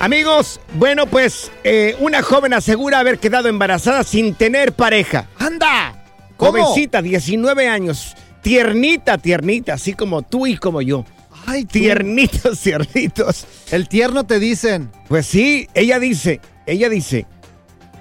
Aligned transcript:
Amigos, 0.00 0.60
bueno, 0.74 1.06
pues 1.06 1.50
eh, 1.62 1.96
una 2.00 2.22
joven 2.22 2.54
asegura 2.54 2.98
haber 2.98 3.18
quedado 3.18 3.48
embarazada 3.48 4.02
sin 4.02 4.34
tener 4.34 4.72
pareja. 4.72 5.28
¡Anda! 5.38 5.94
¿Cómo? 6.36 6.52
Jovencita, 6.64 7.00
19 7.02 7.68
años. 7.68 8.16
Tiernita, 8.42 9.18
tiernita, 9.18 9.74
así 9.74 9.94
como 9.94 10.22
tú 10.22 10.46
y 10.46 10.56
como 10.56 10.82
yo. 10.82 11.04
Ay, 11.46 11.64
tú. 11.64 11.74
Tiernitos, 11.74 12.58
tiernitos. 12.62 13.46
El 13.70 13.88
tierno 13.88 14.24
te 14.24 14.40
dicen. 14.40 14.90
Pues 15.08 15.26
sí, 15.26 15.68
ella 15.74 16.00
dice, 16.00 16.40
ella 16.66 16.88
dice, 16.88 17.26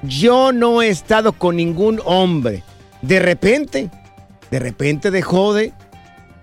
yo 0.02 0.52
no 0.52 0.82
he 0.82 0.90
estado 0.90 1.34
con 1.34 1.56
ningún 1.56 2.02
hombre. 2.04 2.64
De 3.04 3.20
repente, 3.20 3.92
de 4.50 4.60
repente 4.60 5.12
dejó 5.12 5.54
de, 5.54 5.74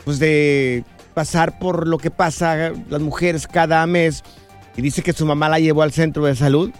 pues 0.04 0.18
de 0.18 0.84
pasar 1.14 1.58
por 1.58 1.88
lo 1.88 1.98
que 1.98 2.12
pasa 2.12 2.72
las 2.88 3.00
mujeres 3.00 3.48
cada 3.48 3.84
mes. 3.86 4.22
Y 4.78 4.82
dice 4.82 5.02
que 5.02 5.12
su 5.12 5.26
mamá 5.26 5.48
la 5.48 5.58
llevó 5.58 5.82
al 5.82 5.90
centro 5.90 6.24
de 6.24 6.36
salud. 6.36 6.70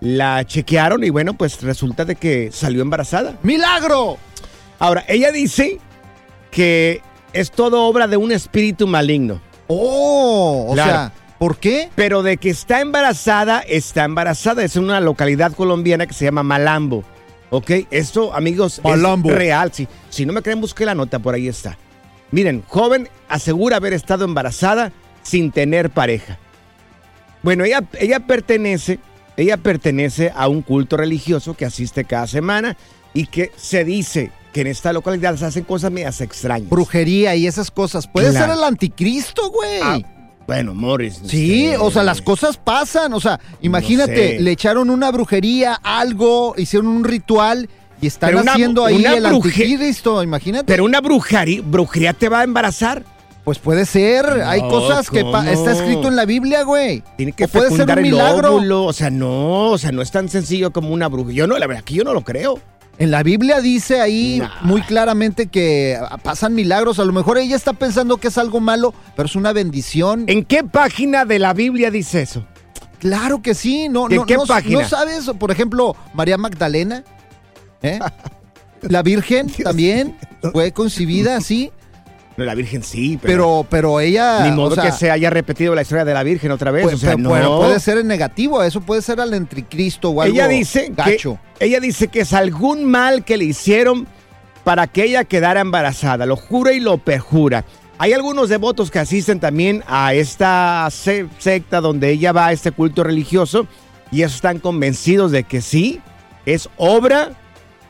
La 0.00 0.44
chequearon 0.44 1.02
y 1.02 1.08
bueno, 1.08 1.32
pues 1.32 1.62
resulta 1.62 2.04
de 2.04 2.14
que 2.16 2.50
salió 2.52 2.82
embarazada. 2.82 3.38
¡Milagro! 3.42 4.18
Ahora, 4.78 5.02
ella 5.08 5.32
dice 5.32 5.78
que 6.50 7.00
es 7.32 7.50
todo 7.50 7.84
obra 7.86 8.06
de 8.06 8.18
un 8.18 8.32
espíritu 8.32 8.86
maligno. 8.86 9.40
Oh, 9.68 10.66
o 10.68 10.74
Claro. 10.74 10.90
sea, 10.90 11.12
¿por 11.38 11.56
qué? 11.56 11.88
Pero 11.94 12.22
de 12.22 12.36
que 12.36 12.50
está 12.50 12.82
embarazada, 12.82 13.60
está 13.60 14.04
embarazada. 14.04 14.62
Es 14.62 14.76
en 14.76 14.84
una 14.84 15.00
localidad 15.00 15.52
colombiana 15.54 16.06
que 16.06 16.12
se 16.12 16.26
llama 16.26 16.42
Malambo. 16.42 17.02
¿Ok? 17.48 17.70
Esto, 17.90 18.34
amigos, 18.34 18.82
Malambo. 18.84 19.30
es 19.30 19.36
real. 19.36 19.72
Si, 19.72 19.88
si 20.10 20.26
no 20.26 20.34
me 20.34 20.42
creen, 20.42 20.60
busque 20.60 20.84
la 20.84 20.94
nota, 20.94 21.18
por 21.18 21.34
ahí 21.34 21.48
está. 21.48 21.78
Miren, 22.30 22.62
joven 22.68 23.08
asegura 23.28 23.76
haber 23.76 23.94
estado 23.94 24.26
embarazada 24.26 24.92
sin 25.22 25.50
tener 25.50 25.88
pareja. 25.88 26.38
Bueno, 27.42 27.64
ella, 27.64 27.82
ella 27.98 28.20
pertenece, 28.20 28.98
ella 29.36 29.56
pertenece 29.56 30.32
a 30.34 30.48
un 30.48 30.62
culto 30.62 30.96
religioso 30.96 31.54
que 31.54 31.64
asiste 31.64 32.04
cada 32.04 32.26
semana 32.26 32.76
y 33.14 33.26
que 33.26 33.50
se 33.56 33.84
dice 33.84 34.30
que 34.52 34.60
en 34.62 34.66
esta 34.68 34.92
localidad 34.92 35.36
se 35.36 35.46
hacen 35.46 35.64
cosas 35.64 35.90
medias 35.90 36.20
extrañas. 36.20 36.68
Brujería 36.68 37.34
y 37.34 37.46
esas 37.46 37.70
cosas. 37.70 38.06
Puede 38.06 38.30
Claro. 38.30 38.46
ser 38.52 38.56
el 38.58 38.64
anticristo, 38.64 39.50
güey. 39.50 39.80
Ah, 39.82 39.98
bueno, 40.46 40.74
Morris. 40.74 41.20
Sí, 41.26 41.66
este, 41.66 41.78
o 41.78 41.90
sea, 41.90 42.02
las 42.02 42.20
cosas 42.20 42.56
pasan. 42.58 43.12
O 43.14 43.20
sea, 43.20 43.40
imagínate, 43.62 44.36
sé. 44.36 44.40
le 44.40 44.50
echaron 44.50 44.90
una 44.90 45.10
brujería, 45.10 45.74
algo, 45.82 46.54
hicieron 46.58 46.88
un 46.88 47.04
ritual 47.04 47.68
y 48.00 48.08
están 48.08 48.34
una- 48.36 48.52
haciendo 48.52 48.84
ahí 48.84 48.96
una 48.96 49.14
el 49.16 49.24
anticristo, 49.26 50.22
imagínate. 50.22 50.64
Pero 50.66 50.84
una 50.84 51.00
brujería, 51.00 51.62
brujería 51.64 52.12
te 52.12 52.28
va 52.28 52.40
a 52.40 52.44
embarazar. 52.44 53.04
Pues 53.44 53.58
puede 53.58 53.86
ser, 53.86 54.24
hay 54.46 54.60
cosas 54.60 55.10
que 55.10 55.20
está 55.20 55.72
escrito 55.72 56.08
en 56.08 56.16
la 56.16 56.24
Biblia, 56.24 56.62
güey. 56.62 57.02
Tiene 57.16 57.32
que 57.32 57.44
O 57.44 57.48
puede 57.48 57.70
ser 57.74 57.90
un 57.90 57.98
el 57.98 58.02
milagro. 58.02 58.54
óvulo. 58.56 58.84
O 58.84 58.92
sea, 58.92 59.10
no, 59.10 59.70
o 59.70 59.78
sea, 59.78 59.90
no 59.92 60.00
es 60.02 60.10
tan 60.12 60.28
sencillo 60.28 60.72
como 60.72 60.90
una 60.90 61.08
bruja. 61.08 61.32
Yo 61.32 61.46
no, 61.46 61.58
la 61.58 61.66
verdad 61.66 61.82
que 61.82 61.94
yo 61.94 62.04
no 62.04 62.12
lo 62.14 62.22
creo. 62.22 62.60
En 62.98 63.10
la 63.10 63.22
Biblia 63.22 63.60
dice 63.60 64.00
ahí 64.00 64.38
Nah. 64.40 64.50
muy 64.62 64.82
claramente 64.82 65.46
que 65.46 65.98
ah, 66.00 66.18
pasan 66.18 66.54
milagros. 66.54 66.98
A 66.98 67.04
lo 67.04 67.12
mejor 67.12 67.38
ella 67.38 67.56
está 67.56 67.72
pensando 67.72 68.18
que 68.18 68.28
es 68.28 68.38
algo 68.38 68.60
malo, 68.60 68.94
pero 69.16 69.26
es 69.26 69.34
una 69.34 69.52
bendición. 69.52 70.24
¿En 70.28 70.44
qué 70.44 70.62
página 70.62 71.24
de 71.24 71.38
la 71.38 71.52
Biblia 71.54 71.90
dice 71.90 72.22
eso? 72.22 72.44
Claro 73.00 73.42
que 73.42 73.54
sí. 73.54 73.88
No, 73.88 74.06
¿De 74.08 74.16
no, 74.16 74.26
qué 74.26 74.36
no- 74.36 74.44
página? 74.46 74.82
¿No 74.82 74.88
sabes? 74.88 75.28
Por 75.38 75.50
ejemplo, 75.50 75.96
María 76.14 76.36
Magdalena. 76.36 77.02
¿eh? 77.82 77.98
La 78.82 79.02
Virgen 79.02 79.48
también 79.48 80.16
fue 80.52 80.72
concebida 80.72 81.36
así, 81.36 81.70
No, 82.36 82.44
la 82.44 82.54
Virgen 82.54 82.82
sí, 82.82 83.18
pero. 83.20 83.32
pero, 83.32 83.66
pero 83.68 84.00
ella. 84.00 84.44
ni 84.44 84.52
modo 84.52 84.72
o 84.72 84.74
sea, 84.74 84.84
que 84.84 84.92
se 84.92 85.10
haya 85.10 85.28
repetido 85.30 85.74
la 85.74 85.82
historia 85.82 86.04
de 86.04 86.14
la 86.14 86.22
Virgen 86.22 86.50
otra 86.50 86.70
vez. 86.70 86.82
pues, 86.84 86.94
o 86.94 86.98
sea, 86.98 87.10
pero- 87.16 87.22
no. 87.22 87.30
pero 87.30 87.56
puede 87.58 87.78
ser 87.80 87.98
en 87.98 88.06
negativo, 88.08 88.62
eso 88.62 88.80
puede 88.80 89.02
ser 89.02 89.20
al 89.20 89.34
anticristo 89.34 90.10
o 90.10 90.22
algo 90.22 90.34
ella 90.34 90.48
dice 90.48 90.90
gacho. 90.96 91.38
que 91.58 91.66
ella 91.66 91.78
dice 91.80 92.08
que 92.08 92.20
es 92.20 92.32
algún 92.32 92.84
mal 92.86 93.24
que 93.24 93.36
le 93.36 93.44
hicieron 93.44 94.06
para 94.64 94.86
que 94.86 95.04
ella 95.04 95.24
quedara 95.24 95.60
embarazada. 95.60 96.24
Lo 96.24 96.36
jura 96.36 96.72
y 96.72 96.80
lo 96.80 96.98
perjura. 96.98 97.64
Hay 97.98 98.14
algunos 98.14 98.48
devotos 98.48 98.90
que 98.90 98.98
asisten 98.98 99.38
también 99.38 99.84
a 99.86 100.14
esta 100.14 100.88
se- 100.90 101.26
secta 101.38 101.80
donde 101.80 102.10
ella 102.10 102.32
va 102.32 102.46
a 102.46 102.52
este 102.52 102.72
culto 102.72 103.04
religioso 103.04 103.66
y 104.10 104.22
están 104.22 104.58
convencidos 104.58 105.30
de 105.32 105.44
que 105.44 105.60
sí 105.60 106.00
es 106.46 106.68
obra 106.78 107.32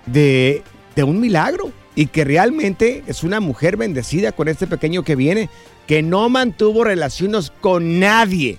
de, 0.07 0.63
de 0.97 1.03
un 1.05 1.21
milagro 1.21 1.71
y 1.95 2.07
que 2.07 2.25
realmente 2.25 3.03
es 3.07 3.23
una 3.23 3.41
mujer 3.41 3.77
bendecida 3.77 4.33
con 4.33 4.49
este 4.49 4.67
pequeño 4.67 5.03
que 5.03 5.17
viene 5.17 5.49
que 5.87 6.03
no 6.03 6.29
mantuvo 6.29 6.85
relaciones 6.85 7.51
con 7.61 7.99
nadie. 8.01 8.59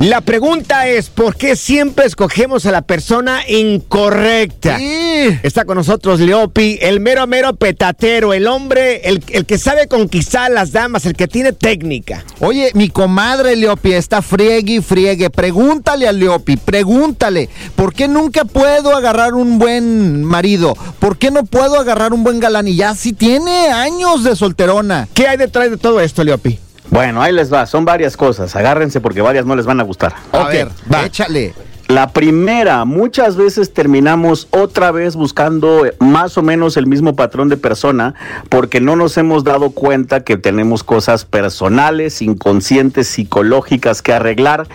La 0.00 0.20
pregunta 0.20 0.86
es, 0.86 1.10
¿por 1.10 1.34
qué 1.34 1.56
siempre 1.56 2.06
escogemos 2.06 2.64
a 2.66 2.70
la 2.70 2.82
persona 2.82 3.40
incorrecta? 3.48 4.78
Sí. 4.78 5.40
Está 5.42 5.64
con 5.64 5.76
nosotros 5.76 6.20
Leopi, 6.20 6.78
el 6.80 7.00
mero 7.00 7.26
mero 7.26 7.56
petatero, 7.56 8.32
el 8.32 8.46
hombre, 8.46 9.08
el, 9.08 9.24
el 9.28 9.44
que 9.44 9.58
sabe 9.58 9.88
conquistar 9.88 10.44
a 10.44 10.54
las 10.54 10.70
damas, 10.70 11.04
el 11.04 11.14
que 11.14 11.26
tiene 11.26 11.52
técnica. 11.52 12.24
Oye, 12.38 12.70
mi 12.74 12.90
comadre 12.90 13.56
Leopi 13.56 13.92
está 13.92 14.22
friegue 14.22 14.74
y 14.74 14.80
friegue. 14.80 15.30
Pregúntale 15.30 16.06
a 16.06 16.12
Leopi, 16.12 16.56
pregúntale. 16.56 17.48
¿Por 17.74 17.92
qué 17.92 18.06
nunca 18.06 18.44
puedo 18.44 18.94
agarrar 18.94 19.34
un 19.34 19.58
buen 19.58 20.22
marido? 20.22 20.76
¿Por 21.00 21.18
qué 21.18 21.32
no 21.32 21.44
puedo 21.44 21.74
agarrar 21.74 22.12
un 22.12 22.22
buen 22.22 22.38
galán? 22.38 22.68
Y 22.68 22.76
ya 22.76 22.94
sí 22.94 23.12
tiene 23.12 23.70
años 23.72 24.22
de 24.22 24.36
solterona. 24.36 25.08
¿Qué 25.12 25.26
hay 25.26 25.36
detrás 25.36 25.70
de 25.70 25.76
todo 25.76 26.00
esto, 26.00 26.22
Leopi? 26.22 26.60
Bueno, 26.90 27.20
ahí 27.22 27.32
les 27.32 27.52
va, 27.52 27.66
son 27.66 27.84
varias 27.84 28.16
cosas, 28.16 28.54
agárrense 28.56 29.00
porque 29.00 29.20
varias 29.20 29.44
no 29.46 29.54
les 29.56 29.66
van 29.66 29.80
a 29.80 29.82
gustar. 29.82 30.14
A 30.32 30.40
Ok, 30.40 30.48
ver, 30.52 30.68
va. 30.92 31.04
échale. 31.04 31.54
La 31.88 32.10
primera, 32.10 32.84
muchas 32.84 33.36
veces 33.36 33.72
terminamos 33.72 34.46
otra 34.50 34.90
vez 34.90 35.16
buscando 35.16 35.86
eh, 35.86 35.94
más 36.00 36.36
o 36.36 36.42
menos 36.42 36.76
el 36.76 36.86
mismo 36.86 37.16
patrón 37.16 37.48
de 37.48 37.56
persona 37.56 38.14
porque 38.50 38.78
no 38.82 38.94
nos 38.94 39.16
hemos 39.16 39.42
dado 39.42 39.70
cuenta 39.70 40.22
que 40.22 40.36
tenemos 40.36 40.84
cosas 40.84 41.24
personales, 41.24 42.20
inconscientes, 42.20 43.08
psicológicas 43.08 44.02
que 44.02 44.12
arreglar, 44.12 44.68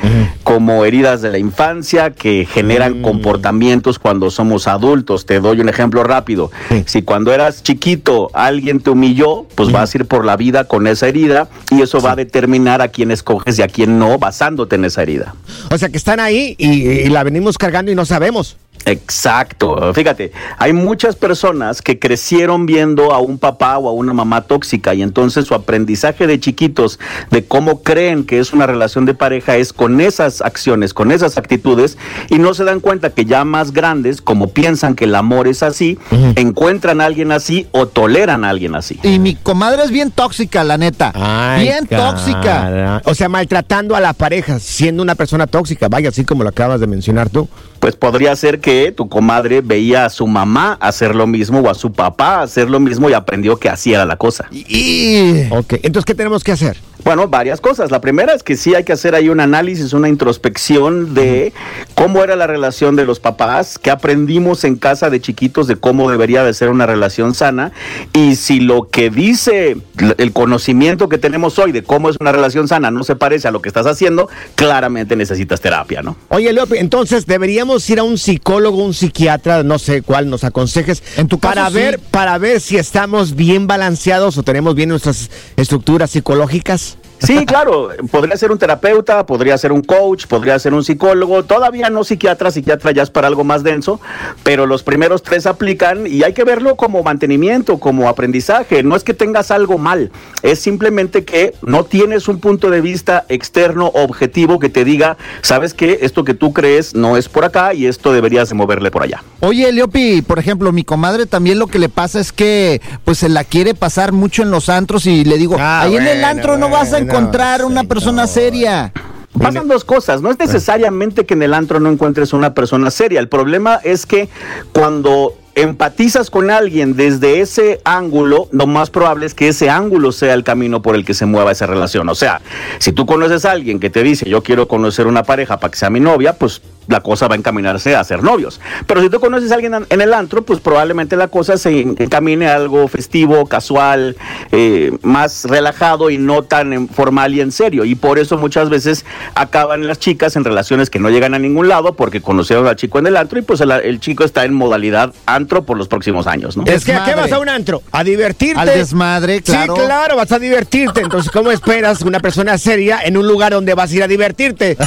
como 0.43 0.85
heridas 0.85 1.21
de 1.21 1.31
la 1.31 1.37
infancia 1.37 2.11
que 2.11 2.47
generan 2.49 3.01
comportamientos 3.01 3.99
cuando 3.99 4.29
somos 4.29 4.67
adultos. 4.67 5.25
Te 5.25 5.39
doy 5.39 5.61
un 5.61 5.69
ejemplo 5.69 6.03
rápido. 6.03 6.51
Si 6.85 7.01
cuando 7.01 7.33
eras 7.33 7.63
chiquito 7.63 8.29
alguien 8.33 8.79
te 8.79 8.89
humilló, 8.89 9.45
pues 9.55 9.71
vas 9.71 9.93
a 9.93 9.97
ir 9.97 10.05
por 10.05 10.25
la 10.25 10.37
vida 10.37 10.65
con 10.65 10.87
esa 10.87 11.07
herida 11.07 11.47
y 11.71 11.81
eso 11.81 12.01
va 12.01 12.11
a 12.11 12.15
determinar 12.15 12.81
a 12.81 12.89
quién 12.89 13.11
escoges 13.11 13.57
y 13.59 13.61
a 13.61 13.67
quién 13.67 13.99
no 13.99 14.17
basándote 14.17 14.75
en 14.75 14.85
esa 14.85 15.01
herida. 15.01 15.35
O 15.71 15.77
sea, 15.77 15.89
que 15.89 15.97
están 15.97 16.19
ahí 16.19 16.55
y, 16.57 16.87
y 16.87 17.09
la 17.09 17.23
venimos 17.23 17.57
cargando 17.57 17.91
y 17.91 17.95
no 17.95 18.05
sabemos. 18.05 18.57
Exacto. 18.85 19.93
Fíjate, 19.93 20.31
hay 20.57 20.73
muchas 20.73 21.15
personas 21.15 21.81
que 21.81 21.99
crecieron 21.99 22.65
viendo 22.65 23.13
a 23.13 23.19
un 23.19 23.37
papá 23.37 23.77
o 23.77 23.89
a 23.89 23.91
una 23.91 24.13
mamá 24.13 24.41
tóxica 24.41 24.93
y 24.93 25.01
entonces 25.01 25.45
su 25.45 25.53
aprendizaje 25.53 26.27
de 26.27 26.39
chiquitos 26.39 26.99
de 27.31 27.45
cómo 27.45 27.81
creen 27.83 28.25
que 28.25 28.39
es 28.39 28.53
una 28.53 28.67
relación 28.67 29.05
de 29.05 29.13
pareja 29.13 29.55
es 29.57 29.73
con 29.73 30.01
esas 30.01 30.41
acciones, 30.41 30.93
con 30.93 31.11
esas 31.11 31.37
actitudes 31.37 31.97
y 32.29 32.39
no 32.39 32.53
se 32.53 32.63
dan 32.63 32.79
cuenta 32.79 33.09
que 33.11 33.25
ya 33.25 33.45
más 33.45 33.71
grandes, 33.71 34.21
como 34.21 34.49
piensan 34.49 34.95
que 34.95 35.05
el 35.05 35.15
amor 35.15 35.47
es 35.47 35.63
así, 35.63 35.97
encuentran 36.35 37.01
a 37.01 37.05
alguien 37.05 37.31
así 37.31 37.67
o 37.71 37.87
toleran 37.87 38.43
a 38.43 38.49
alguien 38.49 38.75
así. 38.75 38.99
Y 39.03 39.19
mi 39.19 39.35
comadre 39.35 39.83
es 39.83 39.91
bien 39.91 40.11
tóxica, 40.11 40.63
la 40.63 40.77
neta. 40.77 41.13
bien 41.59 41.87
tóxica. 41.87 43.01
O 43.05 43.15
sea, 43.15 43.29
maltratando 43.29 43.95
a 43.95 43.99
la 43.99 44.13
pareja, 44.13 44.59
siendo 44.59 45.03
una 45.03 45.15
persona 45.15 45.47
tóxica. 45.47 45.87
Vaya, 45.87 46.09
así 46.09 46.25
como 46.25 46.43
lo 46.43 46.49
acabas 46.49 46.79
de 46.79 46.87
mencionar 46.87 47.29
tú. 47.29 47.47
Pues 47.83 47.97
podría 47.97 48.33
ser 48.37 48.61
que 48.61 48.93
tu 48.93 49.09
comadre 49.09 49.59
veía 49.59 50.05
a 50.05 50.09
su 50.09 50.25
mamá 50.25 50.77
hacer 50.79 51.13
lo 51.13 51.27
mismo 51.27 51.59
o 51.59 51.69
a 51.69 51.73
su 51.73 51.91
papá 51.91 52.41
hacer 52.41 52.69
lo 52.69 52.79
mismo 52.79 53.09
y 53.09 53.13
aprendió 53.13 53.57
que 53.57 53.67
así 53.67 53.93
era 53.93 54.05
la 54.05 54.15
cosa. 54.15 54.47
Y... 54.53 55.49
Ok, 55.49 55.73
entonces, 55.83 56.05
¿qué 56.05 56.15
tenemos 56.15 56.45
que 56.45 56.53
hacer? 56.53 56.77
Bueno, 57.03 57.27
varias 57.27 57.59
cosas. 57.59 57.91
La 57.91 57.99
primera 57.99 58.33
es 58.33 58.43
que 58.43 58.55
sí 58.55 58.75
hay 58.75 58.85
que 58.85 58.93
hacer 58.93 59.13
ahí 59.13 59.27
un 59.27 59.41
análisis, 59.41 59.91
una 59.91 60.07
introspección 60.07 61.13
de 61.13 61.51
cómo 61.95 62.23
era 62.23 62.37
la 62.37 62.47
relación 62.47 62.95
de 62.95 63.05
los 63.05 63.19
papás, 63.19 63.77
qué 63.77 63.91
aprendimos 63.91 64.63
en 64.63 64.77
casa 64.77 65.09
de 65.09 65.19
chiquitos 65.19 65.67
de 65.67 65.75
cómo 65.75 66.09
debería 66.09 66.43
de 66.43 66.53
ser 66.53 66.69
una 66.69 66.85
relación 66.85 67.33
sana 67.35 67.73
y 68.13 68.35
si 68.35 68.61
lo 68.61 68.87
que 68.89 69.09
dice 69.09 69.75
el 70.17 70.31
conocimiento 70.31 71.09
que 71.09 71.17
tenemos 71.17 71.59
hoy 71.59 71.71
de 71.73 71.83
cómo 71.83 72.09
es 72.09 72.17
una 72.19 72.31
relación 72.31 72.67
sana 72.67 72.89
no 72.89 73.03
se 73.03 73.15
parece 73.15 73.47
a 73.47 73.51
lo 73.51 73.61
que 73.61 73.67
estás 73.69 73.85
haciendo, 73.85 74.29
claramente 74.55 75.15
necesitas 75.15 75.59
terapia, 75.59 76.01
¿no? 76.01 76.15
Oye, 76.29 76.53
Leopi, 76.53 76.77
entonces 76.77 77.25
deberíamos 77.25 77.89
ir 77.89 77.99
a 77.99 78.03
un 78.03 78.17
psicólogo, 78.17 78.83
un 78.83 78.93
psiquiatra, 78.93 79.63
no 79.63 79.77
sé 79.77 80.01
cuál 80.03 80.29
nos 80.29 80.43
aconsejes, 80.43 81.03
En 81.17 81.27
tu 81.27 81.39
caso, 81.39 81.55
para 81.55 81.67
sí. 81.67 81.75
ver, 81.75 81.99
para 81.99 82.37
ver 82.37 82.61
si 82.61 82.77
estamos 82.77 83.35
bien 83.35 83.67
balanceados 83.67 84.37
o 84.37 84.43
tenemos 84.43 84.75
bien 84.75 84.89
nuestras 84.89 85.29
estructuras 85.57 86.11
psicológicas. 86.11 86.92
Sí, 87.23 87.45
claro, 87.45 87.89
podría 88.11 88.35
ser 88.35 88.51
un 88.51 88.57
terapeuta, 88.57 89.25
podría 89.25 89.57
ser 89.57 89.71
un 89.71 89.81
coach, 89.81 90.27
podría 90.27 90.59
ser 90.59 90.73
un 90.73 90.83
psicólogo, 90.83 91.43
todavía 91.43 91.89
no 91.89 92.03
psiquiatra, 92.03 92.51
psiquiatra 92.51 92.91
ya 92.91 93.01
es 93.01 93.09
para 93.09 93.27
algo 93.27 93.45
más 93.45 93.63
denso, 93.63 94.01
pero 94.43 94.65
los 94.65 94.83
primeros 94.83 95.23
tres 95.23 95.45
aplican 95.45 96.05
y 96.05 96.23
hay 96.23 96.33
que 96.33 96.43
verlo 96.43 96.75
como 96.75 97.01
mantenimiento, 97.01 97.79
como 97.79 98.09
aprendizaje, 98.09 98.83
no 98.83 98.97
es 98.97 99.05
que 99.05 99.13
tengas 99.13 99.51
algo 99.51 99.77
mal, 99.77 100.11
es 100.41 100.59
simplemente 100.59 101.23
que 101.23 101.53
no 101.61 101.85
tienes 101.85 102.27
un 102.27 102.41
punto 102.41 102.69
de 102.69 102.81
vista 102.81 103.23
externo 103.29 103.87
objetivo 103.93 104.59
que 104.59 104.67
te 104.67 104.83
diga, 104.83 105.15
sabes 105.41 105.73
que 105.73 105.99
esto 106.01 106.25
que 106.25 106.33
tú 106.33 106.51
crees 106.51 106.93
no 106.93 107.15
es 107.15 107.29
por 107.29 107.45
acá 107.45 107.73
y 107.73 107.85
esto 107.85 108.11
deberías 108.11 108.49
de 108.49 108.55
moverle 108.55 108.91
por 108.91 109.01
allá. 109.01 109.23
Oye, 109.39 109.71
Leopi, 109.71 110.23
por 110.23 110.39
ejemplo, 110.39 110.73
mi 110.73 110.83
comadre 110.83 111.25
también 111.25 111.57
lo 111.57 111.67
que 111.67 111.79
le 111.79 111.87
pasa 111.87 112.19
es 112.19 112.33
que 112.33 112.81
pues 113.05 113.19
se 113.19 113.29
la 113.29 113.45
quiere 113.45 113.73
pasar 113.75 114.11
mucho 114.11 114.41
en 114.41 114.51
los 114.51 114.67
antros 114.67 115.05
y 115.05 115.23
le 115.23 115.37
digo, 115.37 115.55
Ah, 115.57 115.81
ahí 115.81 115.95
en 115.95 116.01
el 116.01 116.19
bueno, 116.19 116.27
antro 116.27 116.57
no 116.57 116.69
vas 116.69 116.91
a 116.91 116.99
encontrar 117.17 117.65
una 117.65 117.83
persona 117.83 118.27
seria. 118.27 118.91
Pasan 119.39 119.67
dos 119.67 119.83
cosas. 119.83 120.21
No 120.21 120.29
es 120.29 120.37
necesariamente 120.37 121.25
que 121.25 121.33
en 121.33 121.43
el 121.43 121.53
antro 121.53 121.79
no 121.79 121.89
encuentres 121.89 122.33
una 122.33 122.53
persona 122.53 122.91
seria. 122.91 123.19
El 123.19 123.29
problema 123.29 123.79
es 123.83 124.05
que 124.05 124.29
cuando 124.73 125.33
empatizas 125.55 126.29
con 126.29 126.49
alguien 126.49 126.95
desde 126.95 127.41
ese 127.41 127.79
ángulo, 127.83 128.47
lo 128.51 128.67
más 128.67 128.89
probable 128.89 129.25
es 129.25 129.33
que 129.33 129.47
ese 129.47 129.69
ángulo 129.69 130.11
sea 130.11 130.33
el 130.33 130.43
camino 130.43 130.81
por 130.81 130.95
el 130.95 131.05
que 131.05 131.13
se 131.13 131.25
mueva 131.25 131.51
esa 131.51 131.67
relación. 131.67 132.09
O 132.09 132.15
sea, 132.15 132.41
si 132.79 132.91
tú 132.91 133.05
conoces 133.05 133.45
a 133.45 133.51
alguien 133.51 133.79
que 133.79 133.89
te 133.89 134.03
dice, 134.03 134.29
yo 134.29 134.43
quiero 134.43 134.67
conocer 134.67 135.07
una 135.07 135.23
pareja 135.23 135.59
para 135.59 135.71
que 135.71 135.77
sea 135.77 135.89
mi 135.89 135.99
novia, 135.99 136.33
pues 136.33 136.61
la 136.87 137.01
cosa 137.01 137.27
va 137.27 137.35
a 137.35 137.37
encaminarse 137.37 137.95
a 137.95 138.03
ser 138.03 138.23
novios. 138.23 138.59
Pero 138.87 139.01
si 139.01 139.09
tú 139.09 139.19
conoces 139.19 139.51
a 139.51 139.55
alguien 139.55 139.73
en 139.89 140.01
el 140.01 140.13
antro, 140.13 140.43
pues 140.43 140.59
probablemente 140.59 141.15
la 141.15 141.27
cosa 141.27 141.57
se 141.57 141.79
encamine 141.81 142.47
a 142.47 142.55
algo 142.55 142.87
festivo, 142.87 143.45
casual, 143.45 144.15
eh, 144.51 144.91
más 145.01 145.45
relajado 145.45 146.09
y 146.09 146.17
no 146.17 146.43
tan 146.43 146.73
en- 146.73 146.89
formal 146.89 147.33
y 147.33 147.41
en 147.41 147.51
serio. 147.51 147.85
Y 147.85 147.95
por 147.95 148.19
eso 148.19 148.37
muchas 148.37 148.69
veces 148.69 149.05
acaban 149.35 149.87
las 149.87 149.99
chicas 149.99 150.35
en 150.35 150.43
relaciones 150.43 150.89
que 150.89 150.99
no 150.99 151.09
llegan 151.09 151.33
a 151.33 151.39
ningún 151.39 151.67
lado 151.67 151.95
porque 151.95 152.21
conocieron 152.21 152.67
al 152.67 152.75
chico 152.75 152.99
en 152.99 153.07
el 153.07 153.17
antro 153.17 153.39
y 153.39 153.41
pues 153.41 153.61
el, 153.61 153.71
el 153.71 153.99
chico 153.99 154.23
está 154.23 154.45
en 154.45 154.53
modalidad 154.53 155.13
antro 155.25 155.63
por 155.65 155.77
los 155.77 155.87
próximos 155.87 156.27
años, 156.27 156.57
¿no? 156.57 156.63
Es 156.65 156.83
que 156.85 156.93
¿a 156.93 157.03
qué 157.05 157.15
vas 157.15 157.31
a 157.31 157.39
un 157.39 157.49
antro? 157.49 157.81
A 157.91 158.03
divertirte. 158.03 158.59
Al 158.59 158.67
desmadre, 158.67 159.41
claro. 159.41 159.75
Sí, 159.75 159.81
claro, 159.85 160.15
vas 160.15 160.31
a 160.31 160.39
divertirte. 160.39 161.01
Entonces, 161.01 161.31
¿cómo 161.31 161.51
esperas 161.51 162.01
una 162.01 162.19
persona 162.19 162.57
seria 162.57 162.99
en 163.03 163.17
un 163.17 163.27
lugar 163.27 163.53
donde 163.53 163.73
vas 163.73 163.91
a 163.91 163.95
ir 163.95 164.03
a 164.03 164.07
divertirte? 164.07 164.77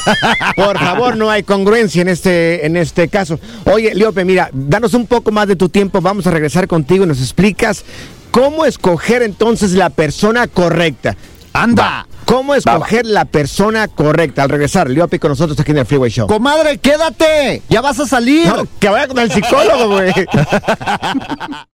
Por 0.57 0.79
favor, 0.79 1.17
no 1.17 1.31
hay 1.31 1.43
congruencia 1.43 1.86
en 1.95 2.09
este, 2.09 2.67
en 2.67 2.77
este 2.77 3.09
caso. 3.09 3.39
Oye, 3.65 3.95
Leope, 3.95 4.25
mira, 4.25 4.51
danos 4.53 4.95
un 4.95 5.07
poco 5.07 5.31
más 5.31 5.49
de 5.49 5.57
tu 5.57 5.69
tiempo. 5.69 6.01
Vamos 6.01 6.27
a 6.27 6.31
regresar 6.31 6.67
contigo 6.67 7.05
y 7.05 7.07
nos 7.07 7.21
explicas 7.21 7.85
cómo 8.31 8.65
escoger 8.65 9.23
entonces 9.23 9.73
la 9.73 9.91
persona 9.91 10.47
correcta. 10.47 11.17
Anda. 11.53 12.07
¿Cómo 12.27 12.55
escoger 12.55 13.07
la 13.07 13.25
persona 13.25 13.87
correcta? 13.89 14.43
Al 14.43 14.51
regresar, 14.51 14.91
Leope 14.91 15.21
con 15.21 15.31
nosotros 15.31 15.59
aquí 15.61 15.71
en 15.71 15.79
el 15.79 15.87
Freeway 15.87 16.11
Show. 16.11 16.27
Comadre, 16.27 16.79
quédate. 16.79 17.63
Ya 17.69 17.81
vas 17.81 18.01
a 18.01 18.07
salir. 18.07 18.49
No, 18.49 18.67
que 18.81 18.89
vaya 18.89 19.07
con 19.07 19.19
el 19.21 19.31
psicólogo, 19.31 19.89
güey. 19.89 20.13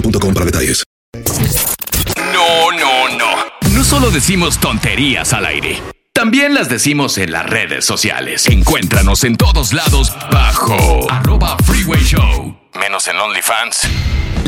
boostmobile.com 0.00 0.34
para 0.34 0.46
detalles. 0.46 0.84
No, 2.32 2.70
no, 2.72 3.16
no. 3.16 3.74
No 3.74 3.84
solo 3.84 4.10
decimos 4.10 4.58
tonterías 4.58 5.32
al 5.32 5.46
aire. 5.46 5.82
También 6.12 6.54
las 6.54 6.68
decimos 6.68 7.16
en 7.18 7.30
las 7.30 7.46
redes 7.46 7.84
sociales. 7.84 8.46
Encuéntranos 8.48 9.22
en 9.24 9.36
todos 9.36 9.72
lados 9.72 10.12
bajo 10.32 11.10
arroba 11.10 11.56
freeway 11.58 12.02
show. 12.02 12.56
Menos 12.74 13.06
en 13.06 13.16
OnlyFans. 13.18 13.88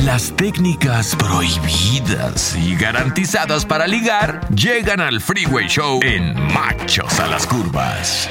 Las 0.04 0.34
técnicas 0.34 1.14
prohibidas 1.14 2.56
y 2.56 2.74
garantizadas 2.74 3.66
para 3.66 3.86
ligar 3.86 4.40
llegan 4.54 5.00
al 5.00 5.20
freeway 5.20 5.68
show 5.68 6.00
en 6.02 6.34
Machos 6.52 7.20
a 7.20 7.26
las 7.28 7.46
Curvas. 7.46 8.28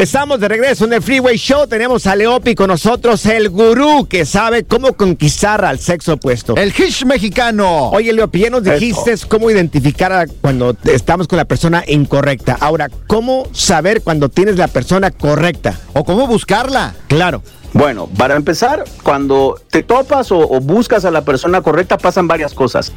Estamos 0.00 0.40
de 0.40 0.48
regreso 0.48 0.86
en 0.86 0.94
el 0.94 1.02
Freeway 1.02 1.36
Show. 1.36 1.66
Tenemos 1.66 2.06
a 2.06 2.16
Leopi 2.16 2.54
con 2.54 2.68
nosotros, 2.68 3.26
el 3.26 3.50
gurú 3.50 4.06
que 4.08 4.24
sabe 4.24 4.64
cómo 4.64 4.94
conquistar 4.94 5.62
al 5.62 5.78
sexo 5.78 6.14
opuesto. 6.14 6.56
El 6.56 6.70
Hish 6.70 7.04
mexicano. 7.04 7.90
Oye, 7.90 8.10
Leopi, 8.14 8.38
ya 8.38 8.48
nos 8.48 8.64
dijiste 8.64 9.14
cómo 9.28 9.50
identificar 9.50 10.10
a 10.10 10.26
cuando 10.26 10.74
estamos 10.84 11.28
con 11.28 11.36
la 11.36 11.44
persona 11.44 11.84
incorrecta. 11.86 12.56
Ahora, 12.60 12.88
¿cómo 13.06 13.46
saber 13.52 14.00
cuando 14.00 14.30
tienes 14.30 14.56
la 14.56 14.68
persona 14.68 15.10
correcta? 15.10 15.78
O 15.92 16.02
cómo 16.02 16.26
buscarla. 16.26 16.94
Claro. 17.08 17.42
Bueno, 17.74 18.08
para 18.16 18.36
empezar, 18.36 18.84
cuando 19.02 19.60
te 19.70 19.82
topas 19.82 20.32
o, 20.32 20.38
o 20.38 20.60
buscas 20.60 21.04
a 21.04 21.10
la 21.10 21.26
persona 21.26 21.60
correcta 21.60 21.98
pasan 21.98 22.26
varias 22.26 22.54
cosas. 22.54 22.90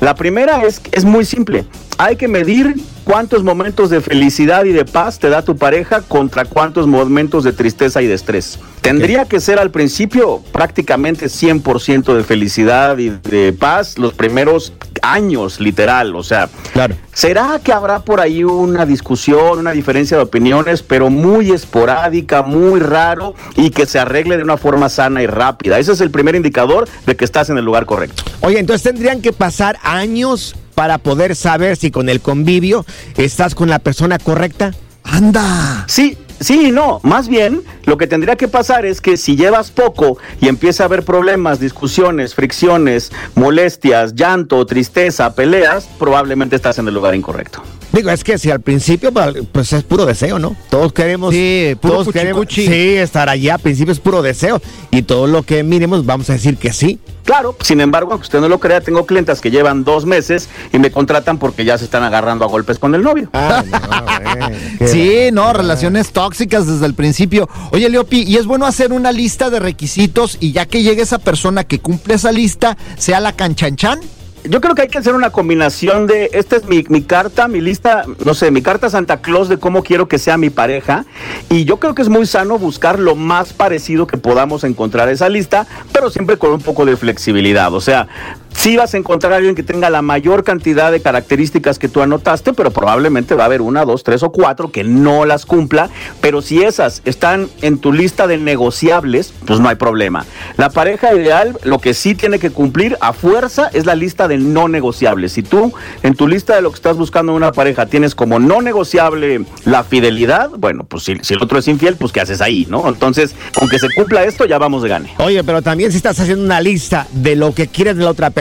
La 0.00 0.14
primera 0.14 0.62
es, 0.66 0.82
es 0.92 1.06
muy 1.06 1.24
simple. 1.24 1.64
Hay 2.02 2.16
que 2.16 2.28
medir 2.28 2.76
cuántos 3.04 3.44
momentos 3.44 3.90
de 3.90 4.00
felicidad 4.00 4.64
y 4.64 4.72
de 4.72 4.86
paz 4.86 5.18
te 5.18 5.28
da 5.28 5.42
tu 5.42 5.58
pareja 5.58 6.00
contra 6.00 6.46
cuántos 6.46 6.86
momentos 6.86 7.44
de 7.44 7.52
tristeza 7.52 8.00
y 8.00 8.06
de 8.06 8.14
estrés. 8.14 8.58
Tendría 8.80 9.26
que 9.26 9.38
ser 9.38 9.58
al 9.58 9.70
principio 9.70 10.40
prácticamente 10.50 11.26
100% 11.26 12.14
de 12.14 12.24
felicidad 12.24 12.96
y 12.96 13.10
de 13.10 13.52
paz 13.52 13.98
los 13.98 14.14
primeros 14.14 14.72
años, 15.02 15.60
literal. 15.60 16.16
O 16.16 16.22
sea, 16.22 16.48
Claro. 16.72 16.94
¿será 17.12 17.60
que 17.62 17.70
habrá 17.70 17.98
por 17.98 18.18
ahí 18.18 18.44
una 18.44 18.86
discusión, 18.86 19.58
una 19.58 19.72
diferencia 19.72 20.16
de 20.16 20.22
opiniones, 20.22 20.82
pero 20.82 21.10
muy 21.10 21.50
esporádica, 21.50 22.40
muy 22.40 22.80
raro 22.80 23.34
y 23.56 23.68
que 23.68 23.84
se 23.84 23.98
arregle 23.98 24.38
de 24.38 24.42
una 24.42 24.56
forma 24.56 24.88
sana 24.88 25.22
y 25.22 25.26
rápida? 25.26 25.78
Ese 25.78 25.92
es 25.92 26.00
el 26.00 26.10
primer 26.10 26.34
indicador 26.34 26.88
de 27.04 27.14
que 27.14 27.26
estás 27.26 27.50
en 27.50 27.58
el 27.58 27.64
lugar 27.66 27.84
correcto. 27.84 28.22
Oye, 28.40 28.58
entonces 28.58 28.84
tendrían 28.84 29.20
que 29.20 29.34
pasar 29.34 29.76
años 29.82 30.56
para 30.80 30.96
poder 30.96 31.36
saber 31.36 31.76
si 31.76 31.90
con 31.90 32.08
el 32.08 32.22
convivio 32.22 32.86
estás 33.18 33.54
con 33.54 33.68
la 33.68 33.80
persona 33.80 34.18
correcta. 34.18 34.72
Anda. 35.04 35.84
Sí, 35.88 36.16
sí 36.40 36.68
y 36.68 36.70
no. 36.70 37.00
Más 37.02 37.28
bien, 37.28 37.60
lo 37.84 37.98
que 37.98 38.06
tendría 38.06 38.36
que 38.36 38.48
pasar 38.48 38.86
es 38.86 39.02
que 39.02 39.18
si 39.18 39.36
llevas 39.36 39.70
poco 39.70 40.16
y 40.40 40.48
empieza 40.48 40.84
a 40.84 40.86
haber 40.86 41.04
problemas, 41.04 41.60
discusiones, 41.60 42.34
fricciones, 42.34 43.12
molestias, 43.34 44.14
llanto, 44.14 44.64
tristeza, 44.64 45.34
peleas, 45.34 45.86
probablemente 45.98 46.56
estás 46.56 46.78
en 46.78 46.88
el 46.88 46.94
lugar 46.94 47.14
incorrecto. 47.14 47.62
Digo, 47.92 48.10
es 48.10 48.22
que 48.22 48.38
si 48.38 48.50
al 48.50 48.60
principio 48.60 49.12
pues 49.52 49.72
es 49.72 49.82
puro 49.82 50.06
deseo, 50.06 50.38
¿no? 50.38 50.56
Todos 50.70 50.92
queremos, 50.92 51.34
Sí, 51.34 51.76
puro 51.80 51.94
todos 51.94 52.12
queremos, 52.12 52.46
sí, 52.48 52.96
estar 52.96 53.28
allá. 53.28 53.54
Al 53.54 53.60
principio 53.60 53.92
es 53.92 53.98
puro 53.98 54.22
deseo 54.22 54.62
y 54.90 55.02
todo 55.02 55.26
lo 55.26 55.42
que 55.42 55.62
miremos 55.62 56.04
vamos 56.04 56.30
a 56.30 56.34
decir 56.34 56.56
que 56.56 56.72
sí. 56.72 56.98
Claro, 57.24 57.54
sin 57.60 57.80
embargo, 57.80 58.12
aunque 58.12 58.24
usted 58.24 58.40
no 58.40 58.48
lo 58.48 58.58
crea, 58.58 58.80
tengo 58.80 59.06
clientes 59.06 59.40
que 59.40 59.50
llevan 59.50 59.84
dos 59.84 60.04
meses 60.04 60.48
y 60.72 60.78
me 60.78 60.90
contratan 60.90 61.38
porque 61.38 61.64
ya 61.64 61.78
se 61.78 61.84
están 61.84 62.02
agarrando 62.02 62.44
a 62.44 62.48
golpes 62.48 62.78
con 62.78 62.94
el 62.94 63.02
novio. 63.02 63.30
Ah, 63.32 63.62
no, 63.70 64.48
güey, 64.48 64.78
qué 64.78 64.88
Sí, 64.88 65.28
no, 65.32 65.52
relaciones 65.52 66.12
tóxicas 66.12 66.66
desde 66.66 66.86
el 66.86 66.94
principio. 66.94 67.48
Oye, 67.70 67.88
Leopi, 67.88 68.22
y 68.22 68.36
es 68.36 68.46
bueno 68.46 68.66
hacer 68.66 68.92
una 68.92 69.12
lista 69.12 69.48
de 69.50 69.60
requisitos 69.60 70.38
y 70.40 70.52
ya 70.52 70.66
que 70.66 70.82
llegue 70.82 71.02
esa 71.02 71.18
persona 71.18 71.64
que 71.64 71.78
cumple 71.78 72.14
esa 72.14 72.32
lista, 72.32 72.76
sea 72.96 73.20
la 73.20 73.32
canchanchan. 73.32 74.00
Yo 74.44 74.60
creo 74.60 74.74
que 74.74 74.82
hay 74.82 74.88
que 74.88 74.98
hacer 74.98 75.14
una 75.14 75.30
combinación 75.30 76.06
de, 76.06 76.30
esta 76.32 76.56
es 76.56 76.64
mi, 76.64 76.84
mi 76.88 77.02
carta, 77.02 77.46
mi 77.46 77.60
lista, 77.60 78.04
no 78.24 78.34
sé, 78.34 78.50
mi 78.50 78.62
carta 78.62 78.88
Santa 78.88 79.18
Claus 79.18 79.48
de 79.48 79.58
cómo 79.58 79.82
quiero 79.82 80.08
que 80.08 80.18
sea 80.18 80.38
mi 80.38 80.50
pareja. 80.50 81.04
Y 81.50 81.64
yo 81.64 81.78
creo 81.78 81.94
que 81.94 82.02
es 82.02 82.08
muy 82.08 82.26
sano 82.26 82.58
buscar 82.58 82.98
lo 82.98 83.16
más 83.16 83.52
parecido 83.52 84.06
que 84.06 84.16
podamos 84.16 84.64
encontrar 84.64 85.08
esa 85.08 85.28
lista, 85.28 85.66
pero 85.92 86.10
siempre 86.10 86.38
con 86.38 86.52
un 86.52 86.60
poco 86.60 86.86
de 86.86 86.96
flexibilidad. 86.96 87.72
O 87.74 87.80
sea, 87.80 88.08
sí 88.52 88.76
vas 88.76 88.94
a 88.94 88.98
encontrar 88.98 89.32
a 89.32 89.36
alguien 89.36 89.54
que 89.54 89.62
tenga 89.62 89.90
la 89.90 90.02
mayor 90.02 90.44
cantidad 90.44 90.92
de 90.92 91.00
características 91.00 91.78
que 91.78 91.88
tú 91.88 92.02
anotaste, 92.02 92.52
pero 92.52 92.70
probablemente 92.70 93.34
va 93.34 93.44
a 93.44 93.46
haber 93.46 93.62
una, 93.62 93.84
dos, 93.84 94.04
tres 94.04 94.22
o 94.22 94.30
cuatro 94.32 94.70
que 94.70 94.84
no 94.84 95.24
las 95.24 95.46
cumpla. 95.46 95.90
Pero 96.20 96.42
si 96.42 96.62
esas 96.62 97.02
están 97.04 97.48
en 97.62 97.78
tu 97.78 97.92
lista 97.92 98.26
de 98.26 98.38
negociables, 98.38 99.32
pues 99.46 99.60
no 99.60 99.68
hay 99.68 99.76
problema. 99.76 100.26
La 100.56 100.70
pareja 100.70 101.14
ideal, 101.14 101.58
lo 101.64 101.78
que 101.78 101.94
sí 101.94 102.14
tiene 102.14 102.38
que 102.38 102.50
cumplir 102.50 102.96
a 103.00 103.12
fuerza 103.12 103.70
es 103.72 103.86
la 103.86 103.94
lista 103.94 104.28
de 104.28 104.38
no 104.38 104.68
negociables. 104.68 105.32
Si 105.32 105.42
tú 105.42 105.72
en 106.02 106.14
tu 106.14 106.28
lista 106.28 106.54
de 106.54 106.62
lo 106.62 106.70
que 106.70 106.76
estás 106.76 106.96
buscando 106.96 107.32
en 107.32 107.36
una 107.36 107.52
pareja 107.52 107.86
tienes 107.86 108.14
como 108.14 108.38
no 108.38 108.60
negociable 108.60 109.44
la 109.64 109.84
fidelidad, 109.84 110.50
bueno, 110.58 110.84
pues 110.84 111.04
si, 111.04 111.12
el 111.12 111.42
otro 111.42 111.58
es 111.58 111.68
infiel, 111.68 111.96
pues 111.96 112.12
¿qué 112.12 112.20
haces 112.20 112.40
ahí, 112.40 112.66
no? 112.68 112.88
Entonces, 112.88 113.34
aunque 113.60 113.78
se 113.78 113.88
cumpla 113.94 114.24
esto, 114.24 114.44
ya 114.44 114.58
vamos 114.58 114.82
de 114.82 114.88
gane. 114.88 115.14
Oye, 115.18 115.42
pero 115.44 115.62
también 115.62 115.90
si 115.90 115.96
estás 115.96 116.18
haciendo 116.20 116.44
una 116.44 116.60
lista 116.60 117.06
de 117.12 117.36
lo 117.36 117.54
que 117.54 117.68
quieres 117.68 117.96
de 117.96 118.04
la 118.04 118.10
otra 118.10 118.30
persona, 118.30 118.39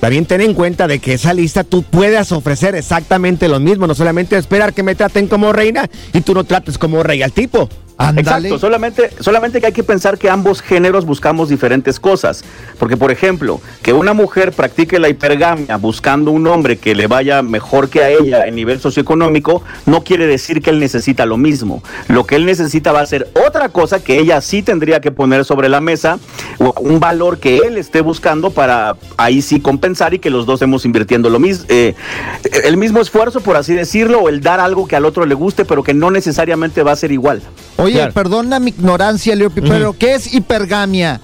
también 0.00 0.26
ten 0.26 0.40
en 0.40 0.54
cuenta 0.54 0.86
de 0.86 0.98
que 0.98 1.14
esa 1.14 1.34
lista 1.34 1.64
tú 1.64 1.82
puedas 1.82 2.32
ofrecer 2.32 2.74
exactamente 2.74 3.48
lo 3.48 3.60
mismo, 3.60 3.86
no 3.86 3.94
solamente 3.94 4.36
esperar 4.36 4.72
que 4.72 4.82
me 4.82 4.94
traten 4.94 5.26
como 5.26 5.52
reina 5.52 5.88
y 6.12 6.20
tú 6.20 6.34
no 6.34 6.44
trates 6.44 6.78
como 6.78 7.02
rey 7.02 7.22
al 7.22 7.32
tipo. 7.32 7.68
Exacto, 8.16 8.58
solamente, 8.58 9.10
solamente 9.18 9.60
que 9.60 9.66
hay 9.66 9.72
que 9.72 9.82
pensar 9.82 10.18
que 10.18 10.30
ambos 10.30 10.62
géneros 10.62 11.04
buscamos 11.04 11.48
diferentes 11.48 11.98
cosas. 11.98 12.44
Porque, 12.78 12.96
por 12.96 13.10
ejemplo, 13.10 13.60
que 13.82 13.92
una 13.92 14.12
mujer 14.12 14.52
practique 14.52 14.98
la 15.00 15.08
hipergamia 15.08 15.76
buscando 15.76 16.30
un 16.30 16.46
hombre 16.46 16.76
que 16.76 16.94
le 16.94 17.08
vaya 17.08 17.42
mejor 17.42 17.88
que 17.88 18.02
a 18.02 18.10
ella 18.10 18.46
en 18.46 18.54
nivel 18.54 18.80
socioeconómico, 18.80 19.62
no 19.86 20.04
quiere 20.04 20.26
decir 20.26 20.62
que 20.62 20.70
él 20.70 20.78
necesita 20.78 21.26
lo 21.26 21.36
mismo. 21.36 21.82
Lo 22.06 22.24
que 22.24 22.36
él 22.36 22.46
necesita 22.46 22.92
va 22.92 23.00
a 23.00 23.06
ser 23.06 23.28
otra 23.46 23.68
cosa 23.70 24.02
que 24.02 24.18
ella 24.18 24.40
sí 24.40 24.62
tendría 24.62 25.00
que 25.00 25.10
poner 25.10 25.44
sobre 25.44 25.68
la 25.68 25.80
mesa, 25.80 26.18
o 26.58 26.72
un 26.80 27.00
valor 27.00 27.38
que 27.38 27.58
él 27.58 27.78
esté 27.78 28.00
buscando 28.00 28.50
para 28.50 28.96
ahí 29.16 29.42
sí 29.42 29.60
compensar 29.60 30.14
y 30.14 30.20
que 30.20 30.30
los 30.30 30.46
dos 30.46 30.58
estemos 30.58 30.84
invirtiendo 30.84 31.30
lo 31.30 31.38
mismo, 31.38 31.64
eh, 31.68 31.94
el 32.64 32.76
mismo 32.76 33.00
esfuerzo, 33.00 33.40
por 33.40 33.56
así 33.56 33.74
decirlo, 33.74 34.20
o 34.20 34.28
el 34.28 34.40
dar 34.40 34.60
algo 34.60 34.86
que 34.86 34.96
al 34.96 35.04
otro 35.04 35.26
le 35.26 35.34
guste, 35.34 35.64
pero 35.64 35.82
que 35.82 35.94
no 35.94 36.10
necesariamente 36.10 36.82
va 36.82 36.92
a 36.92 36.96
ser 36.96 37.10
igual. 37.10 37.42
Oye, 37.76 37.87
perdona 38.14 38.58
mi 38.60 38.70
ignorancia, 38.70 39.34
Leopi, 39.34 39.60
pero 39.62 39.92
¿qué 39.98 40.14
es 40.14 40.32
hipergamia? 40.32 41.20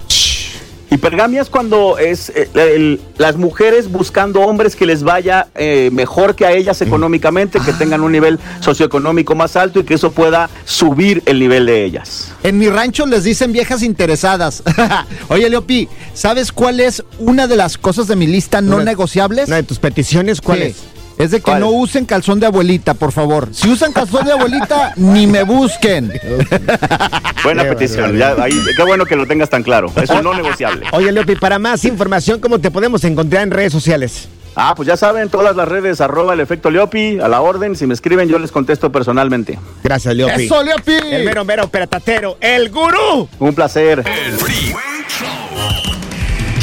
Hipergamia 0.91 1.41
es 1.41 1.49
cuando 1.49 1.97
es 1.97 2.29
eh, 2.29 2.47
el- 2.53 3.01
las 3.17 3.35
mujeres 3.37 3.91
buscando 3.91 4.41
hombres 4.41 4.75
que 4.75 4.85
les 4.85 5.01
vaya 5.03 5.47
eh, 5.55 5.89
mejor 5.91 6.35
que 6.35 6.45
a 6.45 6.51
ellas 6.53 6.79
económicamente, 6.81 7.59
que 7.59 7.73
tengan 7.73 8.01
un 8.01 8.11
nivel 8.11 8.39
socioeconómico 8.61 9.33
más 9.35 9.55
alto 9.55 9.79
y 9.79 9.83
que 9.83 9.95
eso 9.95 10.11
pueda 10.11 10.47
subir 10.63 11.23
el 11.25 11.39
nivel 11.39 11.65
de 11.65 11.83
ellas. 11.83 12.31
En 12.43 12.59
mi 12.59 12.69
rancho 12.69 13.05
les 13.07 13.23
dicen 13.23 13.51
viejas 13.51 13.81
interesadas. 13.81 14.61
Oye, 15.29 15.49
Leopi, 15.49 15.89
¿sabes 16.13 16.51
cuál 16.51 16.79
es 16.79 17.03
una 17.17 17.47
de 17.47 17.55
las 17.57 17.77
cosas 17.79 18.07
de 18.07 18.15
mi 18.15 18.27
lista 18.27 18.61
no 18.61 18.75
Una- 18.75 18.85
negociables? 18.85 19.47
Una 19.47 19.57
de 19.57 19.63
tus 19.63 19.79
peticiones, 19.79 20.39
¿cuál 20.39 20.59
Sí. 20.59 20.63
es? 20.65 20.75
Es 21.17 21.31
de 21.31 21.37
que 21.37 21.43
¿Cuál? 21.43 21.61
no 21.61 21.69
usen 21.69 22.05
calzón 22.05 22.39
de 22.39 22.45
abuelita, 22.45 22.93
por 22.93 23.11
favor. 23.11 23.47
Si 23.51 23.69
usan 23.69 23.93
calzón 23.93 24.25
de 24.25 24.33
abuelita, 24.33 24.93
ni 24.97 25.27
me 25.27 25.43
busquen. 25.43 26.11
Buena 27.43 27.63
Qué 27.63 27.69
petición, 27.69 28.17
ya, 28.17 28.35
ahí, 28.39 28.53
qué 28.75 28.83
bueno 28.83 29.05
que 29.05 29.15
lo 29.15 29.25
tengas 29.25 29.49
tan 29.49 29.63
claro. 29.63 29.91
Es 29.95 30.09
un 30.09 30.23
no 30.23 30.33
negociable. 30.33 30.85
Oye, 30.91 31.11
Leopi, 31.11 31.35
para 31.35 31.57
más 31.59 31.85
información, 31.85 32.39
¿cómo 32.39 32.59
te 32.59 32.69
podemos 32.69 33.03
encontrar 33.05 33.43
en 33.43 33.51
redes 33.51 33.71
sociales? 33.71 34.27
Ah, 34.57 34.73
pues 34.75 34.87
ya 34.87 34.95
saben, 34.97 35.29
todas 35.29 35.55
las 35.55 35.67
redes, 35.67 35.99
arroba 36.01 36.33
el 36.33 36.39
efecto 36.39 36.69
Leopi, 36.69 37.19
a 37.19 37.27
la 37.27 37.41
orden. 37.41 37.75
Si 37.75 37.85
me 37.87 37.93
escriben, 37.93 38.27
yo 38.29 38.39
les 38.39 38.51
contesto 38.51 38.91
personalmente. 38.91 39.59
Gracias, 39.83 40.15
Leopi. 40.15 40.45
¡Eso, 40.45 40.63
Leopi! 40.63 40.93
El 41.11 41.25
mero 41.25 41.43
mero 41.45 41.67
peratatero, 41.67 42.37
el 42.39 42.69
gurú. 42.71 43.27
Un 43.39 43.53
placer. 43.53 43.99
El 43.99 44.33
Freeway 44.33 45.05
Show. 45.09 45.94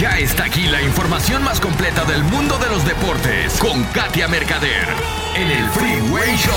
Ya 0.03 0.19
está 0.19 0.47
aquí 0.47 0.63
la 0.63 0.83
información 0.83 1.45
más 1.45 1.61
completa 1.61 2.05
del 2.05 2.25
mundo 2.25 2.59
de 2.59 2.67
los 2.71 2.85
deportes 2.85 3.57
con 3.61 3.85
Katia 3.95 4.27
Mercader 4.27 4.89
en 5.37 5.49
el 5.49 5.65
Freeway 5.71 6.37
Show. 6.39 6.53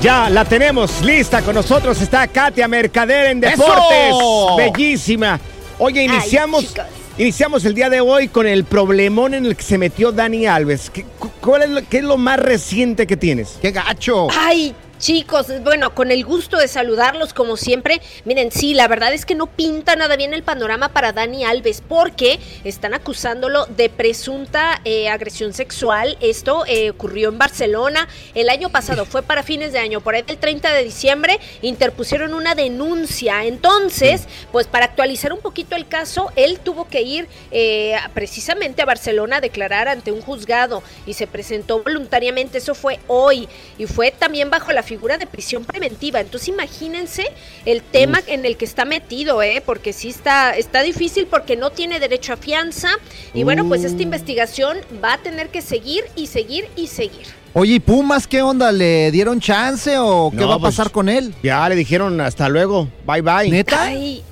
Ya 0.00 0.30
la 0.30 0.44
tenemos 0.44 1.02
lista 1.02 1.42
con 1.42 1.56
nosotros. 1.56 2.00
Está 2.00 2.28
Katia 2.28 2.68
Mercader 2.68 3.32
en 3.32 3.42
¡Eso! 3.42 3.64
Deportes. 3.64 4.72
Bellísima. 4.72 5.40
Oye, 5.80 6.04
iniciamos, 6.04 6.72
iniciamos 7.18 7.64
el 7.64 7.74
día 7.74 7.90
de 7.90 8.00
hoy 8.00 8.28
con 8.28 8.46
el 8.46 8.62
problemón 8.64 9.34
en 9.34 9.44
el 9.46 9.56
que 9.56 9.64
se 9.64 9.76
metió 9.76 10.12
Dani 10.12 10.46
Alves. 10.46 10.90
¿Qué, 10.90 11.04
cu- 11.18 11.32
cuál 11.40 11.62
es 11.64 11.70
lo, 11.70 11.88
qué 11.88 11.98
es 11.98 12.04
lo 12.04 12.16
más 12.16 12.38
reciente 12.38 13.08
que 13.08 13.16
tienes? 13.16 13.58
¡Qué 13.60 13.72
gacho! 13.72 14.28
Ay, 14.30 14.72
chicos, 15.04 15.48
bueno, 15.62 15.94
con 15.94 16.10
el 16.10 16.24
gusto 16.24 16.56
de 16.56 16.66
saludarlos 16.66 17.34
como 17.34 17.58
siempre. 17.58 18.00
Miren, 18.24 18.50
sí, 18.50 18.72
la 18.72 18.88
verdad 18.88 19.12
es 19.12 19.26
que 19.26 19.34
no 19.34 19.46
pinta 19.46 19.96
nada 19.96 20.16
bien 20.16 20.32
el 20.32 20.42
panorama 20.42 20.94
para 20.94 21.12
Dani 21.12 21.44
Alves 21.44 21.82
porque 21.86 22.40
están 22.64 22.94
acusándolo 22.94 23.66
de 23.66 23.90
presunta 23.90 24.80
eh, 24.86 25.10
agresión 25.10 25.52
sexual. 25.52 26.16
Esto 26.22 26.64
eh, 26.66 26.88
ocurrió 26.88 27.28
en 27.28 27.36
Barcelona 27.36 28.08
el 28.34 28.48
año 28.48 28.70
pasado, 28.70 29.04
fue 29.04 29.22
para 29.22 29.42
fines 29.42 29.74
de 29.74 29.78
año, 29.78 30.00
por 30.00 30.14
ahí 30.14 30.24
el 30.26 30.38
30 30.38 30.72
de 30.72 30.84
diciembre 30.84 31.38
interpusieron 31.60 32.32
una 32.32 32.54
denuncia. 32.54 33.44
Entonces, 33.44 34.26
pues 34.52 34.66
para 34.66 34.86
actualizar 34.86 35.34
un 35.34 35.40
poquito 35.40 35.76
el 35.76 35.86
caso, 35.86 36.32
él 36.34 36.60
tuvo 36.60 36.88
que 36.88 37.02
ir 37.02 37.28
eh, 37.50 37.94
precisamente 38.14 38.80
a 38.80 38.86
Barcelona 38.86 39.36
a 39.36 39.40
declarar 39.42 39.86
ante 39.86 40.12
un 40.12 40.22
juzgado 40.22 40.82
y 41.04 41.12
se 41.12 41.26
presentó 41.26 41.82
voluntariamente, 41.82 42.56
eso 42.56 42.74
fue 42.74 43.00
hoy, 43.06 43.50
y 43.76 43.84
fue 43.84 44.10
también 44.10 44.48
bajo 44.48 44.72
la 44.72 44.82
figura 44.82 44.93
de 45.18 45.26
prisión 45.26 45.64
preventiva. 45.64 46.20
Entonces 46.20 46.48
imagínense 46.48 47.24
el 47.64 47.82
tema 47.82 48.20
en 48.26 48.44
el 48.44 48.56
que 48.56 48.64
está 48.64 48.84
metido, 48.84 49.42
¿eh? 49.42 49.62
porque 49.64 49.92
sí 49.92 50.08
está, 50.08 50.56
está 50.56 50.82
difícil 50.82 51.26
porque 51.26 51.56
no 51.56 51.70
tiene 51.70 52.00
derecho 52.00 52.32
a 52.32 52.36
fianza 52.36 52.88
y 53.32 53.44
bueno, 53.44 53.66
pues 53.68 53.84
esta 53.84 54.02
investigación 54.02 54.78
va 55.02 55.14
a 55.14 55.18
tener 55.18 55.50
que 55.50 55.62
seguir 55.62 56.04
y 56.16 56.26
seguir 56.26 56.68
y 56.76 56.86
seguir. 56.86 57.26
Oye, 57.52 57.74
¿y 57.74 57.80
Pumas 57.80 58.26
qué 58.26 58.42
onda? 58.42 58.72
¿Le 58.72 59.12
dieron 59.12 59.38
chance 59.38 59.96
o 59.98 60.30
qué 60.30 60.38
No, 60.38 60.48
va 60.48 60.54
a 60.54 60.58
pues, 60.58 60.74
pasar 60.74 60.90
con 60.90 61.08
él? 61.08 61.34
Ya 61.42 61.68
le 61.68 61.76
dijeron 61.76 62.20
hasta 62.20 62.48
luego. 62.48 62.88
Bye 63.06 63.22
bye. 63.22 63.48
¿Neta? 63.48 63.84
Ay, 63.84 64.24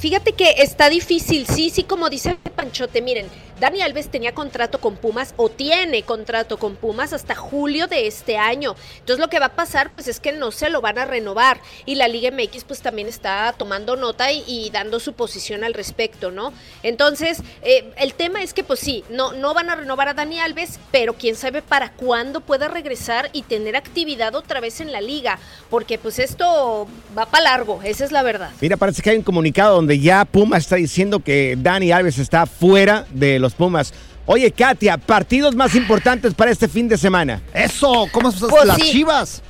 fíjate 0.00 0.32
que 0.32 0.50
está 0.58 0.88
difícil, 0.88 1.46
sí, 1.46 1.70
sí, 1.70 1.84
como 1.84 2.10
dice 2.10 2.36
Panchote, 2.56 3.00
miren, 3.00 3.26
Dani 3.60 3.82
Alves 3.82 4.08
tenía 4.08 4.34
contrato 4.34 4.80
con 4.80 4.96
Pumas 4.96 5.34
o 5.36 5.48
tiene 5.48 6.02
contrato 6.02 6.58
con 6.58 6.76
Pumas 6.76 7.12
hasta 7.12 7.34
julio 7.34 7.86
de 7.86 8.06
este 8.06 8.36
año. 8.36 8.74
Entonces 8.98 9.18
lo 9.18 9.28
que 9.28 9.38
va 9.38 9.46
a 9.46 9.56
pasar 9.56 9.90
pues 9.92 10.08
es 10.08 10.20
que 10.20 10.32
no 10.32 10.50
se 10.50 10.70
lo 10.70 10.80
van 10.80 10.98
a 10.98 11.04
renovar 11.04 11.60
y 11.86 11.94
la 11.94 12.08
Liga 12.08 12.30
MX 12.30 12.64
pues 12.64 12.80
también 12.80 13.08
está 13.08 13.54
tomando 13.56 13.96
nota 13.96 14.32
y, 14.32 14.70
dando 14.70 14.98
su 14.98 15.12
posición 15.12 15.62
al 15.62 15.74
respecto, 15.74 16.30
¿no? 16.30 16.52
Entonces 16.82 17.42
eh, 17.62 17.92
el 17.98 18.14
tema 18.14 18.42
es 18.42 18.54
que 18.54 18.64
pues 18.64 18.80
sí, 18.80 19.04
no, 19.08 19.32
no 19.32 19.54
van 19.54 19.70
a 19.70 19.76
renovar 19.76 20.08
a 20.08 20.14
Dani 20.14 20.40
Alves, 20.40 20.80
pero 20.90 21.14
quién 21.14 21.36
sabe 21.36 21.62
para 21.62 21.92
cuándo 21.92 22.40
pueda 22.40 22.68
regresar 22.68 23.30
y 23.32 23.42
tener 23.42 23.76
actividad 23.76 24.34
otra 24.34 24.60
vez 24.60 24.80
en 24.80 24.90
la 24.90 25.00
liga, 25.00 25.38
porque 25.70 25.98
pues 25.98 26.18
esto 26.18 26.88
va 27.16 27.26
para 27.26 27.44
largo, 27.44 27.80
esa 27.84 28.04
es 28.04 28.12
la 28.12 28.22
verdad. 28.22 28.50
Mira, 28.60 28.76
parece 28.76 29.02
que 29.02 29.10
hay 29.10 29.16
un 29.16 29.22
comunicado 29.22 29.76
donde 29.76 30.00
ya 30.00 30.24
Pumas 30.24 30.64
está 30.64 30.76
diciendo 30.76 31.20
que 31.20 31.56
Dani 31.58 31.92
Alves 31.92 32.18
está 32.18 32.46
fuera 32.46 33.06
de 33.10 33.38
los 33.44 33.54
Pumas. 33.54 33.92
Oye, 34.26 34.50
Katia, 34.50 34.96
partidos 34.98 35.54
más 35.54 35.74
importantes 35.74 36.34
para 36.34 36.50
este 36.50 36.66
fin 36.66 36.88
de 36.88 36.98
semana. 36.98 37.42
Eso, 37.52 38.08
¿cómo 38.10 38.30
estás? 38.30 38.50
Pues 38.50 38.64
las 38.66 38.76
sí. 38.78 38.90
chivas? 38.90 39.42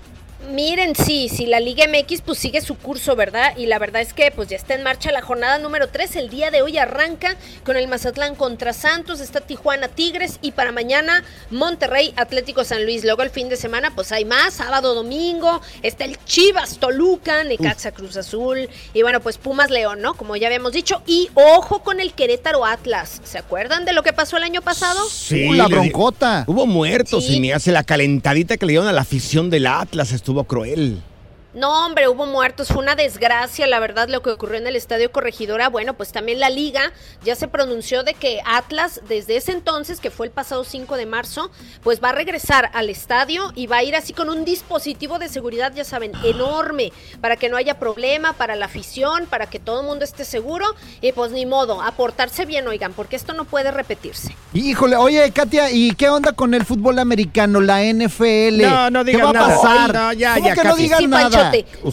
Miren, 0.52 0.94
sí, 0.94 1.28
sí, 1.28 1.46
la 1.46 1.58
Liga 1.58 1.84
MX 1.88 2.20
pues 2.20 2.38
sigue 2.38 2.60
su 2.60 2.76
curso, 2.76 3.16
¿verdad? 3.16 3.56
Y 3.56 3.66
la 3.66 3.78
verdad 3.78 4.02
es 4.02 4.12
que 4.12 4.30
pues 4.30 4.48
ya 4.48 4.56
está 4.56 4.74
en 4.74 4.82
marcha 4.82 5.10
la 5.10 5.22
jornada 5.22 5.58
número 5.58 5.88
3. 5.88 6.16
El 6.16 6.28
día 6.28 6.50
de 6.50 6.62
hoy 6.62 6.76
arranca 6.78 7.36
con 7.64 7.76
el 7.76 7.88
Mazatlán 7.88 8.34
contra 8.34 8.72
Santos, 8.72 9.20
está 9.20 9.40
Tijuana 9.40 9.88
Tigres 9.88 10.38
y 10.42 10.52
para 10.52 10.70
mañana 10.72 11.24
Monterrey 11.50 12.12
Atlético 12.16 12.64
San 12.64 12.84
Luis. 12.84 13.04
Luego 13.04 13.22
el 13.22 13.30
fin 13.30 13.48
de 13.48 13.56
semana 13.56 13.92
pues 13.94 14.12
hay 14.12 14.24
más, 14.24 14.54
sábado, 14.54 14.94
domingo, 14.94 15.60
está 15.82 16.04
el 16.04 16.18
Chivas 16.24 16.78
Toluca, 16.78 17.42
Necaxa 17.44 17.92
Cruz 17.92 18.16
Azul 18.16 18.68
y 18.92 19.02
bueno 19.02 19.20
pues 19.20 19.38
Pumas 19.38 19.70
León, 19.70 20.00
¿no? 20.02 20.14
Como 20.14 20.36
ya 20.36 20.46
habíamos 20.48 20.72
dicho. 20.72 21.02
Y 21.06 21.30
ojo 21.34 21.82
con 21.82 22.00
el 22.00 22.12
Querétaro 22.12 22.64
Atlas. 22.64 23.20
¿Se 23.24 23.38
acuerdan 23.38 23.84
de 23.84 23.92
lo 23.92 24.02
que 24.02 24.12
pasó 24.12 24.36
el 24.36 24.42
año 24.42 24.62
pasado? 24.62 25.08
Sí, 25.08 25.48
Uh, 25.48 25.52
la 25.54 25.66
broncota. 25.68 26.44
Hubo 26.46 26.66
muertos 26.66 27.24
Sí. 27.26 27.36
y 27.36 27.40
me 27.40 27.52
hace 27.54 27.72
la 27.72 27.82
calentadita 27.84 28.56
que 28.56 28.66
le 28.66 28.72
dieron 28.72 28.88
a 28.88 28.92
la 28.92 29.02
afición 29.02 29.50
del 29.50 29.66
Atlas. 29.66 30.12
Estuvo 30.12 30.33
cruel. 30.42 31.13
No, 31.54 31.86
hombre, 31.86 32.08
hubo 32.08 32.26
muertos, 32.26 32.66
fue 32.66 32.82
una 32.82 32.96
desgracia, 32.96 33.68
la 33.68 33.78
verdad, 33.78 34.08
lo 34.08 34.22
que 34.22 34.30
ocurrió 34.30 34.58
en 34.58 34.66
el 34.66 34.74
Estadio 34.74 35.12
Corregidora. 35.12 35.68
Bueno, 35.68 35.94
pues 35.94 36.10
también 36.10 36.40
la 36.40 36.50
liga 36.50 36.92
ya 37.22 37.36
se 37.36 37.46
pronunció 37.46 38.02
de 38.02 38.14
que 38.14 38.40
Atlas, 38.44 39.02
desde 39.08 39.36
ese 39.36 39.52
entonces, 39.52 40.00
que 40.00 40.10
fue 40.10 40.26
el 40.26 40.32
pasado 40.32 40.64
5 40.64 40.96
de 40.96 41.06
marzo, 41.06 41.52
pues 41.84 42.02
va 42.02 42.08
a 42.08 42.12
regresar 42.12 42.70
al 42.74 42.90
estadio 42.90 43.52
y 43.54 43.68
va 43.68 43.76
a 43.76 43.82
ir 43.84 43.94
así 43.94 44.12
con 44.12 44.30
un 44.30 44.44
dispositivo 44.44 45.20
de 45.20 45.28
seguridad, 45.28 45.72
ya 45.72 45.84
saben, 45.84 46.10
enorme, 46.24 46.92
para 47.20 47.36
que 47.36 47.48
no 47.48 47.56
haya 47.56 47.78
problema, 47.78 48.32
para 48.32 48.56
la 48.56 48.64
afición, 48.66 49.26
para 49.26 49.46
que 49.46 49.60
todo 49.60 49.82
el 49.82 49.86
mundo 49.86 50.04
esté 50.04 50.24
seguro. 50.24 50.66
Y 51.00 51.12
pues 51.12 51.30
ni 51.30 51.46
modo, 51.46 51.82
a 51.82 51.92
portarse 51.92 52.46
bien, 52.46 52.66
oigan, 52.66 52.94
porque 52.94 53.14
esto 53.14 53.32
no 53.32 53.44
puede 53.44 53.70
repetirse. 53.70 54.34
Híjole, 54.54 54.96
oye, 54.96 55.30
Katia, 55.30 55.70
¿y 55.70 55.92
qué 55.92 56.08
onda 56.08 56.32
con 56.32 56.52
el 56.52 56.64
fútbol 56.64 56.98
americano, 56.98 57.60
la 57.60 57.80
NFL? 57.84 58.60
No, 58.60 58.90
no 58.90 59.04
¿Qué 59.04 59.12
digas 59.12 59.26
va 59.26 59.30
a 59.30 59.32
nada. 59.34 59.54
pasar? 59.54 59.94
No, 59.94 60.12
ya, 60.14 60.34
¿Cómo 60.34 60.46
ya, 60.48 60.54
que 60.56 60.64
no 60.64 60.74
Sí, 60.76 61.06
nada? 61.06 61.43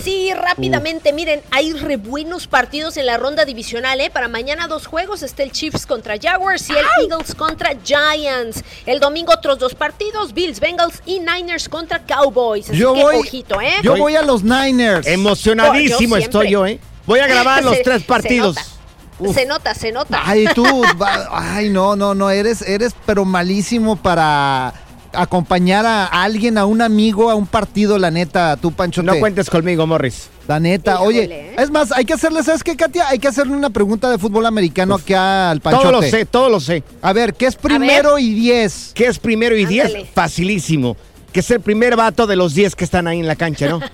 Sí, 0.03 0.31
rápidamente, 0.33 1.13
miren, 1.13 1.41
hay 1.51 1.73
re 1.73 1.97
buenos 1.97 2.47
partidos 2.47 2.97
en 2.97 3.05
la 3.05 3.17
ronda 3.17 3.45
divisional, 3.45 3.99
¿eh? 4.01 4.09
Para 4.09 4.27
mañana 4.27 4.67
dos 4.67 4.87
juegos, 4.87 5.23
está 5.23 5.43
el 5.43 5.51
Chiefs 5.51 5.85
contra 5.85 6.15
Jaguars 6.21 6.69
y 6.69 6.73
el 6.73 6.85
Eagles 7.09 7.35
contra 7.35 7.71
Giants. 7.83 8.63
El 8.85 8.99
domingo 8.99 9.33
otros 9.33 9.59
dos 9.59 9.75
partidos, 9.75 10.33
Bills, 10.33 10.59
Bengals 10.59 11.01
y 11.05 11.19
Niners 11.19 11.67
contra 11.69 11.99
Cowboys. 12.05 12.69
Así 12.69 12.77
Yo 12.77 12.93
que 12.93 13.01
voy, 13.01 13.15
ojito, 13.17 13.61
¿eh? 13.61 13.73
yo 13.83 13.95
voy 13.97 14.15
a 14.15 14.21
los 14.21 14.43
Niners. 14.43 15.07
Emocionadísimo 15.07 16.15
Oh, 16.15 16.17
yo 16.19 16.23
estoy 16.23 16.49
yo, 16.49 16.65
¿eh? 16.65 16.79
Voy 17.05 17.19
a 17.19 17.27
grabar 17.27 17.63
los 17.63 17.75
Se- 17.77 17.83
tres 17.83 18.01
se 18.01 18.07
partidos. 18.07 18.55
nota. 18.55 19.33
Se 19.33 19.45
nota, 19.45 19.75
se 19.75 19.91
nota. 19.91 20.21
Ay, 20.25 20.47
tú, 20.55 20.65
ay, 21.31 21.69
no, 21.69 21.95
no, 21.95 22.15
no, 22.15 22.29
eres, 22.31 22.61
eres 22.63 22.93
pero 23.05 23.23
malísimo 23.23 23.95
para 23.95 24.73
acompañar 25.13 25.85
a 25.85 26.05
alguien, 26.05 26.57
a 26.57 26.65
un 26.65 26.81
amigo, 26.81 27.29
a 27.29 27.35
un 27.35 27.47
partido, 27.47 27.97
la 27.97 28.11
neta, 28.11 28.57
tú, 28.57 28.71
Pancho. 28.71 29.03
No 29.03 29.15
cuentes 29.17 29.49
conmigo, 29.49 29.85
Morris. 29.87 30.29
La 30.47 30.59
neta, 30.59 30.95
Híjole, 30.95 31.07
oye, 31.07 31.23
¿eh? 31.23 31.55
es 31.57 31.71
más, 31.71 31.91
hay 31.91 32.03
que 32.03 32.13
hacerle, 32.13 32.43
¿sabes 32.43 32.63
qué, 32.63 32.75
Katia? 32.75 33.07
Hay 33.07 33.19
que 33.19 33.27
hacerle 33.27 33.53
una 33.53 33.69
pregunta 33.69 34.09
de 34.09 34.17
fútbol 34.17 34.45
americano 34.45 34.95
aquí 34.95 35.13
al 35.13 35.61
Panchote. 35.61 35.83
Todo 35.83 36.01
lo 36.01 36.01
sé, 36.01 36.25
todo 36.25 36.49
lo 36.49 36.59
sé. 36.59 36.83
A 37.01 37.13
ver, 37.13 37.35
¿qué 37.35 37.45
es 37.45 37.55
primero 37.55 38.17
y 38.17 38.33
diez? 38.33 38.91
¿Qué 38.93 39.07
es 39.07 39.19
primero 39.19 39.55
y 39.55 39.65
diez? 39.65 39.93
Facilísimo. 40.13 40.97
Que 41.31 41.39
es 41.39 41.51
el 41.51 41.61
primer 41.61 41.95
vato 41.95 42.27
de 42.27 42.35
los 42.35 42.53
diez 42.53 42.75
que 42.75 42.83
están 42.83 43.07
ahí 43.07 43.19
en 43.19 43.27
la 43.27 43.37
cancha, 43.37 43.69
¿no? 43.69 43.79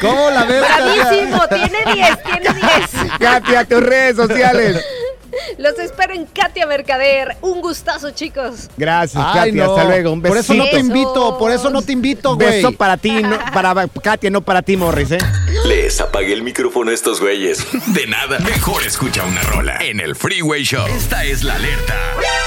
¿Cómo 0.00 0.30
la 0.30 0.44
ves? 0.44 0.62
Bravísimo, 0.62 1.46
tiene 1.48 1.78
10, 1.94 2.22
tiene 2.22 2.54
10. 2.54 3.18
Katia, 3.18 3.64
tus 3.64 3.82
redes 3.82 4.16
sociales. 4.16 4.82
Los 5.58 5.78
espero 5.78 6.14
en 6.14 6.26
Katia 6.26 6.66
Mercader. 6.66 7.36
Un 7.40 7.60
gustazo, 7.60 8.10
chicos. 8.10 8.68
Gracias, 8.76 9.22
Ay, 9.26 9.50
Katia. 9.50 9.64
no. 9.64 9.76
Hasta 9.76 9.88
luego. 9.88 10.12
Un 10.12 10.22
beso. 10.22 10.32
Por 10.32 10.38
eso 10.38 10.54
no 10.54 10.64
te 10.66 10.78
invito, 10.78 11.38
por 11.38 11.50
eso 11.52 11.70
no 11.70 11.82
te 11.82 11.92
invito, 11.92 12.34
güey. 12.36 12.48
Beso 12.48 12.72
para 12.72 12.96
ti, 12.96 13.22
no, 13.22 13.38
para 13.52 13.88
Katia, 13.88 14.30
no 14.30 14.40
para 14.40 14.62
ti, 14.62 14.76
Morris, 14.76 15.12
¿eh? 15.12 15.18
Les 15.66 16.00
apagué 16.00 16.32
el 16.32 16.42
micrófono 16.42 16.90
a 16.90 16.94
estos 16.94 17.20
güeyes. 17.20 17.66
De 17.86 18.06
nada, 18.06 18.38
mejor 18.40 18.82
escucha 18.84 19.24
una 19.24 19.42
rola 19.42 19.78
en 19.80 20.00
el 20.00 20.14
Freeway 20.16 20.62
Show. 20.64 20.86
Esta 20.86 21.24
es 21.24 21.42
la 21.44 21.56
alerta. 21.56 21.94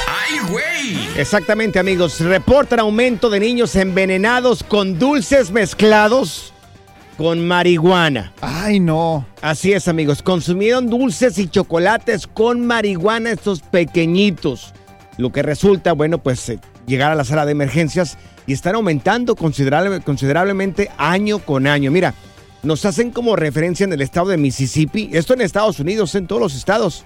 ¡Ay, 0.07 0.39
güey! 0.49 1.09
Exactamente, 1.17 1.79
amigos. 1.79 2.19
Reportan 2.19 2.79
aumento 2.79 3.29
de 3.29 3.39
niños 3.39 3.75
envenenados 3.75 4.63
con 4.63 4.97
dulces 4.97 5.51
mezclados 5.51 6.53
con 7.21 7.47
marihuana. 7.47 8.33
Ay, 8.41 8.79
no. 8.79 9.25
Así 9.41 9.73
es, 9.73 9.87
amigos. 9.87 10.21
Consumieron 10.23 10.89
dulces 10.89 11.37
y 11.37 11.47
chocolates 11.47 12.25
con 12.27 12.65
marihuana 12.65 13.31
estos 13.31 13.61
pequeñitos. 13.61 14.73
Lo 15.17 15.31
que 15.31 15.43
resulta, 15.43 15.93
bueno, 15.93 16.17
pues 16.17 16.49
eh, 16.49 16.59
llegar 16.87 17.11
a 17.11 17.15
la 17.15 17.23
sala 17.23 17.45
de 17.45 17.51
emergencias 17.51 18.17
y 18.47 18.53
están 18.53 18.75
aumentando 18.75 19.35
considerable- 19.35 20.01
considerablemente 20.03 20.89
año 20.97 21.39
con 21.39 21.67
año. 21.67 21.91
Mira, 21.91 22.15
nos 22.63 22.85
hacen 22.85 23.11
como 23.11 23.35
referencia 23.35 23.83
en 23.83 23.93
el 23.93 24.01
estado 24.01 24.29
de 24.29 24.37
Mississippi, 24.37 25.09
esto 25.13 25.33
en 25.33 25.41
Estados 25.41 25.79
Unidos, 25.79 26.15
en 26.15 26.27
todos 26.27 26.41
los 26.41 26.55
estados. 26.55 27.05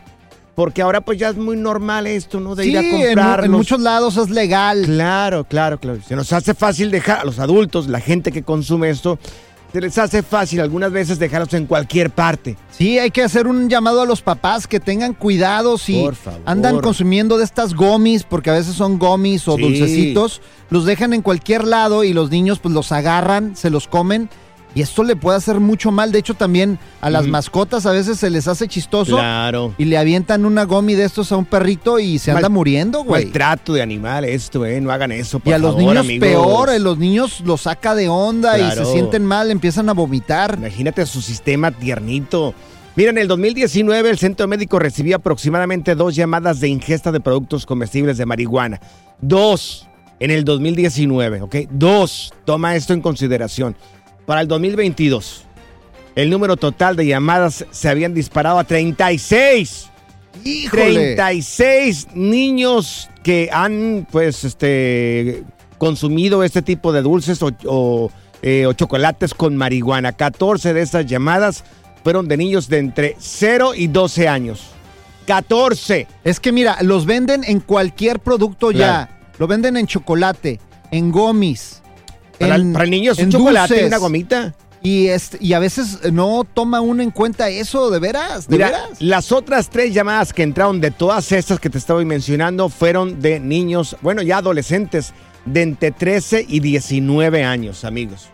Porque 0.56 0.82
ahora 0.82 1.01
pues 1.01 1.17
ya 1.19 1.28
es 1.30 1.36
muy 1.36 1.58
normal 1.58 2.08
esto, 2.08 2.39
¿no? 2.39 2.56
De 2.56 2.63
Sí, 2.63 2.69
ir 2.71 2.78
a 2.78 2.82
en 2.82 2.91
comprarlos. 3.08 3.45
en 3.47 3.51
muchos 3.51 3.80
lados 3.82 4.15
es 4.15 4.30
legal. 4.30 4.84
Claro, 4.86 5.43
claro, 5.43 5.78
claro. 5.82 5.99
Se 6.08 6.15
nos 6.15 6.32
hace 6.32 6.54
fácil 6.54 6.91
dejar 6.91 7.19
a 7.19 7.25
los 7.25 7.39
adultos, 7.39 7.88
la 7.88 7.99
gente 7.99 8.32
que 8.32 8.43
consume 8.43 8.89
esto, 8.89 9.19
se 9.76 9.82
les 9.82 9.98
hace 9.98 10.24
fácil 10.24 10.62
algunas 10.62 10.90
veces 10.90 11.20
dejarlos 11.20 11.54
en 11.54 11.66
cualquier 11.66 12.10
parte. 12.10 12.56
Sí, 12.72 12.98
hay 12.98 13.12
que 13.12 13.22
hacer 13.24 13.46
un 13.46 13.68
llamado 13.68 14.02
a 14.02 14.06
los 14.06 14.22
papás 14.22 14.68
que 14.68 14.80
tengan 14.80 15.14
cuidado 15.14 15.78
si 15.78 16.02
andan 16.46 16.80
consumiendo 16.80 17.38
de 17.38 17.44
estas 17.44 17.74
gomis, 17.74 18.24
porque 18.24 18.50
a 18.52 18.54
veces 18.54 18.74
son 18.74 18.98
gomis 18.98 19.46
o 19.50 19.58
Sí. 19.58 19.62
dulcecitos, 19.64 20.42
los 20.70 20.86
dejan 20.86 21.14
en 21.14 21.22
cualquier 21.22 21.66
lado 21.68 22.06
y 22.06 22.14
los 22.14 22.30
niños 22.32 22.60
pues 22.60 22.74
los 22.74 22.94
agarran, 22.94 23.58
se 23.58 23.70
los 23.70 23.90
comen 23.90 24.30
y 24.76 24.82
esto 24.82 25.04
le 25.04 25.16
puede 25.16 25.38
hacer 25.38 25.60
mucho 25.60 25.90
mal. 25.92 26.12
De 26.12 26.20
hecho 26.20 26.36
también 26.36 26.78
a 27.02 27.10
las 27.10 27.26
mascotas 27.26 27.88
a 27.88 27.92
veces 27.92 28.20
se 28.20 28.30
les 28.30 28.48
hace 28.48 28.68
chistoso 28.68 29.16
Claro. 29.16 29.74
y 29.80 29.86
le 29.86 29.98
avientan 29.98 30.46
una 30.46 30.66
gomi 30.66 30.94
de 30.94 31.06
estos 31.06 31.32
a 31.32 31.38
un 31.38 31.46
perrito 31.46 31.98
y 31.98 32.20
se 32.20 32.32
Mal- 32.32 32.38
anda 32.44 32.50
muriendo, 32.50 33.04
güey. 33.04 33.24
Maltrato 33.26 33.74
de 33.74 33.82
animal 33.82 34.26
esto, 34.26 34.66
¿eh? 34.66 34.80
No 34.82 34.92
hagan 34.92 35.12
eso, 35.12 35.40
por 35.40 35.50
Y 35.50 35.54
a 35.54 35.58
los 35.58 35.76
niños 35.78 35.98
amigos. 35.98 36.28
peor, 36.28 36.70
eh, 36.70 36.78
los 36.80 36.98
niños 37.00 37.42
los 37.46 37.62
saca 37.62 37.96
de 37.96 38.08
onda 38.10 38.60
y 38.60 38.70
se 38.76 38.86
sienten 38.86 39.26
mal, 39.26 39.50
empiezan 39.50 39.90
a 39.90 39.94
vomitar. 39.94 40.56
Imagínate 40.60 41.06
su 41.08 41.22
sistema 41.22 41.72
tiernito. 41.72 42.54
Mira, 42.98 43.10
en 43.10 43.18
el 43.18 43.28
2019 43.28 44.10
el 44.10 44.18
centro 44.18 44.48
médico 44.48 44.80
recibió 44.80 45.18
aproximadamente 45.18 45.96
dos 45.96 46.16
llamadas 46.16 46.60
de 46.60 46.68
ingesta 46.70 47.12
de 47.12 47.20
productos 47.20 47.66
comestibles 47.66 48.18
de 48.18 48.26
marihuana. 48.26 48.80
Dos 49.22 49.88
en 50.20 50.32
el 50.32 50.46
2019, 50.46 51.42
¿ok? 51.42 51.56
Dos. 51.72 52.34
Toma 52.46 52.76
esto 52.76 52.94
en 52.94 53.02
consideración. 53.02 53.76
Para 54.26 54.42
el 54.42 54.48
2022, 54.48 55.44
el 56.16 56.30
número 56.30 56.58
total 56.58 56.96
de 56.96 57.06
llamadas 57.06 57.66
se 57.72 57.90
habían 57.90 58.14
disparado 58.14 58.58
a 58.60 58.64
36. 58.64 59.90
¡Híjole! 60.44 61.16
36 61.16 62.08
niños 62.14 63.10
que 63.24 63.50
han, 63.52 64.08
pues, 64.12 64.44
este, 64.44 65.44
consumido 65.78 66.44
este 66.44 66.62
tipo 66.62 66.92
de 66.92 67.02
dulces 67.02 67.42
o, 67.42 67.52
o, 67.66 68.12
eh, 68.42 68.66
o 68.66 68.74
chocolates 68.74 69.34
con 69.34 69.56
marihuana. 69.56 70.14
14 70.14 70.74
de 70.74 70.82
estas 70.82 71.06
llamadas 71.06 71.64
fueron 72.04 72.28
de 72.28 72.38
niños 72.38 72.68
de 72.68 72.80
entre 72.80 73.16
0 73.20 73.74
y 73.76 73.88
12 73.88 74.28
años. 74.28 74.68
14. 75.28 76.08
Es 76.24 76.40
que 76.40 76.52
mira, 76.52 76.78
los 76.82 77.06
venden 77.06 77.44
en 77.44 77.60
cualquier 77.60 78.20
producto 78.20 78.70
Claro. 78.70 79.10
ya. 79.10 79.32
Lo 79.40 79.48
venden 79.48 79.76
en 79.78 79.88
chocolate, 79.88 80.60
en 80.92 81.12
gomis. 81.12 81.82
Para, 82.39 82.56
en- 82.56 82.67
el, 82.67 82.74
para 82.74 82.86
el 82.86 82.91
niño 82.91 83.12
es 83.13 83.19
en 83.19 83.26
un 83.26 83.32
chocolate 83.32 83.82
y 83.82 83.86
una 83.86 83.98
gomita. 83.98 84.54
Y, 84.82 85.08
este, 85.08 85.38
y 85.41 85.54
a 85.54 85.60
veces 85.60 86.00
no 86.12 86.43
toma 86.54 86.80
uno 86.80 87.02
en 87.02 87.10
cuenta 87.10 87.50
eso, 87.50 87.89
de 87.89 87.98
veras, 88.00 88.48
de 88.48 88.56
Mira, 88.58 88.67
veras. 88.69 88.89
las 89.02 89.32
otras 89.32 89.69
tres 89.71 89.93
llamadas 89.95 90.32
que 90.32 90.43
entraron 90.43 90.80
de 90.80 90.91
todas 90.91 91.32
estas 91.32 91.60
que 91.60 91.71
te 91.71 91.80
estaba 91.80 92.04
mencionando 92.06 92.69
fueron 92.69 93.19
de 93.19 93.39
niños, 93.39 93.98
bueno, 94.02 94.21
ya 94.21 94.38
adolescentes, 94.38 95.13
de 95.45 95.63
entre 95.63 95.89
13 95.91 96.45
y 96.48 96.60
19 96.60 97.43
años, 97.43 97.84
amigos. 97.84 98.28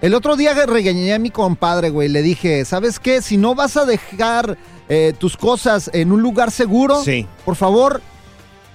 El 0.00 0.14
otro 0.14 0.36
día 0.36 0.54
regañé 0.64 1.12
a 1.12 1.18
mi 1.18 1.30
compadre, 1.30 1.90
güey. 1.90 2.08
Le 2.08 2.22
dije, 2.22 2.64
¿sabes 2.64 2.98
qué? 3.00 3.20
Si 3.20 3.36
no 3.36 3.54
vas 3.56 3.76
a 3.76 3.84
dejar 3.84 4.56
eh, 4.88 5.12
tus 5.18 5.36
cosas 5.36 5.90
en 5.92 6.10
un 6.12 6.22
lugar 6.22 6.50
seguro, 6.52 7.02
Sí. 7.04 7.26
por 7.44 7.56
favor, 7.56 8.00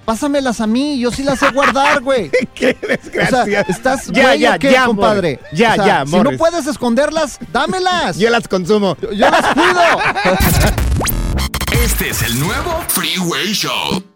pásamelas 0.06 0.62
a 0.62 0.66
mí. 0.66 0.98
Yo 0.98 1.10
sí 1.10 1.22
las 1.22 1.38
sé 1.38 1.50
guardar, 1.50 2.00
güey. 2.00 2.30
¡Qué 2.54 2.74
O 2.80 2.86
sea, 3.26 3.44
desgracia! 3.44 3.60
estás 3.68 4.06
Ya, 4.06 4.22
güey, 4.22 4.38
ya, 4.38 4.54
¿o 4.54 4.58
qué, 4.58 4.72
ya, 4.72 4.86
compadre. 4.86 5.40
Morris. 5.42 5.58
Ya, 5.58 5.72
O 5.72 5.74
sea, 5.74 5.86
ya, 5.86 6.06
Si 6.06 6.16
no 6.16 6.32
puedes 6.38 6.66
esconderlas, 6.66 7.38
dámelas. 7.52 8.16
Yo 8.16 8.30
las 8.30 8.48
consumo. 8.48 8.96
Yo, 9.02 9.12
yo 9.12 9.28
las 9.30 9.52
cuido. 9.52 9.82
Este 11.84 12.08
es 12.08 12.22
el 12.22 12.40
nuevo 12.40 12.82
Freeway 12.88 13.52
Show. 13.52 14.15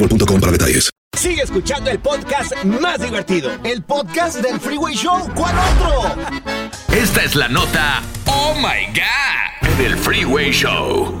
boostmobile.com 0.00 0.40
para 0.40 0.52
detalles. 0.52 0.90
Sigue 1.16 1.42
escuchando 1.42 1.90
el 1.90 1.98
podcast 1.98 2.54
más 2.64 3.00
divertido. 3.00 3.50
El 3.64 3.82
podcast 3.82 4.40
del 4.40 4.58
Freeway 4.58 4.94
Show. 4.94 5.28
¿Cuál 5.34 5.54
otro? 5.58 6.16
Esta 6.96 7.22
es 7.24 7.34
la 7.34 7.48
nota 7.48 8.00
Oh 8.26 8.54
My 8.54 8.86
God 8.94 9.76
del 9.76 9.96
Freeway 9.98 10.50
Show. 10.52 11.12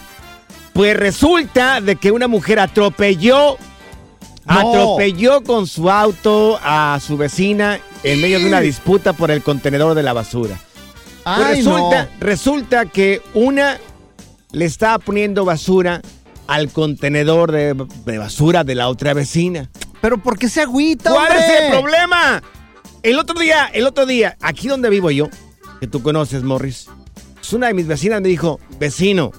Pues 0.71 0.95
resulta 0.95 1.81
de 1.81 1.97
que 1.97 2.11
una 2.11 2.29
mujer 2.29 2.61
atropelló, 2.61 3.57
No. 4.47 4.59
atropelló 4.69 5.43
con 5.43 5.67
su 5.67 5.89
auto 5.89 6.59
a 6.63 6.99
su 7.05 7.17
vecina 7.17 7.79
en 8.03 8.21
medio 8.21 8.39
de 8.39 8.47
una 8.47 8.61
disputa 8.61 9.13
por 9.13 9.29
el 9.31 9.43
contenedor 9.43 9.95
de 9.95 10.03
la 10.03 10.13
basura. 10.13 10.59
Pues 11.23 11.37
Ay, 11.39 11.55
resulta, 11.57 12.03
no. 12.03 12.09
resulta 12.19 12.85
que 12.85 13.21
una 13.33 13.77
le 14.51 14.65
estaba 14.65 14.99
poniendo 14.99 15.43
basura 15.43 16.01
al 16.47 16.69
contenedor 16.69 17.51
de, 17.51 17.75
de 18.05 18.17
basura 18.17 18.63
de 18.63 18.75
la 18.75 18.87
otra 18.87 19.13
vecina. 19.13 19.69
Pero 19.99 20.17
¿por 20.17 20.37
qué 20.39 20.47
se 20.47 20.61
agüita, 20.61 21.09
¿Cuál 21.09 21.31
hombre? 21.31 21.45
es 21.45 21.61
el 21.63 21.71
problema? 21.79 22.41
El 23.03 23.19
otro 23.19 23.37
día, 23.39 23.65
el 23.73 23.85
otro 23.85 24.05
día, 24.05 24.37
aquí 24.41 24.67
donde 24.69 24.89
vivo 24.89 25.11
yo, 25.11 25.27
que 25.81 25.87
tú 25.87 26.01
conoces, 26.01 26.43
Morris, 26.43 26.87
una 27.51 27.67
de 27.67 27.73
mis 27.73 27.87
vecinas 27.87 28.21
me 28.21 28.27
dijo, 28.29 28.59
vecino, 28.79 29.31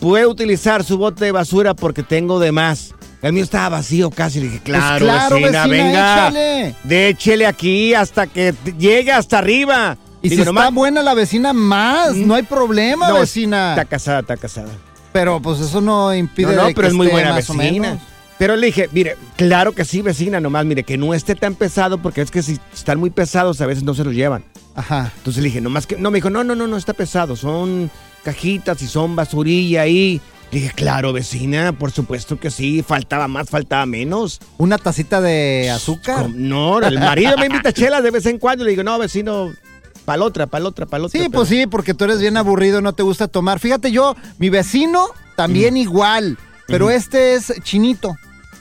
puede 0.00 0.26
utilizar 0.26 0.84
su 0.84 0.98
bote 0.98 1.24
de 1.24 1.32
basura 1.32 1.74
porque 1.74 2.02
tengo 2.02 2.38
de 2.40 2.52
más. 2.52 2.94
El 3.22 3.32
mío 3.32 3.44
estaba 3.44 3.70
vacío 3.70 4.10
casi. 4.10 4.40
Le 4.40 4.46
dije, 4.46 4.60
claro, 4.62 5.04
Pues 5.06 5.12
claro, 5.12 5.36
vecina, 5.36 5.66
vecina, 5.66 5.84
venga. 5.86 6.28
échale. 6.28 6.74
Déchele 6.84 7.46
aquí 7.46 7.94
hasta 7.94 8.26
que 8.26 8.54
llegue 8.78 9.12
hasta 9.12 9.38
arriba. 9.38 9.96
Y 10.22 10.28
Digo, 10.28 10.42
si 10.42 10.46
nomás- 10.46 10.64
está 10.64 10.74
buena 10.74 11.02
la 11.02 11.14
vecina, 11.14 11.52
más. 11.52 12.14
No 12.14 12.34
hay 12.34 12.42
problema, 12.42 13.08
No, 13.08 13.20
vecina. 13.20 13.70
Está 13.70 13.84
casada, 13.84 14.20
está 14.20 14.36
casada. 14.36 14.68
Pero 15.12 15.40
pues 15.40 15.60
eso 15.60 15.80
no 15.80 16.14
impide 16.14 16.48
No, 16.48 16.62
no, 16.62 16.66
de 16.68 16.74
pero 16.74 16.82
que 16.86 16.88
es 16.88 16.94
muy 16.94 17.06
buena 17.08 17.34
vecina. 17.34 17.98
Pero 18.38 18.54
le 18.54 18.66
dije, 18.66 18.90
mire, 18.92 19.16
claro 19.36 19.72
que 19.72 19.86
sí, 19.86 20.02
vecina, 20.02 20.40
nomás, 20.40 20.66
mire, 20.66 20.84
que 20.84 20.98
no 20.98 21.14
esté 21.14 21.34
tan 21.34 21.54
pesado, 21.54 21.96
porque 22.02 22.20
es 22.20 22.30
que 22.30 22.42
si 22.42 22.58
están 22.74 22.98
muy 23.00 23.08
pesados, 23.08 23.62
a 23.62 23.66
veces 23.66 23.82
no 23.82 23.94
se 23.94 24.04
los 24.04 24.12
llevan. 24.14 24.44
Ajá. 24.74 25.10
Entonces 25.16 25.42
le 25.42 25.48
dije, 25.48 25.62
nomás 25.62 25.86
que. 25.86 25.96
No, 25.96 26.10
me 26.10 26.18
dijo, 26.18 26.28
no, 26.28 26.44
no, 26.44 26.54
no, 26.54 26.66
no 26.66 26.76
está 26.76 26.92
pesado. 26.92 27.34
Son 27.34 27.90
cajitas 28.22 28.82
y 28.82 28.86
son 28.88 29.16
basurilla 29.16 29.82
ahí. 29.82 30.20
Le 30.50 30.60
dije, 30.60 30.72
claro, 30.74 31.12
vecina, 31.12 31.72
por 31.72 31.90
supuesto 31.90 32.38
que 32.38 32.50
sí. 32.50 32.84
Faltaba 32.86 33.28
más, 33.28 33.50
faltaba 33.50 33.84
menos. 33.86 34.40
¿Una 34.58 34.78
tacita 34.78 35.20
de 35.20 35.70
azúcar? 35.70 36.30
No, 36.30 36.80
el 36.80 36.98
marido 37.00 37.36
me 37.36 37.46
invita 37.46 37.70
a 37.70 37.72
chelas 37.72 38.02
de 38.02 38.10
vez 38.10 38.26
en 38.26 38.38
cuando. 38.38 38.64
Le 38.64 38.70
digo, 38.70 38.84
no, 38.84 38.98
vecino, 38.98 39.52
para 40.04 40.22
otra, 40.22 40.46
para 40.46 40.64
otra, 40.64 40.86
para 40.86 41.04
otra. 41.04 41.20
Sí, 41.20 41.28
pues 41.28 41.48
sí, 41.48 41.66
porque 41.66 41.92
tú 41.92 42.04
eres 42.04 42.20
bien 42.20 42.36
aburrido, 42.36 42.80
no 42.80 42.94
te 42.94 43.02
gusta 43.02 43.28
tomar. 43.28 43.58
Fíjate, 43.58 43.90
yo, 43.90 44.16
mi 44.38 44.48
vecino 44.48 45.08
también 45.36 45.76
igual, 45.76 46.38
pero 46.66 46.90
este 46.90 47.34
es 47.34 47.52
chinito. 47.62 48.16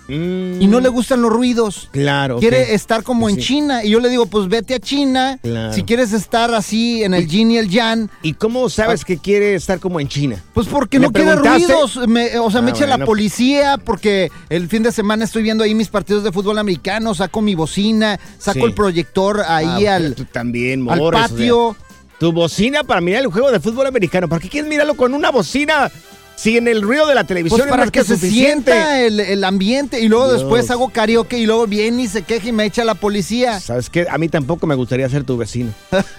Y 0.08 0.68
no 0.68 0.80
le 0.80 0.90
gustan 0.90 1.22
los 1.22 1.32
ruidos. 1.32 1.88
Mm. 1.88 1.92
Claro. 1.94 2.40
Quiere 2.40 2.74
estar 2.76 3.04
como 3.04 3.28
en. 3.30 3.38
China. 3.38 3.84
Y 3.84 3.90
yo 3.92 4.00
le 4.00 4.10
digo, 4.10 4.26
pues 4.28 4.48
vete 4.48 4.76
a 4.76 4.80
China. 4.80 5.40
Claro. 5.42 5.74
Si 5.74 5.84
quieres 5.84 6.14
estar 6.14 6.54
así 6.54 7.04
en 7.04 7.14
el 7.14 7.28
yin 7.28 7.52
y 7.52 7.58
el 7.58 7.70
yang. 7.70 8.10
¿Y 8.22 8.34
cómo 8.34 8.70
sabes 8.70 9.04
que 9.04 9.18
quiere 9.18 9.56
estar 9.56 9.80
como 9.80 10.00
en 10.00 10.08
China? 10.08 10.42
Pues 10.54 10.68
porque 10.68 11.00
¿Le 11.00 11.08
no 11.08 11.12
quiere 11.12 11.36
ruidos. 11.36 11.98
me- 12.08 12.38
o 12.40 12.52
sea, 12.52 12.62
me 12.62 12.72
Ah, 12.72 12.74
echa 12.76 12.86
la 12.86 12.96
bueno. 12.98 13.06
policía 13.08 13.78
porque 13.84 14.30
el 14.50 14.68
fin 14.70 14.84
de 14.84 14.92
semana 14.92 15.26
estoy 15.26 15.44
viendo 15.44 15.64
ahí 15.64 15.74
mis 15.76 15.90
partidos 15.90 16.24
de 16.24 16.32
fútbol 16.32 16.58
americano. 16.60 17.14
Saco 17.16 17.42
mi 17.42 17.56
bocina, 17.56 18.20
saco 18.38 18.60
Sí. 18.60 18.66
el 18.66 18.74
proyector 18.74 19.42
ahí 19.48 19.86
Ah, 19.88 19.96
al, 19.96 20.16
tú 20.16 20.26
también, 20.26 20.88
al 20.90 20.98
morres, 21.00 21.22
o 21.22 21.28
sea, 21.28 21.36
patio. 21.36 21.76
tu 22.20 22.32
bocina 22.32 22.84
para 22.84 23.02
mirar 23.02 23.22
el 23.24 23.28
juego 23.32 23.52
de 23.52 23.60
fútbol 23.60 23.88
americano. 23.88 24.30
¿Para 24.30 24.42
qué 24.42 24.50
quieres 24.50 24.70
mirarlo 24.70 24.96
con 24.96 25.14
una 25.14 25.32
bocina 25.32 25.92
si 26.36 26.58
en 26.58 26.68
el 26.68 26.82
ruido 26.82 27.08
de 27.08 27.16
la 27.16 27.24
televisión 27.24 27.60
Pues 27.60 27.68
es 27.68 27.72
para 27.72 27.84
más 27.84 27.92
que, 27.92 28.04
se 28.04 28.16
suficiente? 28.16 28.72
sienta 28.72 29.02
el, 29.02 29.20
el 29.20 29.44
ambiente 29.44 30.00
y 30.02 30.08
luego 30.10 30.28
Dios. 30.28 30.42
después 30.42 30.70
hago 30.70 30.90
karaoke 30.90 31.38
y 31.38 31.46
luego 31.46 31.66
viene 31.68 32.04
y 32.04 32.08
se 32.08 32.24
queja 32.24 32.50
y 32.50 32.52
me 32.52 32.66
echa 32.66 32.84
la 32.84 32.96
policía. 32.96 33.60
¿Sabes 33.60 33.90
qué? 33.90 34.06
A 34.10 34.18
mí 34.18 34.28
tampoco 34.30 34.68
me 34.68 34.76
gustaría 34.76 35.08
ser 35.10 35.24
tu 35.24 35.38
vecino. 35.38 35.72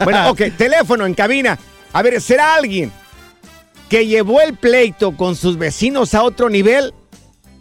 Bueno, 0.03 0.31
ok, 0.31 0.43
teléfono 0.57 1.05
en 1.07 1.15
cabina. 1.15 1.59
A 1.93 2.03
ver, 2.03 2.21
¿será 2.21 2.55
alguien 2.55 2.91
que 3.89 4.07
llevó 4.07 4.41
el 4.41 4.55
pleito 4.55 5.17
con 5.17 5.37
sus 5.37 5.57
vecinos 5.59 6.15
a 6.15 6.23
otro 6.23 6.49
nivel? 6.49 6.93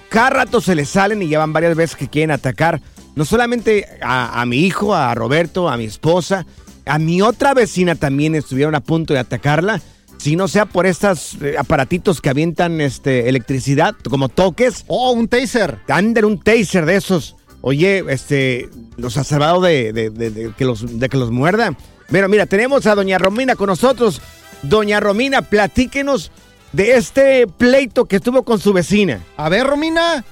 Cada 0.09 0.29
rato 0.29 0.61
se 0.61 0.75
le 0.75 0.85
salen 0.85 1.19
y 1.23 1.27
llevan 1.27 1.51
varias 1.51 1.75
veces 1.75 1.95
que 1.95 2.07
quieren 2.07 2.29
atacar. 2.29 2.79
No 3.15 3.25
solamente 3.25 3.85
a, 4.01 4.41
a 4.41 4.45
mi 4.45 4.57
hijo, 4.59 4.95
a 4.95 5.13
Roberto, 5.15 5.67
a 5.69 5.77
mi 5.77 5.85
esposa, 5.85 6.45
a 6.85 6.99
mi 6.99 7.21
otra 7.21 7.53
vecina 7.53 7.95
también 7.95 8.35
estuvieron 8.35 8.75
a 8.75 8.79
punto 8.81 9.13
de 9.13 9.19
atacarla. 9.19 9.81
Si 10.17 10.35
no 10.35 10.47
sea 10.47 10.65
por 10.65 10.85
estos 10.85 11.37
eh, 11.41 11.55
aparatitos 11.57 12.19
que 12.21 12.29
avientan 12.29 12.81
este, 12.81 13.29
electricidad, 13.29 13.95
como 14.09 14.27
toques. 14.29 14.83
Oh, 14.87 15.11
un 15.11 15.27
taser. 15.29 15.79
Anden 15.87 16.25
un 16.25 16.39
taser 16.41 16.85
de 16.85 16.95
esos. 16.97 17.35
Oye, 17.61 18.03
este, 18.09 18.69
los 18.97 19.17
ha 19.17 19.23
salvado 19.23 19.61
de, 19.61 19.91
de- 19.93 20.09
de- 20.09 20.29
de 20.31 20.51
que 20.57 20.65
los, 20.65 20.99
de 20.99 21.07
que 21.09 21.17
los 21.17 21.31
muerdan. 21.31 21.77
Pero 22.09 22.27
mira, 22.27 22.45
tenemos 22.47 22.85
a 22.87 22.95
doña 22.95 23.17
Romina 23.17 23.55
con 23.55 23.67
nosotros. 23.67 24.21
Doña 24.61 24.99
Romina, 24.99 25.41
platíquenos 25.41 26.31
de 26.73 26.95
este 26.97 27.47
pleito 27.47 28.05
que 28.05 28.19
tuvo 28.19 28.43
con 28.43 28.59
su 28.59 28.73
vecina. 28.73 29.21
A 29.37 29.47
ver, 29.47 29.67
Romina. 29.67 30.23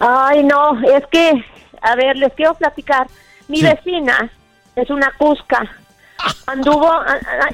Ay, 0.00 0.42
no, 0.42 0.80
es 0.82 1.04
que, 1.12 1.32
a 1.82 1.94
ver, 1.96 2.16
les 2.16 2.32
quiero 2.34 2.54
platicar. 2.54 3.06
Mi 3.48 3.58
Sí. 3.58 3.64
vecina 3.64 4.30
es 4.76 4.88
una 4.90 5.12
cusca. 5.18 5.68
Anduvo, 6.46 6.88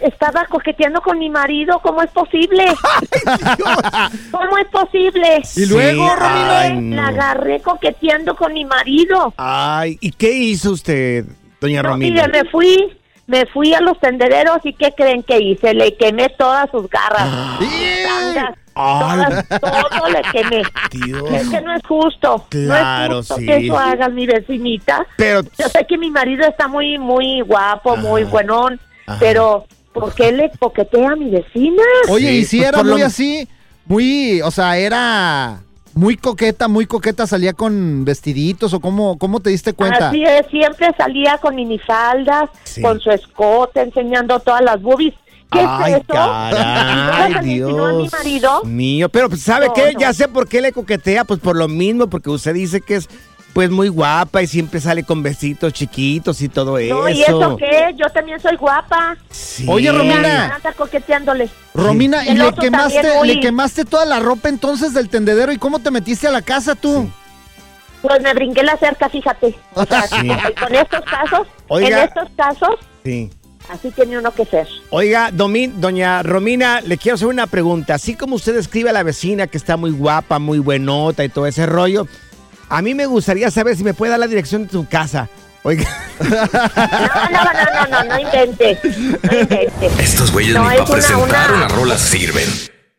estaba 0.03 0.45
coqueteando 0.45 1.01
con 1.01 1.19
mi 1.19 1.31
marido. 1.31 1.79
¿Cómo 1.81 2.03
es 2.03 2.11
posible? 2.11 2.65
¿Cómo 4.31 4.59
es 4.59 4.67
posible? 4.69 5.41
Y 5.57 5.67
luego, 5.67 6.05
Sí, 6.05 6.17
Romina. 6.17 6.59
ay, 6.61 6.77
no. 6.77 6.97
La 6.97 7.07
agarré 7.09 7.61
coqueteando 7.61 8.35
con 8.37 8.53
mi 8.53 8.65
marido. 8.65 9.33
Ay, 9.37 9.97
¿y 10.01 10.13
qué 10.13 10.33
hizo 10.33 10.73
usted, 10.73 11.25
doña 11.61 11.83
No, 11.83 11.91
Romina? 11.91 12.27
mire, 12.27 12.29
me 12.45 12.51
fui, 12.51 12.99
me 13.27 13.47
fui 13.47 13.73
a 13.75 13.81
los 13.81 13.99
tendederos 14.01 14.59
y 14.65 14.75
¿qué 14.75 14.93
creen 14.95 15.23
que 15.23 15.39
hice? 15.39 15.73
Le 15.75 15.97
quemé 15.97 16.29
todas 16.31 16.71
sus 16.71 16.89
garras. 16.91 17.27
Ay. 17.61 18.37
Todas, 18.79 19.49
todo 19.61 20.09
le 20.09 20.23
quemé. 20.33 20.63
Dios. 20.93 21.31
Es 21.33 21.49
que 21.49 21.61
no 21.61 21.75
es 21.75 21.83
justo. 21.87 22.47
Claro, 22.49 23.15
no 23.15 23.21
es 23.21 23.27
justo 23.29 23.37
sí. 23.37 23.47
que 23.47 23.57
eso 23.67 23.79
haga 23.79 24.09
mi 24.09 24.27
vecinita. 24.27 25.07
Pero- 25.17 25.43
Yo 25.43 25.69
sé 25.69 25.85
que 25.89 25.99
mi 25.99 26.11
marido 26.11 26.47
está 26.47 26.69
muy, 26.69 26.99
muy 26.99 27.41
guapo, 27.41 27.97
muy 27.97 28.25
buenón, 28.25 28.81
Ajá. 29.07 29.19
pero 29.21 29.67
¿por 29.93 30.15
qué 30.15 30.33
le 30.33 30.51
coquetea 30.59 31.11
a 31.11 31.17
mi 31.17 31.31
vecina? 31.31 31.83
Oye, 32.09 32.33
y 32.33 32.45
si 32.45 32.59
pues 32.59 32.69
era 32.69 32.79
por 32.79 32.87
lo- 32.87 32.93
muy 32.93 33.03
así, 33.03 33.49
muy, 33.87 34.41
o 34.43 34.51
sea, 34.51 34.77
era 34.79 35.61
muy 35.95 36.17
coqueta, 36.17 36.69
muy 36.69 36.87
coqueta, 36.87 37.27
salía 37.27 37.55
con 37.55 38.05
vestiditos 38.05 38.73
o 38.73 38.79
cómo, 38.81 39.19
cómo 39.19 39.41
te 39.41 39.51
diste 39.51 39.73
cuenta. 39.73 40.11
Así 40.11 40.23
es, 40.23 40.47
siempre 40.49 40.89
salía 40.97 41.39
con 41.39 41.57
minifaldas, 41.57 42.51
Sí. 42.63 42.83
con 42.83 43.01
su 43.01 43.11
escote, 43.11 43.81
enseñando 43.81 44.39
todas 44.41 44.63
las 44.63 44.81
boobies. 44.81 45.15
¿Qué 45.51 45.61
Ay, 45.67 45.93
es 45.93 45.99
eso? 46.01 46.07
caray, 46.09 47.33
¿No 47.33 47.41
se 47.41 47.47
le 47.47 47.53
insinuó 47.53 47.87
a 47.87 47.93
mi 47.93 47.99
Dios 48.03 48.13
marido? 48.13 48.63
mío. 48.65 49.09
Pero, 49.09 49.29
pues, 49.31 49.43
¿sabe 49.43 49.69
No, 49.69 49.73
qué? 49.75 49.93
no. 49.95 50.01
Ya 50.01 50.13
sé 50.13 50.29
por 50.29 50.49
qué 50.49 50.61
le 50.61 50.73
coquetea. 50.73 51.25
Pues 51.25 51.41
por 51.41 51.57
lo 51.57 51.69
mismo, 51.69 52.09
porque 52.09 52.29
usted 52.31 52.53
dice 52.55 52.81
que 52.83 52.97
es, 52.97 53.09
pues, 53.55 53.71
muy 53.71 53.89
guapa 53.89 54.43
y 54.43 54.47
siempre 54.47 54.79
sale 54.81 55.05
con 55.05 55.23
vestitos 55.23 55.73
chiquitos 55.73 56.43
y 56.43 56.49
todo 56.51 56.77
eso. 56.79 56.95
No, 56.95 57.09
¿y 57.09 57.23
eso 57.23 57.57
qué? 57.57 57.95
Yo 57.97 58.07
también 58.11 58.39
soy 58.41 58.57
guapa. 58.57 59.17
Oye, 59.67 59.91
Romina. 59.91 60.55
Anda 60.57 60.73
coqueteándole. 60.75 61.49
Romina, 61.75 62.27
y 62.27 62.35
le 62.37 62.53
quemaste, 62.53 63.25
le 63.25 63.41
quemaste 63.41 63.85
toda 63.87 64.05
la 64.05 64.19
ropa 64.21 64.49
entonces 64.51 64.93
del 64.93 65.09
tendedero. 65.09 65.51
¿Y 65.53 65.57
cómo 65.59 65.79
te 65.79 65.91
metiste 65.91 66.29
a 66.29 66.31
la 66.31 66.43
casa 66.43 66.75
tú? 66.75 67.09
Pues 68.03 68.21
me 68.23 68.33
brinqué 68.35 68.63
la 68.63 68.77
cerca, 68.77 69.09
fíjate. 69.09 69.55
O 69.75 69.85
sea, 69.85 70.03
Sí. 70.09 70.29
con 70.61 70.75
estos 70.75 71.01
casos, 71.01 71.47
Oiga. 71.69 72.03
en 72.03 72.09
estos 72.09 72.29
casos, 72.37 72.71
Sí. 73.05 73.31
Así 73.69 73.91
tiene 73.91 74.19
uno 74.19 74.33
que 74.33 74.45
ser. 74.45 74.67
Oiga, 74.91 75.31
Domin- 75.31 75.75
doña 75.75 76.23
Romina, 76.23 76.81
le 76.81 76.97
quiero 76.99 77.17
hacer 77.17 77.29
una 77.29 77.47
pregunta. 77.47 77.95
Así 77.95 78.15
como 78.15 78.37
usted 78.37 78.55
describe 78.55 78.91
a 78.91 78.93
la 78.93 79.03
vecina 79.03 79.47
que 79.47 79.59
está 79.59 79.77
muy 79.77 79.91
guapa, 79.91 80.39
muy 80.39 80.59
buenota 80.59 81.25
y 81.25 81.29
todo 81.29 81.47
ese 81.47 81.67
rollo, 81.67 82.07
a 82.69 82.83
mí 82.83 82.95
me 82.95 83.07
gustaría 83.07 83.51
saber 83.51 83.77
si 83.77 83.85
me 83.85 83.95
puede 83.95 84.11
dar 84.11 84.21
la 84.21 84.27
dirección 84.27 84.65
de 84.65 84.69
tu 84.71 84.87
casa. 84.89 85.29
Oiga. 85.65 85.85
No, 86.21 86.29
no, 86.29 86.45
no, 87.53 87.87
no, 87.91 88.05
no, 88.05 88.05
no. 88.05 88.19
No. 88.19 89.99
Estos 89.99 90.33
güeyes 90.33 90.55
No, 90.55 90.63
ni 90.63 90.69
para 90.69 90.83
una- 90.85 90.93
presentar 90.93 91.51
una- 91.53 91.67
una 91.67 91.69
rola 91.69 91.99
sirven. 91.99 92.49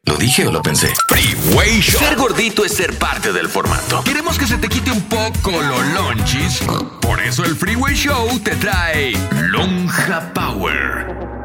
¿Lo 0.10 0.18
dije 0.18 0.48
o 0.48 0.52
lo 0.52 0.64
pensé? 0.64 0.92
Freeway 1.08 1.82
Show. 1.82 2.02
Ser 2.02 2.16
gordito 2.18 2.66
es 2.66 2.74
ser 2.74 2.98
parte 2.98 3.32
del 3.32 3.48
formato. 3.48 4.04
Queremos 4.04 4.40
que 4.40 4.48
se 4.48 4.58
te 4.58 4.68
quite 4.68 4.92
un 4.92 5.04
poco 5.04 5.52
los 5.52 5.86
lonchis. 5.94 6.62
Por 7.00 7.22
eso 7.22 7.46
el 7.46 7.56
Freeway 7.56 7.94
Show 7.94 8.40
te 8.40 8.56
trae 8.56 9.14
Lonja 9.52 10.34
Power. 10.34 11.39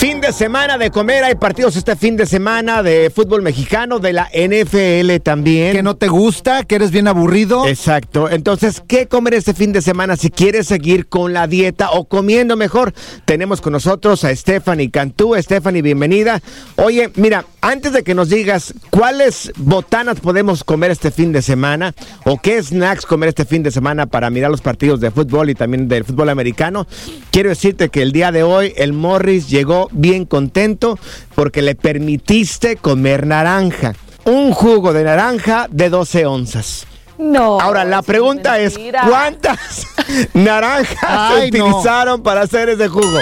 Fin 0.00 0.22
de 0.22 0.32
semana 0.32 0.78
de 0.78 0.90
comer, 0.90 1.24
hay 1.24 1.34
partidos 1.34 1.76
este 1.76 1.94
fin 1.94 2.16
de 2.16 2.24
semana 2.24 2.82
de 2.82 3.12
fútbol 3.14 3.42
mexicano, 3.42 3.98
de 3.98 4.14
la 4.14 4.30
NFL 4.32 5.22
también. 5.22 5.72
¿Que 5.72 5.82
no 5.82 5.94
te 5.94 6.08
gusta? 6.08 6.64
¿Que 6.64 6.76
eres 6.76 6.90
bien 6.90 7.06
aburrido? 7.06 7.68
Exacto. 7.68 8.30
Entonces, 8.30 8.82
¿qué 8.88 9.08
comer 9.08 9.34
este 9.34 9.52
fin 9.52 9.72
de 9.72 9.82
semana 9.82 10.16
si 10.16 10.30
quieres 10.30 10.68
seguir 10.68 11.06
con 11.06 11.34
la 11.34 11.46
dieta 11.46 11.90
o 11.90 12.06
comiendo 12.06 12.56
mejor? 12.56 12.94
Tenemos 13.26 13.60
con 13.60 13.74
nosotros 13.74 14.24
a 14.24 14.34
Stephanie 14.34 14.90
Cantú. 14.90 15.34
Stephanie, 15.36 15.82
bienvenida. 15.82 16.40
Oye, 16.76 17.10
mira, 17.16 17.44
antes 17.60 17.92
de 17.92 18.02
que 18.02 18.14
nos 18.14 18.30
digas 18.30 18.72
cuáles 18.88 19.52
botanas 19.56 20.18
podemos 20.20 20.64
comer 20.64 20.92
este 20.92 21.10
fin 21.10 21.30
de 21.30 21.42
semana 21.42 21.94
o 22.24 22.40
qué 22.40 22.62
snacks 22.62 23.04
comer 23.04 23.28
este 23.28 23.44
fin 23.44 23.62
de 23.62 23.70
semana 23.70 24.06
para 24.06 24.30
mirar 24.30 24.50
los 24.50 24.62
partidos 24.62 25.00
de 25.00 25.10
fútbol 25.10 25.50
y 25.50 25.54
también 25.54 25.88
del 25.88 26.04
fútbol 26.04 26.30
americano, 26.30 26.86
quiero 27.30 27.50
decirte 27.50 27.90
que 27.90 28.00
el 28.00 28.12
día 28.12 28.32
de 28.32 28.44
hoy 28.44 28.72
el 28.78 28.94
Morris 28.94 29.50
llegó 29.50 29.89
bien 29.92 30.24
contento 30.24 30.98
porque 31.34 31.62
le 31.62 31.74
permitiste 31.74 32.76
comer 32.76 33.26
naranja. 33.26 33.94
Un 34.24 34.52
jugo 34.52 34.92
de 34.92 35.04
naranja 35.04 35.66
de 35.70 35.88
12 35.90 36.26
onzas. 36.26 36.86
No. 37.18 37.60
Ahora, 37.60 37.84
la 37.84 38.02
pregunta 38.02 38.58
es, 38.58 38.74
mentira. 38.74 39.04
¿cuántas 39.08 39.86
naranjas 40.34 40.98
Ay, 41.02 41.50
se 41.50 41.58
no. 41.58 41.66
utilizaron 41.66 42.22
para 42.22 42.42
hacer 42.42 42.68
ese 42.70 42.88
jugo? 42.88 43.18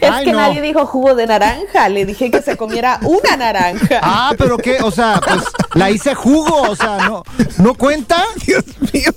Es 0.00 0.10
Ay, 0.10 0.24
que 0.26 0.32
no. 0.32 0.38
nadie 0.38 0.60
dijo 0.60 0.86
jugo 0.86 1.14
de 1.14 1.26
naranja. 1.26 1.88
Le 1.88 2.04
dije 2.04 2.30
que 2.30 2.42
se 2.42 2.56
comiera 2.56 3.00
una 3.02 3.36
naranja. 3.36 3.98
Ah, 4.02 4.32
pero 4.36 4.56
qué, 4.58 4.78
o 4.82 4.90
sea, 4.90 5.20
pues 5.26 5.42
la 5.74 5.90
hice 5.90 6.14
jugo, 6.14 6.62
o 6.70 6.76
sea, 6.76 6.98
no, 7.08 7.22
¿no 7.58 7.74
cuenta? 7.74 8.22
Dios 8.46 8.64
mío. 8.92 9.10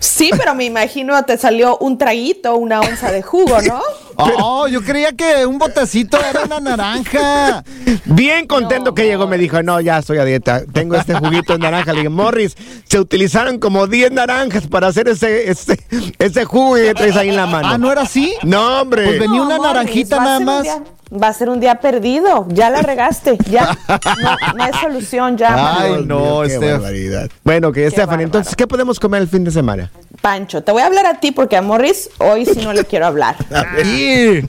Sí, 0.00 0.30
pero 0.36 0.54
me 0.54 0.64
imagino 0.64 1.22
te 1.24 1.36
salió 1.38 1.76
un 1.78 1.98
traguito, 1.98 2.56
una 2.56 2.80
onza 2.80 3.10
de 3.12 3.22
jugo, 3.22 3.60
¿no? 3.62 3.80
Oh, 4.16 4.66
yo 4.68 4.82
creía 4.82 5.12
que 5.12 5.46
un 5.46 5.58
botecito 5.58 6.18
era 6.18 6.44
una 6.44 6.60
naranja. 6.60 7.64
Bien 8.04 8.46
contento 8.46 8.94
que 8.94 9.06
llegó, 9.06 9.26
me 9.26 9.38
dijo, 9.38 9.62
no, 9.62 9.80
ya 9.80 9.98
estoy 9.98 10.18
a 10.18 10.24
dieta, 10.24 10.62
tengo 10.72 10.96
este 10.96 11.14
juguito 11.14 11.52
de 11.54 11.58
naranja. 11.60 11.92
Le 11.92 11.98
dije, 12.00 12.08
Morris, 12.08 12.56
se 12.88 12.98
utilizaron 13.00 13.58
como 13.58 13.86
10 13.86 14.12
naranjas 14.12 14.66
para 14.66 14.88
hacer 14.88 15.08
ese, 15.08 15.50
ese, 15.50 15.78
ese 16.18 16.44
jugo 16.44 16.74
que 16.76 16.94
traes 16.94 17.16
ahí 17.16 17.30
en 17.30 17.36
la 17.36 17.46
mano. 17.46 17.68
Ah, 17.68 17.78
¿no 17.78 17.90
era 17.90 18.02
así? 18.02 18.34
No, 18.42 18.80
hombre. 18.82 19.04
Pues 19.04 19.18
venía 19.20 19.42
una 19.42 19.56
Morris, 19.56 19.72
naranjita 19.74 20.16
nada 20.20 20.40
más. 20.40 20.62
día- 20.62 20.82
va 21.12 21.28
a 21.28 21.32
ser 21.32 21.48
un 21.48 21.60
día 21.60 21.76
perdido. 21.76 22.46
Ya 22.48 22.70
la 22.70 22.82
regaste. 22.82 23.38
Ya. 23.50 23.76
No, 24.22 24.36
no 24.56 24.64
hay 24.64 24.72
solución 24.80 25.36
ya. 25.36 25.80
Ay, 25.80 25.90
Dios 25.92 26.06
no, 26.06 26.38
barbaridad. 26.38 27.30
Bueno, 27.44 27.72
que 27.72 27.88
Stephanie, 27.88 28.06
bárbaro. 28.06 28.22
entonces, 28.24 28.56
¿qué 28.56 28.66
podemos 28.66 29.00
comer 29.00 29.22
el 29.22 29.28
fin 29.28 29.44
de 29.44 29.50
semana? 29.50 29.90
Pancho, 30.20 30.62
te 30.62 30.70
voy 30.72 30.82
a 30.82 30.86
hablar 30.86 31.06
a 31.06 31.18
ti 31.20 31.32
porque 31.32 31.56
a 31.56 31.62
Morris 31.62 32.10
hoy 32.18 32.46
sí 32.46 32.60
no 32.62 32.72
le 32.72 32.84
quiero 32.84 33.06
hablar. 33.06 33.36
Cuéntame 33.48 34.46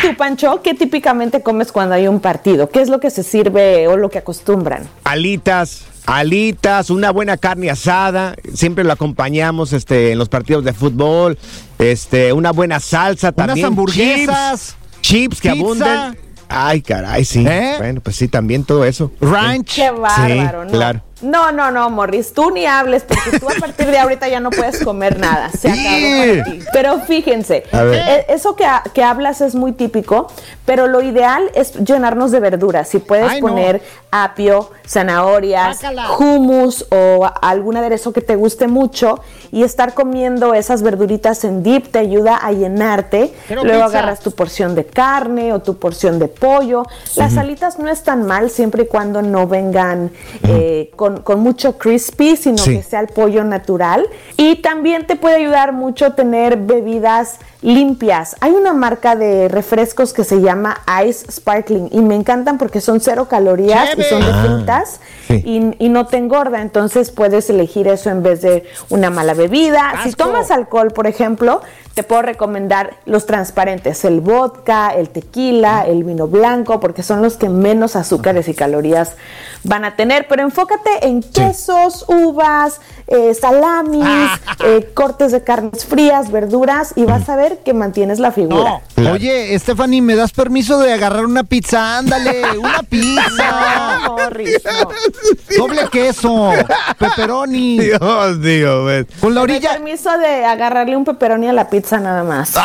tú, 0.00 0.16
Pancho, 0.16 0.62
¿qué 0.62 0.74
típicamente 0.74 1.42
comes 1.42 1.72
cuando 1.72 1.94
hay 1.94 2.08
un 2.08 2.20
partido? 2.20 2.68
¿Qué 2.68 2.80
es 2.80 2.88
lo 2.88 3.00
que 3.00 3.10
se 3.10 3.22
sirve 3.22 3.88
o 3.88 3.96
lo 3.96 4.08
que 4.08 4.18
acostumbran? 4.18 4.88
alitas, 5.04 5.84
alitas, 6.06 6.90
una 6.90 7.10
buena 7.10 7.36
carne 7.36 7.70
asada, 7.70 8.34
siempre 8.54 8.84
lo 8.84 8.92
acompañamos 8.92 9.72
este 9.72 10.12
en 10.12 10.18
los 10.18 10.28
partidos 10.28 10.64
de 10.64 10.72
fútbol, 10.72 11.38
este 11.78 12.32
una 12.32 12.52
buena 12.52 12.80
salsa 12.80 13.28
Unas 13.28 13.46
también, 13.46 13.66
hamburguesas, 13.66 14.60
chips, 14.60 14.76
chips 15.08 15.40
que 15.40 15.50
pizza. 15.50 15.62
abundan. 15.64 16.16
Ay, 16.48 16.80
caray, 16.80 17.24
sí. 17.24 17.44
¿Eh? 17.46 17.74
Bueno, 17.78 18.00
pues 18.00 18.16
sí, 18.16 18.28
también 18.28 18.64
todo 18.64 18.84
eso. 18.84 19.10
Ranch. 19.20 19.74
Qué 19.74 19.90
bárbaro, 19.90 20.62
Sí, 20.62 20.66
¿no? 20.66 20.72
claro. 20.72 21.02
No, 21.22 21.50
no, 21.50 21.70
no, 21.70 21.88
Morris, 21.88 22.34
tú 22.34 22.50
ni 22.50 22.66
hables 22.66 23.02
porque 23.04 23.38
tú 23.38 23.48
a 23.48 23.54
partir 23.60 23.86
de 23.86 23.98
ahorita 23.98 24.28
ya 24.28 24.38
no 24.40 24.50
puedes 24.50 24.84
comer 24.84 25.18
nada. 25.18 25.50
Se 25.50 25.68
acabó 25.68 26.34
para 26.42 26.44
ti. 26.44 26.58
Pero 26.74 27.00
fíjense, 27.00 27.64
eh, 27.72 28.26
eso 28.28 28.54
que, 28.54 28.66
ha- 28.66 28.82
que 28.92 29.02
hablas 29.02 29.40
es 29.40 29.54
muy 29.54 29.72
típico, 29.72 30.26
pero 30.66 30.86
lo 30.88 31.00
ideal 31.00 31.50
es 31.54 31.72
llenarnos 31.76 32.32
de 32.32 32.40
verduras. 32.40 32.88
Si 32.88 32.98
puedes 32.98 33.30
Ay, 33.30 33.40
no. 33.40 33.48
poner 33.48 33.80
apio, 34.10 34.70
zanahorias, 34.86 35.80
hummus 36.18 36.86
o 36.90 37.28
algún 37.40 37.76
aderezo 37.76 38.12
que 38.12 38.20
te 38.20 38.36
guste 38.36 38.66
mucho 38.66 39.20
y 39.52 39.62
estar 39.62 39.94
comiendo 39.94 40.52
esas 40.54 40.82
verduritas 40.82 41.44
en 41.44 41.62
dip 41.62 41.86
te 41.92 41.98
ayuda 41.98 42.36
a 42.36 42.52
llenarte. 42.52 43.32
Luego 43.48 43.62
pizza. 43.64 43.84
agarras 43.86 44.20
tu 44.20 44.32
porción 44.32 44.74
de 44.74 44.84
carne 44.84 45.52
o 45.54 45.60
tu 45.60 45.78
porción 45.78 46.18
de 46.18 46.28
pollo. 46.28 46.82
Las 47.14 47.36
alitas 47.38 47.78
no 47.78 47.88
están 47.88 48.26
mal 48.26 48.50
siempre 48.50 48.82
y 48.82 48.86
cuando 48.86 49.22
no 49.22 49.46
vengan 49.46 50.10
eh, 50.42 50.90
con, 50.96 51.05
con 51.22 51.40
mucho 51.40 51.78
crispy, 51.78 52.36
sino 52.36 52.58
Sí. 52.58 52.76
que 52.76 52.82
sea 52.82 53.00
el 53.00 53.08
pollo 53.08 53.44
natural. 53.44 54.06
Y 54.36 54.56
también 54.56 55.06
te 55.06 55.16
puede 55.16 55.36
ayudar 55.36 55.72
mucho 55.72 56.12
tener 56.12 56.56
bebidas 56.56 57.38
limpias. 57.62 58.36
Hay 58.40 58.52
una 58.52 58.72
marca 58.72 59.16
de 59.16 59.48
refrescos 59.48 60.12
que 60.12 60.24
se 60.24 60.40
llama 60.40 60.78
Ice 61.06 61.30
Sparkling 61.32 61.88
y 61.90 62.00
me 62.00 62.14
encantan 62.14 62.58
porque 62.58 62.80
son 62.80 63.00
cero 63.00 63.26
calorías 63.28 63.90
y 63.98 64.02
son 64.04 64.20
de 64.24 64.30
Ah, 64.32 64.44
frutas 64.44 65.00
sí. 65.26 65.42
y, 65.78 65.84
y 65.86 65.88
no 65.88 66.06
te 66.06 66.16
engorda. 66.16 66.60
Entonces 66.62 67.10
puedes 67.10 67.50
elegir 67.50 67.88
eso 67.88 68.10
en 68.10 68.22
vez 68.22 68.42
de 68.42 68.64
una 68.90 69.10
mala 69.10 69.34
bebida. 69.34 69.92
Si 70.04 70.12
tomas 70.12 70.50
alcohol, 70.50 70.92
por 70.92 71.06
ejemplo, 71.06 71.60
te 71.94 72.02
puedo 72.02 72.22
recomendar 72.22 72.94
los 73.06 73.24
transparentes, 73.26 74.04
el 74.04 74.20
vodka, 74.20 74.90
el 74.90 75.08
tequila, 75.08 75.86
el 75.86 76.04
vino 76.04 76.28
blanco, 76.28 76.78
porque 76.78 77.02
son 77.02 77.22
los 77.22 77.36
que 77.38 77.48
menos 77.48 77.96
azúcares 77.96 78.48
y 78.48 78.54
calorías 78.54 79.12
van 79.64 79.84
a 79.86 79.96
tener. 79.96 80.26
Pero 80.28 80.42
enfócate 80.42 80.90
en 81.02 81.22
quesos, 81.22 82.04
uvas, 82.08 82.80
eh, 83.08 83.34
salamis, 83.34 84.30
eh, 84.64 84.90
cortes 84.94 85.32
de 85.32 85.44
carnes 85.44 85.84
frías, 85.84 86.30
verduras 86.32 86.92
y 86.96 87.04
vas 87.04 87.28
a 87.28 87.36
ver 87.36 87.58
que 87.64 87.72
mantienes 87.72 88.18
la 88.18 88.32
figura. 88.32 88.80
No. 88.96 89.12
Oye, 89.12 89.56
Stephanie, 89.58 90.02
¿me 90.02 90.16
das 90.16 90.32
permiso 90.32 90.78
de 90.78 90.92
agarrar 90.92 91.24
una 91.24 91.44
pizza? 91.44 91.98
Ándale, 91.98 92.58
una 92.58 92.82
pizza. 92.88 94.00
No, 94.06 94.16
Morris, 94.16 94.60
no. 94.64 94.88
Doble 95.56 95.88
queso, 95.90 96.52
pepperoni. 96.98 97.78
Dios 97.78 98.36
mío, 98.38 98.84
ves. 98.84 99.06
Con 99.20 99.34
la 99.34 99.42
orilla. 99.42 99.72
permiso 99.72 100.16
de 100.18 100.44
agarrarle 100.44 100.96
un 100.96 101.04
pepperoni 101.04 101.48
a 101.48 101.52
la 101.52 101.70
pizza 101.70 101.98
nada 101.98 102.24
más. 102.24 102.54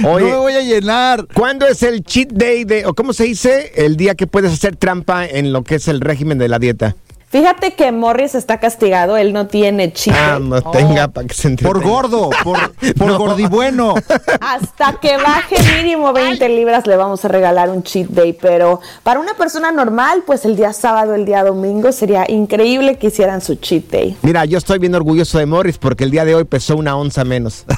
No 0.00 0.12
Oye, 0.12 0.26
me 0.26 0.36
voy 0.36 0.52
a 0.54 0.60
llenar. 0.60 1.26
¿cuándo 1.34 1.66
es 1.66 1.82
el 1.82 2.04
cheat 2.04 2.30
day 2.30 2.64
de, 2.64 2.86
o 2.86 2.94
cómo 2.94 3.12
se 3.12 3.24
dice, 3.24 3.72
el 3.74 3.96
día 3.96 4.14
que 4.14 4.26
puedes 4.26 4.52
hacer 4.52 4.76
trampa 4.76 5.26
en 5.26 5.52
lo 5.52 5.62
que 5.62 5.74
es 5.74 5.88
el 5.88 6.00
régimen 6.00 6.38
de 6.38 6.48
la 6.48 6.58
dieta? 6.58 6.73
Julieta. 6.74 6.94
Fíjate 7.34 7.74
que 7.74 7.90
Morris 7.90 8.36
está 8.36 8.60
castigado, 8.60 9.16
él 9.16 9.32
no 9.32 9.48
tiene 9.48 9.92
chiste. 9.92 10.16
Ah, 10.16 10.38
no 10.40 10.62
tenga 10.70 11.08
para 11.08 11.26
que 11.26 11.34
se 11.34 11.48
Por 11.48 11.78
entretenga. 11.78 11.88
gordo, 11.88 12.30
por, 12.44 12.74
por 12.96 13.18
gordibueno. 13.18 13.94
Hasta 14.40 15.00
que 15.00 15.16
baje 15.16 15.56
mínimo 15.76 16.12
20 16.12 16.48
libras 16.50 16.86
le 16.86 16.96
vamos 16.96 17.24
a 17.24 17.28
regalar 17.28 17.70
un 17.70 17.82
cheat 17.82 18.06
day, 18.06 18.34
pero 18.34 18.80
para 19.02 19.18
una 19.18 19.34
persona 19.34 19.72
normal, 19.72 20.22
pues 20.24 20.44
el 20.44 20.54
día 20.54 20.72
sábado, 20.72 21.16
el 21.16 21.24
día 21.24 21.42
domingo 21.42 21.90
sería 21.90 22.24
increíble 22.30 22.98
que 22.98 23.08
hicieran 23.08 23.40
su 23.40 23.56
cheat 23.56 23.90
day. 23.90 24.16
Mira, 24.22 24.44
yo 24.44 24.56
estoy 24.56 24.78
bien 24.78 24.94
orgulloso 24.94 25.38
de 25.38 25.46
Morris 25.46 25.76
porque 25.76 26.04
el 26.04 26.12
día 26.12 26.24
de 26.24 26.36
hoy 26.36 26.44
pesó 26.44 26.76
una 26.76 26.96
onza 26.96 27.24
menos. 27.24 27.64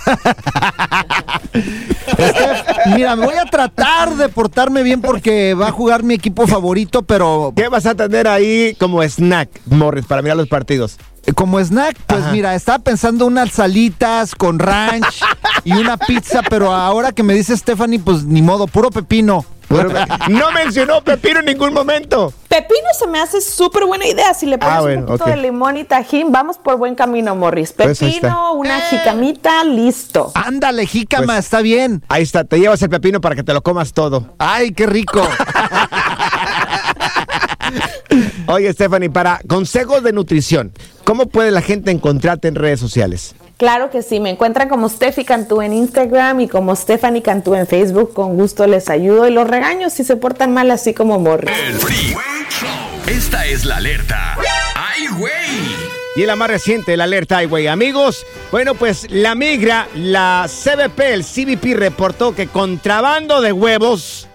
Steph, 2.13 2.67
mira, 2.95 3.17
me 3.17 3.27
voy 3.27 3.37
a 3.37 3.45
tratar 3.45 4.15
de 4.17 4.29
portarme 4.29 4.83
bien 4.83 5.01
porque 5.01 5.55
va 5.55 5.69
a 5.69 5.73
jugar 5.73 6.03
mi 6.03 6.15
equipo 6.15 6.47
favorito, 6.47 7.03
pero 7.03 7.53
¿Qué 7.57 7.69
vas 7.69 7.87
a 7.87 7.95
tener 7.95 8.29
ahí 8.29 8.77
como 8.79 9.03
snack, 9.03 9.46
Morris, 9.67 10.07
para 10.07 10.23
mirar 10.23 10.37
los 10.37 10.49
partidos? 10.49 10.97
eh, 11.27 11.33
como 11.33 11.59
snack, 11.61 11.97
pues 12.07 12.23
Ajá. 12.23 12.33
mira, 12.33 12.55
estaba 12.55 12.79
pensando 12.79 13.27
unas 13.27 13.51
salitas 13.51 14.35
con 14.35 14.59
ranch 14.61 15.21
y 15.65 15.73
una 15.73 15.97
pizza, 15.97 16.41
pero 16.49 16.73
ahora 16.73 17.11
que 17.13 17.23
me 17.25 17.35
dice 17.35 17.57
Stephanie, 17.57 17.99
pues 17.99 18.23
ni 18.25 18.43
modo, 18.43 18.67
puro 18.69 18.91
pepino. 18.91 19.45
No 20.29 20.53
mencionó 20.53 21.03
pepino 21.03 21.41
en 21.41 21.47
ningún 21.47 21.75
momento. 21.75 22.33
Pepino 22.49 22.87
se 22.97 23.09
me 23.09 23.19
hace 23.19 23.41
súper 23.41 23.85
buena 23.85 24.07
idea. 24.07 24.33
Si 24.33 24.47
le 24.47 24.59
pones 24.59 24.77
Ah, 24.77 24.81
bueno, 24.81 25.01
un 25.01 25.07
poquito 25.09 25.25
de 25.29 25.37
limón 25.39 25.77
y 25.77 25.83
tajín, 25.83 26.31
vamos 26.31 26.57
por 26.59 26.77
buen 26.77 26.95
camino, 26.95 27.35
Morris. 27.35 27.73
Pues. 27.73 27.99
Pepino, 27.99 28.53
una 28.53 28.81
jicamita, 28.83 29.65
listo. 29.65 30.31
Ándale, 30.37 30.87
jícama, 30.87 31.27
Pues- 31.27 31.39
está 31.47 31.63
bien. 31.63 32.05
Ahí 32.09 32.23
está, 32.23 32.45
te 32.45 32.61
llevas 32.61 32.81
el 32.83 32.91
pepino 32.91 33.21
para 33.21 33.35
que 33.35 33.43
te 33.43 33.53
lo 33.53 33.61
comas 33.65 33.93
todo. 33.93 34.37
Ay, 34.39 34.71
qué 34.71 34.87
rico. 34.87 35.21
Oye, 38.57 38.73
Stephanie, 38.73 39.11
para 39.11 39.39
consejos 39.47 40.03
de 40.03 40.15
nutrición, 40.15 40.73
¿cómo 41.05 41.27
puede 41.27 41.51
la 41.51 41.61
gente 41.61 41.91
encontrarte 41.91 42.49
en 42.49 42.55
redes 42.55 42.81
sociales? 42.81 43.35
Claro 43.59 43.91
que 43.91 44.01
sí, 44.01 44.19
me 44.19 44.31
encuentran 44.31 44.71
como 44.71 44.89
Steffi 44.89 45.27
Cantú 45.27 45.61
en 45.61 45.75
Instagram 45.75 46.41
y 46.41 46.49
como 46.49 46.75
Stephanie 46.75 47.21
Cantú 47.21 47.55
en 47.55 47.67
Facebook. 47.67 48.15
Con 48.15 48.35
gusto 48.35 48.67
les 48.67 48.89
ayudo 48.89 49.29
y 49.29 49.31
los 49.31 49.47
regaños 49.47 49.93
si 49.93 50.05
se 50.05 50.17
portan 50.17 50.55
mal, 50.55 50.71
así 50.71 50.95
como 50.95 51.19
Morris. 51.19 51.51
El 51.69 51.75
Freeway 51.75 52.47
Show. 52.49 53.15
Esta 53.15 53.45
es 53.45 53.67
la 53.67 53.77
alerta. 53.77 54.39
¡Ay, 54.75 55.07
güey! 55.19 55.33
Y 56.17 56.25
la 56.25 56.35
más 56.35 56.49
reciente, 56.49 56.97
la 56.97 57.05
alerta 57.05 57.43
highway. 57.43 57.67
Amigos, 57.67 58.25
bueno, 58.51 58.75
pues 58.75 59.07
la 59.11 59.35
migra, 59.35 59.87
la 59.95 60.49
CBP, 60.49 61.01
el 61.13 61.25
CBP 61.25 61.77
reportó 61.77 62.35
que 62.35 62.47
contrabando 62.47 63.43
de 63.43 63.53
huevos 63.53 64.26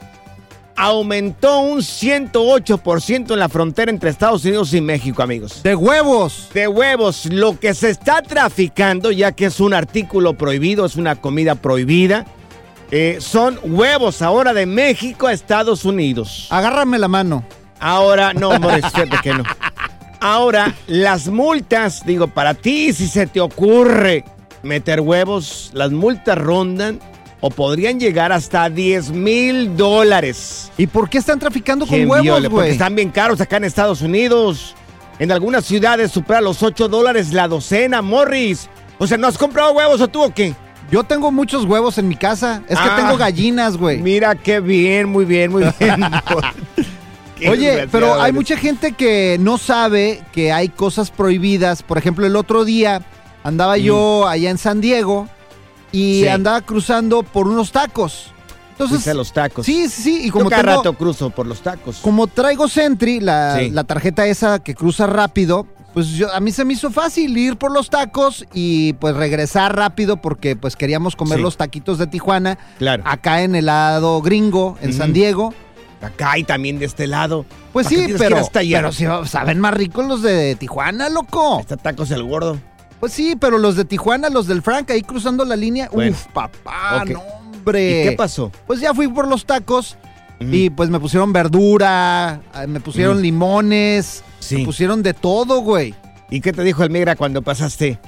aumentó 0.81 1.59
un 1.59 1.81
108% 1.81 3.33
en 3.33 3.39
la 3.39 3.49
frontera 3.49 3.91
entre 3.91 4.09
Estados 4.09 4.43
Unidos 4.43 4.73
y 4.73 4.81
México, 4.81 5.21
amigos. 5.21 5.61
De 5.61 5.75
huevos. 5.75 6.49
De 6.55 6.67
huevos. 6.67 7.27
Lo 7.27 7.59
que 7.59 7.75
se 7.75 7.91
está 7.91 8.23
traficando, 8.23 9.11
ya 9.11 9.31
que 9.31 9.45
es 9.45 9.59
un 9.59 9.75
artículo 9.75 10.33
prohibido, 10.33 10.83
es 10.83 10.95
una 10.95 11.17
comida 11.17 11.53
prohibida, 11.53 12.25
eh, 12.89 13.17
son 13.19 13.59
huevos 13.61 14.23
ahora 14.23 14.55
de 14.55 14.65
México 14.65 15.27
a 15.27 15.33
Estados 15.33 15.85
Unidos. 15.85 16.47
Agárrame 16.49 16.97
la 16.97 17.07
mano. 17.07 17.45
Ahora, 17.79 18.33
no, 18.33 18.59
Morris, 18.59 18.85
fíjate 18.91 19.19
que 19.21 19.35
no. 19.35 19.43
Ahora, 20.19 20.73
las 20.87 21.27
multas, 21.27 22.03
digo, 22.07 22.25
para 22.25 22.55
ti, 22.55 22.91
si 22.91 23.07
se 23.07 23.27
te 23.27 23.39
ocurre 23.39 24.25
meter 24.63 24.99
huevos, 25.01 25.69
las 25.73 25.91
multas 25.91 26.39
rondan 26.39 26.99
o 27.41 27.49
podrían 27.49 27.99
llegar 27.99 28.31
hasta 28.31 28.69
10 28.69 29.11
mil 29.11 29.75
dólares. 29.75 30.71
¿Y 30.77 30.87
por 30.87 31.09
qué 31.09 31.17
están 31.17 31.39
traficando 31.39 31.85
con 31.85 31.95
¿Quién 31.95 32.09
huevos? 32.09 32.29
Porque 32.41 32.47
güey? 32.49 32.71
están 32.71 32.95
bien 32.95 33.09
caros 33.09 33.41
acá 33.41 33.57
en 33.57 33.63
Estados 33.65 34.01
Unidos. 34.01 34.75
En 35.19 35.31
algunas 35.31 35.65
ciudades 35.65 36.11
supera 36.11 36.39
los 36.41 36.63
8 36.63 36.87
dólares 36.87 37.33
la 37.33 37.47
docena, 37.47 38.01
Morris. 38.01 38.69
O 38.99 39.07
sea, 39.07 39.17
¿no 39.17 39.27
has 39.27 39.37
comprado 39.37 39.71
huevos 39.73 39.99
o 40.01 40.07
tú 40.07 40.23
o 40.23 40.33
qué? 40.33 40.53
Yo 40.91 41.03
tengo 41.03 41.31
muchos 41.31 41.65
huevos 41.65 41.97
en 41.97 42.07
mi 42.07 42.15
casa. 42.15 42.63
Es 42.67 42.77
que 42.77 42.87
Ah. 42.89 42.95
tengo 42.97 43.17
gallinas, 43.17 43.77
güey. 43.77 43.99
Mira 43.99 44.35
qué 44.35 44.59
bien, 44.59 45.09
muy 45.09 45.25
bien, 45.25 45.51
muy 45.51 45.63
bien. 45.79 46.01
Oye, 47.49 47.87
pero 47.91 48.15
hay 48.15 48.21
eres. 48.29 48.33
mucha 48.35 48.55
gente 48.57 48.91
que 48.91 49.37
no 49.39 49.57
sabe 49.57 50.21
que 50.31 50.51
hay 50.51 50.69
cosas 50.69 51.09
prohibidas. 51.09 51.81
Por 51.81 51.97
ejemplo, 51.97 52.27
el 52.27 52.35
otro 52.35 52.65
día 52.65 53.01
andaba 53.43 53.77
yo 53.77 54.27
allá 54.27 54.51
en 54.51 54.59
San 54.59 54.79
Diego 54.79 55.27
y. 55.91 56.21
Sí. 56.21 56.27
andaba 56.27 56.61
cruzando 56.61 57.23
por 57.23 57.47
unos 57.47 57.71
tacos. 57.71 58.27
Entonces, 58.71 59.07
a 59.07 59.13
los 59.13 59.31
tacos. 59.31 59.65
sí, 59.65 59.87
sí, 59.89 60.01
sí. 60.01 60.21
Y 60.23 60.27
Yo 60.27 60.33
como 60.33 60.49
cada 60.49 60.63
tengo- 60.63 60.77
rato 60.77 60.93
cruzo 60.93 61.29
por 61.29 61.45
los 61.45 61.61
tacos. 61.61 61.97
como 61.97 62.25
traigo 62.27 62.67
Sentry, 62.67 63.19
la, 63.19 63.57
Sí. 63.59 63.69
la 63.69 63.83
tarjeta 63.83 64.25
esa 64.25 64.57
que 64.59 64.73
cruza 64.73 65.05
rápido, 65.05 65.67
pues 65.93 66.07
yo, 66.09 66.33
a 66.33 66.39
mí 66.39 66.51
se 66.51 66.65
me 66.65 66.73
hizo 66.73 66.89
fácil 66.89 67.37
ir 67.37 67.57
por 67.57 67.71
los 67.71 67.89
tacos 67.91 68.43
y 68.53 68.93
pues 68.93 69.15
regresar 69.15 69.75
rápido 69.75 70.17
porque 70.17 70.55
pues 70.55 70.75
queríamos 70.75 71.15
comer 71.15 71.37
Sí. 71.37 71.43
los 71.43 71.57
taquitos 71.57 71.99
de 71.99 72.07
Tijuana. 72.07 72.57
Claro. 72.79 73.03
Acá 73.05 73.43
en 73.43 73.53
el 73.55 73.67
lado 73.67 74.19
gringo, 74.21 74.77
en. 74.81 74.93
San 74.93 75.13
Diego. 75.13 75.53
Acá 76.01 76.39
y 76.39 76.43
también 76.43 76.79
de 76.79 76.85
este 76.85 77.05
lado. 77.05 77.45
Pues 77.73 77.85
¿Para 77.85 77.95
qué 77.97 78.07
sí, 78.07 78.13
pero, 78.17 78.47
pero 78.59 78.91
sí, 78.91 79.05
saben 79.29 79.59
más 79.59 79.75
ricos 79.75 80.07
los 80.07 80.23
de 80.23 80.55
Tijuana, 80.55 81.09
loco. 81.09 81.59
Este 81.59 81.77
tacos 81.77 82.09
el 82.09 82.23
gordo. 82.23 82.57
Pues 83.01 83.11
sí, 83.11 83.35
pero 83.37 83.57
los 83.57 83.75
de 83.75 83.83
Tijuana, 83.83 84.29
los 84.29 84.47
del 84.47 84.61
Frank, 84.61 84.89
ahí 84.91 85.01
cruzando 85.01 85.43
la 85.43 85.57
línea. 85.57 85.89
Bueno. 85.91 86.11
Uf, 86.11 86.27
papá, 86.27 87.01
Ok. 87.03 87.09
no, 87.09 87.19
hombre. 87.19 88.01
¿Y 88.05 88.09
qué 88.09 88.11
pasó? 88.15 88.49
Pues 88.67 88.79
ya 88.79 88.93
fui 88.93 89.09
por 89.09 89.27
los 89.27 89.43
tacos 89.45 89.97
y 90.39 90.69
pues 90.71 90.89
me 90.89 90.99
pusieron 90.99 91.33
verdura, 91.33 92.39
eh, 92.55 92.65
me 92.67 92.79
pusieron 92.79 93.21
limones, 93.21 94.23
Sí. 94.39 94.57
me 94.59 94.65
pusieron 94.65 95.03
de 95.03 95.13
todo, 95.13 95.59
güey. 95.59 95.93
¿Y 96.29 96.39
qué 96.41 96.53
te 96.53 96.63
dijo 96.63 96.83
el 96.83 96.89
migra 96.89 97.15
cuando 97.15 97.41
pasaste? 97.41 97.99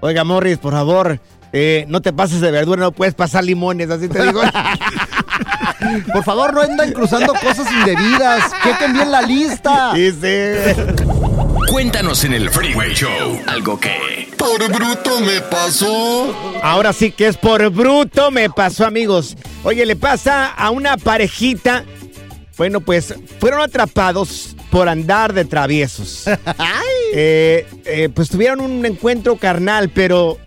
Oiga, 0.00 0.22
Morris, 0.24 0.58
por 0.58 0.72
favor, 0.72 1.20
eh, 1.52 1.84
no 1.88 2.00
te 2.00 2.12
pases 2.12 2.40
de 2.40 2.50
verdura, 2.50 2.80
no 2.82 2.92
puedes 2.92 3.14
pasar 3.14 3.44
limones, 3.44 3.90
así 3.90 4.08
te 4.08 4.22
digo. 4.22 4.40
Por 6.12 6.22
favor, 6.24 6.54
no 6.54 6.60
anden 6.60 6.92
cruzando 6.92 7.32
cosas 7.34 7.66
indebidas. 7.72 8.52
Chequen 8.62 8.92
bien 8.92 9.10
la 9.10 9.22
lista. 9.22 9.92
Dice. 9.94 10.76
Cuéntanos 11.70 12.22
en 12.24 12.34
el 12.34 12.50
Freeway 12.50 12.94
Show 12.94 13.40
algo 13.48 13.78
que... 13.80 14.21
Por 14.42 14.68
bruto 14.72 15.20
me 15.20 15.40
pasó. 15.40 16.34
Ahora 16.64 16.92
sí 16.92 17.12
que 17.12 17.28
es 17.28 17.36
por 17.36 17.70
bruto, 17.70 18.32
me 18.32 18.50
pasó, 18.50 18.84
amigos. 18.84 19.36
Oye, 19.62 19.86
le 19.86 19.94
pasa 19.94 20.48
a 20.48 20.70
una 20.70 20.96
parejita. 20.96 21.84
Bueno, 22.56 22.80
pues 22.80 23.14
fueron 23.38 23.60
atrapados 23.60 24.56
por 24.68 24.88
andar 24.88 25.32
de 25.32 25.44
traviesos. 25.44 26.24
Eh, 27.14 27.66
eh, 27.84 28.08
pues 28.08 28.30
tuvieron 28.30 28.62
un 28.62 28.86
encuentro 28.86 29.36
carnal, 29.36 29.90
pero 29.90 30.38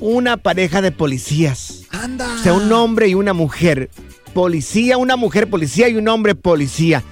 una 0.00 0.36
pareja 0.36 0.82
de 0.82 0.90
policías. 0.90 1.82
Anda. 1.90 2.34
O 2.34 2.42
sea, 2.42 2.52
un 2.52 2.72
hombre 2.72 3.06
y 3.06 3.14
una 3.14 3.32
mujer. 3.32 3.90
Policía, 4.32 4.98
una 4.98 5.14
mujer 5.14 5.48
policía 5.48 5.88
y 5.88 5.94
un 5.94 6.08
hombre 6.08 6.34
policía. 6.34 7.04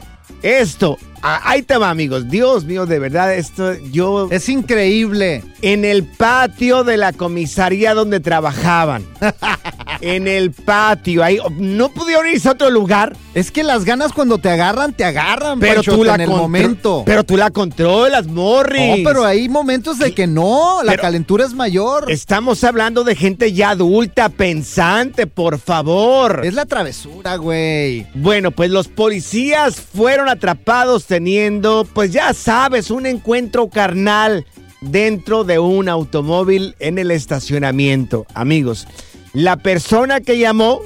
Esto, 0.43 0.99
a- 1.23 1.51
ahí 1.51 1.63
te 1.63 1.77
va, 1.77 1.91
amigos. 1.91 2.29
Dios 2.29 2.65
mío, 2.65 2.85
de 2.87 2.99
verdad, 2.99 3.35
esto 3.35 3.75
yo... 3.93 4.29
Es 4.31 4.49
increíble. 4.49 5.43
En 5.63 5.85
el 5.85 6.05
patio 6.05 6.85
de 6.85 6.97
la 6.97 7.13
comisaría 7.13 7.95
donde 7.95 8.21
trabajaban. 8.21 9.05
en 10.03 10.29
el 10.29 10.51
patio, 10.53 11.23
ahí. 11.25 11.39
¿No 11.59 11.89
pudieron 11.91 12.29
irse 12.29 12.49
a 12.49 12.53
otro 12.53 12.71
lugar? 12.71 13.17
Es 13.35 13.51
que 13.51 13.63
las 13.63 13.85
ganas 13.85 14.13
cuando 14.13 14.37
te 14.39 14.51
agarran, 14.51 14.93
te 14.93 15.05
agarran, 15.05 15.59
Pero 15.59 15.83
tú 15.83 16.05
la 16.05 16.17
en 16.17 16.23
el 16.23 16.29
momento. 16.29 17.03
Pero 17.07 17.25
tú 17.25 17.37
la 17.37 17.51
controlas, 17.51 18.27
Morris. 18.27 18.99
No, 18.99 19.09
pero 19.09 19.25
hay 19.25 19.49
momentos 19.49 19.99
de 19.99 20.13
que 20.15 20.27
no, 20.27 20.83
la 20.83 20.93
Pero- 20.93 21.03
calentura 21.03 21.45
es 21.47 21.55
mayor. 21.55 22.11
Estamos 22.11 22.63
hablando 22.65 23.05
de 23.05 23.17
gente 23.17 23.53
ya 23.53 23.71
adulta, 23.71 24.29
pensante, 24.29 25.27
por 25.27 25.59
favor. 25.59 26.43
Es 26.45 26.55
la 26.55 26.67
travesura, 26.67 27.37
güey. 27.37 28.07
Bueno, 28.15 28.51
pues 28.51 28.71
los 28.71 28.89
policías 28.89 29.77
fueron 29.81 30.29
atrapados 30.29 31.07
teniendo, 31.07 31.87
pues 31.95 32.13
ya 32.13 32.35
sabes, 32.35 32.91
un 32.91 33.07
encuentro 33.07 33.69
carnal 33.71 34.45
dentro 34.81 35.45
de 35.45 35.59
un 35.61 35.89
automóvil 35.89 36.75
en 36.81 36.99
el 36.99 37.11
estacionamiento. 37.13 38.27
Amigos, 38.35 38.87
la 39.33 39.57
persona 39.57 40.21
que 40.21 40.39
llamó, 40.39 40.81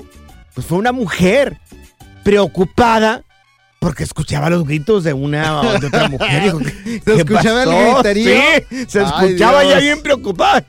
pues 0.55 0.66
fue 0.66 0.78
una 0.78 0.92
mujer 0.92 1.59
preocupada 2.24 3.22
porque 3.78 4.03
escuchaba 4.03 4.51
los 4.51 4.64
gritos 4.64 5.05
de 5.05 5.12
una 5.12 5.61
o 5.61 5.78
de 5.78 5.86
otra 5.86 6.09
mujer. 6.11 6.42
Dijo, 6.42 6.59
¿qué- 6.59 7.01
¿Se 7.05 7.14
escuchaba 7.16 7.62
el 7.62 7.92
griterío? 7.94 8.24
Sí, 8.68 8.86
se 8.88 9.01
Ay, 9.01 9.07
escuchaba 9.07 9.64
ya 9.64 9.78
bien 9.78 10.03
preocupada. 10.03 10.64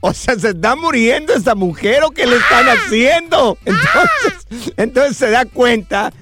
O 0.00 0.12
sea, 0.12 0.38
se 0.38 0.48
está 0.48 0.76
muriendo 0.76 1.32
esta 1.32 1.54
mujer 1.54 2.02
o 2.02 2.10
qué 2.10 2.26
le 2.26 2.36
están 2.36 2.66
haciendo. 2.68 3.56
Entonces, 3.64 4.72
entonces 4.76 5.16
se 5.16 5.30
da 5.30 5.46
cuenta 5.46 6.12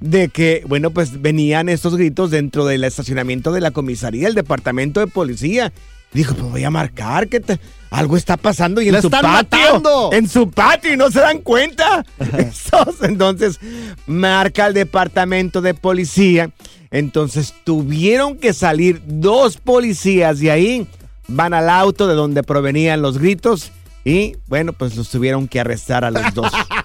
de 0.00 0.28
que, 0.30 0.64
bueno, 0.66 0.90
pues 0.90 1.20
venían 1.22 1.68
estos 1.68 1.94
gritos 1.96 2.30
dentro 2.32 2.64
del 2.64 2.82
estacionamiento 2.82 3.52
de 3.52 3.60
la 3.60 3.70
comisaría, 3.70 4.26
el 4.26 4.34
departamento 4.34 4.98
de 4.98 5.06
policía. 5.06 5.72
Dijo, 6.12 6.34
pues 6.34 6.50
voy 6.50 6.64
a 6.64 6.70
marcar 6.70 7.28
que 7.28 7.38
te- 7.40 7.60
algo 7.94 8.16
está 8.16 8.36
pasando 8.36 8.82
y 8.82 8.88
en 8.88 8.94
¡La 8.94 9.00
su 9.00 9.06
están 9.06 9.22
patio, 9.22 9.58
matando! 9.58 10.10
en 10.12 10.28
su 10.28 10.50
patio 10.50 10.92
y 10.92 10.96
no 10.96 11.10
se 11.10 11.20
dan 11.20 11.38
cuenta. 11.38 12.04
Entonces, 13.02 13.60
marca 14.06 14.64
al 14.64 14.74
departamento 14.74 15.60
de 15.62 15.74
policía. 15.74 16.50
Entonces, 16.90 17.54
tuvieron 17.64 18.36
que 18.36 18.52
salir 18.52 19.00
dos 19.06 19.56
policías 19.56 20.40
de 20.40 20.50
ahí, 20.50 20.86
van 21.28 21.54
al 21.54 21.70
auto 21.70 22.06
de 22.08 22.14
donde 22.14 22.42
provenían 22.42 23.00
los 23.00 23.18
gritos 23.18 23.70
y, 24.04 24.36
bueno, 24.48 24.72
pues 24.72 24.96
los 24.96 25.08
tuvieron 25.08 25.46
que 25.48 25.60
arrestar 25.60 26.04
a 26.04 26.10
los 26.10 26.34
dos. 26.34 26.52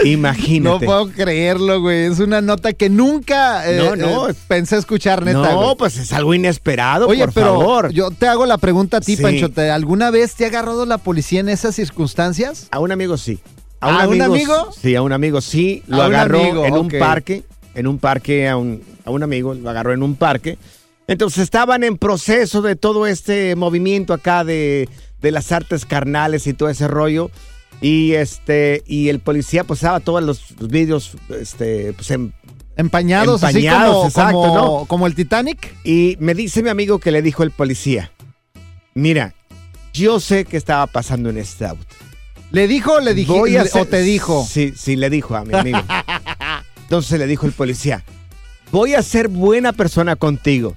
No 0.00 0.06
Imagínate. 0.06 0.86
puedo 0.86 1.08
creerlo, 1.10 1.80
güey. 1.80 2.06
Es 2.06 2.18
una 2.18 2.40
nota 2.40 2.72
que 2.72 2.90
nunca 2.90 3.70
eh, 3.70 3.76
No, 3.78 3.94
no. 3.96 4.28
eh, 4.28 4.34
pensé 4.48 4.76
escuchar, 4.76 5.24
neta. 5.24 5.38
no, 5.52 5.56
güey. 5.62 5.76
pues 5.76 5.96
es 5.98 6.12
algo 6.12 6.34
inesperado, 6.34 7.06
Oye, 7.06 7.24
por 7.26 7.34
pero 7.34 7.46
favor. 7.60 7.90
yo 7.92 8.10
te 8.10 8.26
hago 8.26 8.44
la 8.44 8.58
pregunta 8.58 8.96
a 8.96 9.00
ti, 9.00 9.16
Sí. 9.16 9.22
Panchote. 9.22 9.70
¿Alguna 9.70 10.10
vez 10.10 10.34
te 10.34 10.44
ha 10.44 10.48
agarrado 10.48 10.84
la 10.84 10.98
policía 10.98 11.40
en 11.40 11.48
esas 11.48 11.76
circunstancias? 11.76 12.66
A 12.72 12.80
un 12.80 12.90
amigo 12.92 13.16
sí. 13.16 13.38
¿A 13.80 14.06
un 14.08 14.20
amigo? 14.20 14.70
Sí, 14.80 14.94
a 14.96 15.02
un 15.02 15.12
amigo 15.12 15.40
sí. 15.40 15.82
Lo 15.86 16.02
agarró 16.02 16.40
amigo, 16.40 16.64
en 16.64 16.74
un 16.74 16.88
parque. 16.88 17.44
En 17.74 17.86
un 17.86 17.98
parque, 17.98 18.48
a 18.48 18.56
un, 18.56 18.82
a 19.04 19.10
un 19.10 19.22
amigo 19.22 19.52
lo 19.54 19.68
agarró 19.70 19.92
en 19.92 20.02
un 20.02 20.16
parque. 20.16 20.58
Entonces 21.06 21.42
estaban 21.42 21.84
en 21.84 21.98
proceso 21.98 22.62
de 22.62 22.76
todo 22.76 23.06
este 23.06 23.56
movimiento 23.56 24.14
acá 24.14 24.42
de, 24.42 24.88
de 25.20 25.30
las 25.30 25.52
artes 25.52 25.84
carnales 25.84 26.46
y 26.46 26.54
todo 26.54 26.68
ese 26.70 26.88
rollo. 26.88 27.30
Y 27.80 28.12
este, 28.12 28.82
y 28.86 29.08
el 29.08 29.20
policía 29.20 29.64
pues 29.64 29.80
daba 29.80 30.00
todos 30.00 30.22
los, 30.22 30.52
los 30.58 30.68
vídeos 30.68 31.12
este, 31.38 31.92
pues, 31.92 32.10
en- 32.10 32.32
Empañados, 32.76 33.40
Empañados, 33.42 34.06
así 34.06 34.14
como, 34.14 34.24
exacto, 34.24 34.32
como, 34.40 34.54
¿no? 34.80 34.84
como 34.86 35.06
el 35.06 35.14
Titanic. 35.14 35.74
Y 35.84 36.16
me 36.18 36.34
dice 36.34 36.62
mi 36.62 36.70
amigo 36.70 36.98
que 36.98 37.12
le 37.12 37.22
dijo 37.22 37.44
el 37.44 37.52
policía, 37.52 38.10
mira, 38.94 39.34
yo 39.92 40.18
sé 40.18 40.44
qué 40.44 40.56
estaba 40.56 40.86
pasando 40.88 41.30
en 41.30 41.38
este 41.38 41.66
auto. 41.66 41.84
¿Le 42.50 42.66
dijo 42.66 42.94
o 42.94 43.00
le 43.00 43.14
dije 43.14 43.30
Voy 43.30 43.56
a 43.56 43.64
o 43.74 43.84
te 43.84 44.02
dijo? 44.02 44.44
Sí, 44.48 44.72
sí, 44.76 44.96
le 44.96 45.08
dijo 45.10 45.36
a 45.36 45.44
mi 45.44 45.54
amigo. 45.54 45.78
Entonces 46.82 47.18
le 47.18 47.26
dijo 47.26 47.46
el 47.46 47.52
policía, 47.52 48.04
voy 48.72 48.94
a 48.94 49.02
ser 49.02 49.28
buena 49.28 49.72
persona 49.72 50.16
contigo 50.16 50.74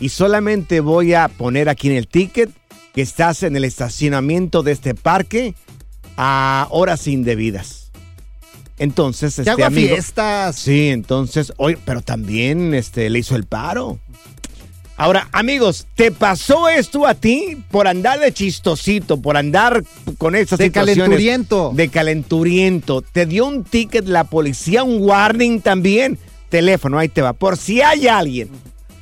y 0.00 0.10
solamente 0.10 0.80
voy 0.80 1.14
a 1.14 1.28
poner 1.28 1.68
aquí 1.68 1.88
en 1.88 1.96
el 1.96 2.06
ticket 2.08 2.50
que 2.94 3.02
estás 3.02 3.42
en 3.42 3.56
el 3.56 3.64
estacionamiento 3.64 4.62
de 4.62 4.72
este 4.72 4.94
parque 4.94 5.54
a 6.20 6.66
horas 6.70 7.06
indebidas. 7.06 7.90
Entonces, 8.78 9.36
Te 9.36 9.42
este 9.42 9.50
hago 9.52 9.62
a 9.62 9.68
amigo, 9.68 9.94
fiestas. 9.94 10.56
Sí, 10.56 10.88
entonces, 10.88 11.52
oye, 11.56 11.78
pero 11.84 12.02
también 12.02 12.74
este 12.74 13.08
le 13.08 13.20
hizo 13.20 13.36
el 13.36 13.44
paro. 13.44 13.98
Ahora, 14.96 15.28
amigos, 15.30 15.86
¿te 15.94 16.10
pasó 16.10 16.68
esto 16.68 17.06
a 17.06 17.14
ti 17.14 17.56
por 17.70 17.86
andar 17.86 18.18
de 18.18 18.32
chistosito, 18.32 19.20
por 19.22 19.36
andar 19.36 19.84
con 20.18 20.34
esas 20.34 20.58
De 20.58 20.66
situaciones? 20.66 20.96
calenturiento. 20.96 21.72
De 21.72 21.88
calenturiento. 21.88 23.02
¿Te 23.02 23.24
dio 23.24 23.46
un 23.46 23.62
ticket 23.62 24.08
la 24.08 24.24
policía, 24.24 24.82
un 24.82 25.00
warning 25.00 25.60
también? 25.60 26.18
Teléfono, 26.48 26.98
ahí 26.98 27.08
te 27.08 27.22
va. 27.22 27.32
Por 27.32 27.56
si 27.56 27.80
hay 27.80 28.08
alguien. 28.08 28.48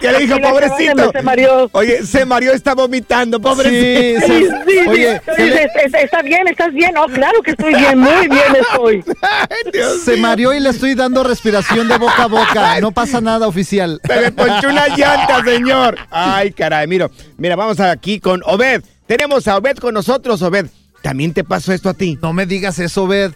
¿Qué 0.00 0.12
le 0.12 0.18
dijo, 0.18 0.38
pobrecito? 0.40 1.12
Se 1.12 1.22
mareó. 1.22 1.68
Oye, 1.72 2.02
se 2.04 2.24
mareó, 2.24 2.52
está 2.52 2.74
vomitando, 2.74 3.40
pobrecito. 3.40 4.26
Sí, 4.26 4.44
sí, 4.44 4.46
sí. 4.66 4.88
Oye, 4.88 5.20
Dice, 5.38 5.68
"¿Está- 5.84 6.00
¿está 6.00 6.22
bien? 6.22 6.48
¿Estás 6.48 6.72
bien? 6.72 6.96
Oh, 6.96 7.06
claro 7.06 7.40
que 7.42 7.52
estoy 7.52 7.74
bien, 7.74 7.98
muy 7.98 8.28
bien 8.28 8.41
estoy. 8.60 9.04
Se 10.04 10.16
mareó 10.16 10.52
y 10.54 10.60
le 10.60 10.70
estoy 10.70 10.94
dando 10.94 11.22
respiración 11.22 11.88
de 11.88 11.98
boca 11.98 12.24
a 12.24 12.26
boca. 12.26 12.68
No 12.80 12.90
pasa 12.92 13.20
nada, 13.20 13.46
oficial. 13.46 14.00
Se 14.04 14.20
le 14.20 14.32
ponchó 14.32 14.68
una 14.68 14.88
llanta, 14.88 15.44
señor. 15.44 15.96
Ay, 16.10 16.52
caray, 16.52 16.86
mira, 16.86 17.10
mira, 17.36 17.54
vamos 17.56 17.78
aquí 17.80 18.18
con 18.18 18.42
Obed. 18.44 18.82
Tenemos 19.06 19.46
a 19.48 19.56
Obed 19.56 19.76
con 19.76 19.94
nosotros, 19.94 20.42
Obed. 20.42 20.66
¿También 21.02 21.32
te 21.32 21.44
pasó 21.44 21.72
esto 21.72 21.88
a 21.88 21.94
ti? 21.94 22.18
No 22.22 22.32
me 22.32 22.46
digas 22.46 22.78
eso, 22.78 23.06
Bed. 23.06 23.32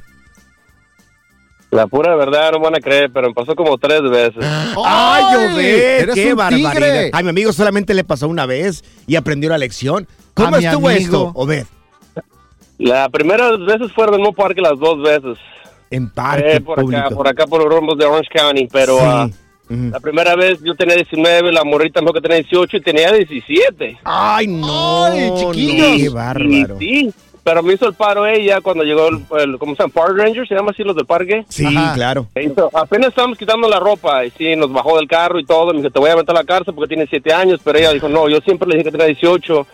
La 1.70 1.86
pura 1.88 2.14
verdad 2.14 2.52
no 2.52 2.61
van 2.61 2.76
a 2.76 2.80
creer, 2.80 3.11
pero 3.12 3.28
me 3.28 3.34
pasó 3.34 3.54
como 3.57 3.76
tres 3.76 4.00
veces. 4.02 4.42
¡Ay, 4.42 5.24
Obed! 5.52 6.11
¡Qué 6.14 6.34
barbaridad! 6.34 6.72
tigre. 6.72 7.11
A 7.12 7.22
mi 7.22 7.28
amigo 7.30 7.52
solamente 7.52 7.92
le 7.92 8.04
pasó 8.04 8.28
una 8.28 8.46
vez 8.46 8.84
y 9.07 9.16
aprendió 9.16 9.50
la 9.50 9.59
lección. 9.59 10.07
¿Cómo 10.34 10.57
A 10.57 10.59
estuvo 10.61 10.90
esto, 10.90 11.32
Obed? 11.34 11.66
Las 12.79 13.09
primeras 13.09 13.59
veces 13.64 13.93
fueron 13.93 14.20
en 14.20 14.27
un 14.27 14.35
parque 14.35 14.61
las 14.61 14.79
dos 14.79 15.01
veces. 15.03 15.39
En 15.91 16.11
parque 16.11 16.57
Eh, 16.57 16.61
por 16.61 16.81
público. 16.81 17.03
acá, 17.07 17.14
por 17.14 17.29
acá 17.29 17.47
por 17.47 17.62
los 17.64 17.72
rumbos 17.72 17.97
de 17.97 18.05
Orange 18.05 18.29
County, 18.35 18.68
pero 18.70 18.99
Sí. 18.99 19.05
ah, 19.05 19.29
la 19.68 20.01
primera 20.01 20.35
vez 20.37 20.61
yo 20.62 20.74
tenía 20.74 20.95
19, 20.97 21.53
la 21.53 21.64
morrita 21.64 22.01
mejor 22.01 22.14
que 22.16 22.20
tenía 22.20 22.37
18 22.39 22.77
y 22.77 22.81
tenía 22.81 23.12
17. 23.12 23.99
¡Ay, 24.05 24.47
no! 24.47 25.05
Ay, 25.05 25.31
chiquillos. 25.37 25.89
no, 25.91 25.97
¡Qué 25.97 26.09
bárbaro! 26.09 26.77
Y 26.81 26.87
sí, 27.11 27.14
pero 27.43 27.62
me 27.62 27.74
hizo 27.74 27.87
el 27.87 27.95
paro 27.95 28.27
ella 28.27 28.61
cuando 28.61 28.83
llegó 28.83 29.09
el, 29.09 29.20
el 29.41 29.59
¿cómo 29.59 29.77
se 29.77 29.83
llama? 29.85 29.93
Park 29.95 30.16
Ranger, 30.16 30.47
se 30.49 30.55
llama 30.57 30.72
así 30.72 30.83
los 30.83 30.97
del 30.97 31.07
parque. 31.07 31.45
Sí, 31.49 31.64
claro. 31.95 32.27
Me 32.35 32.43
hizo- 32.45 32.70
apenas 32.74 33.11
estábamos 33.11 33.39
quitando 33.39 33.68
la 33.68 33.79
ropa 33.79 34.24
y 34.24 34.31
sí, 34.33 34.57
nos 34.57 34.72
bajó 34.72 34.97
del 34.97 35.07
carro 35.07 35.39
y 35.39 35.45
todo. 35.47 35.72
Me 35.72 35.79
dijo, 35.79 35.91
te 35.91 36.01
voy 36.01 36.11
a 36.11 36.16
meter 36.16 36.31
a 36.35 36.41
la 36.41 36.45
cárcel 36.45 36.74
porque 36.74 36.89
tiene 36.89 37.07
siete 37.09 37.33
años, 37.33 37.61
pero 37.62 37.79
ella 37.79 37.93
dijo, 37.93 38.09
no, 38.09 38.29
yo 38.29 38.39
siempre 38.41 38.68
le 38.68 38.74
dije 38.79 38.85
que 38.87 38.91
tenía 38.91 39.07
18. 39.07 39.66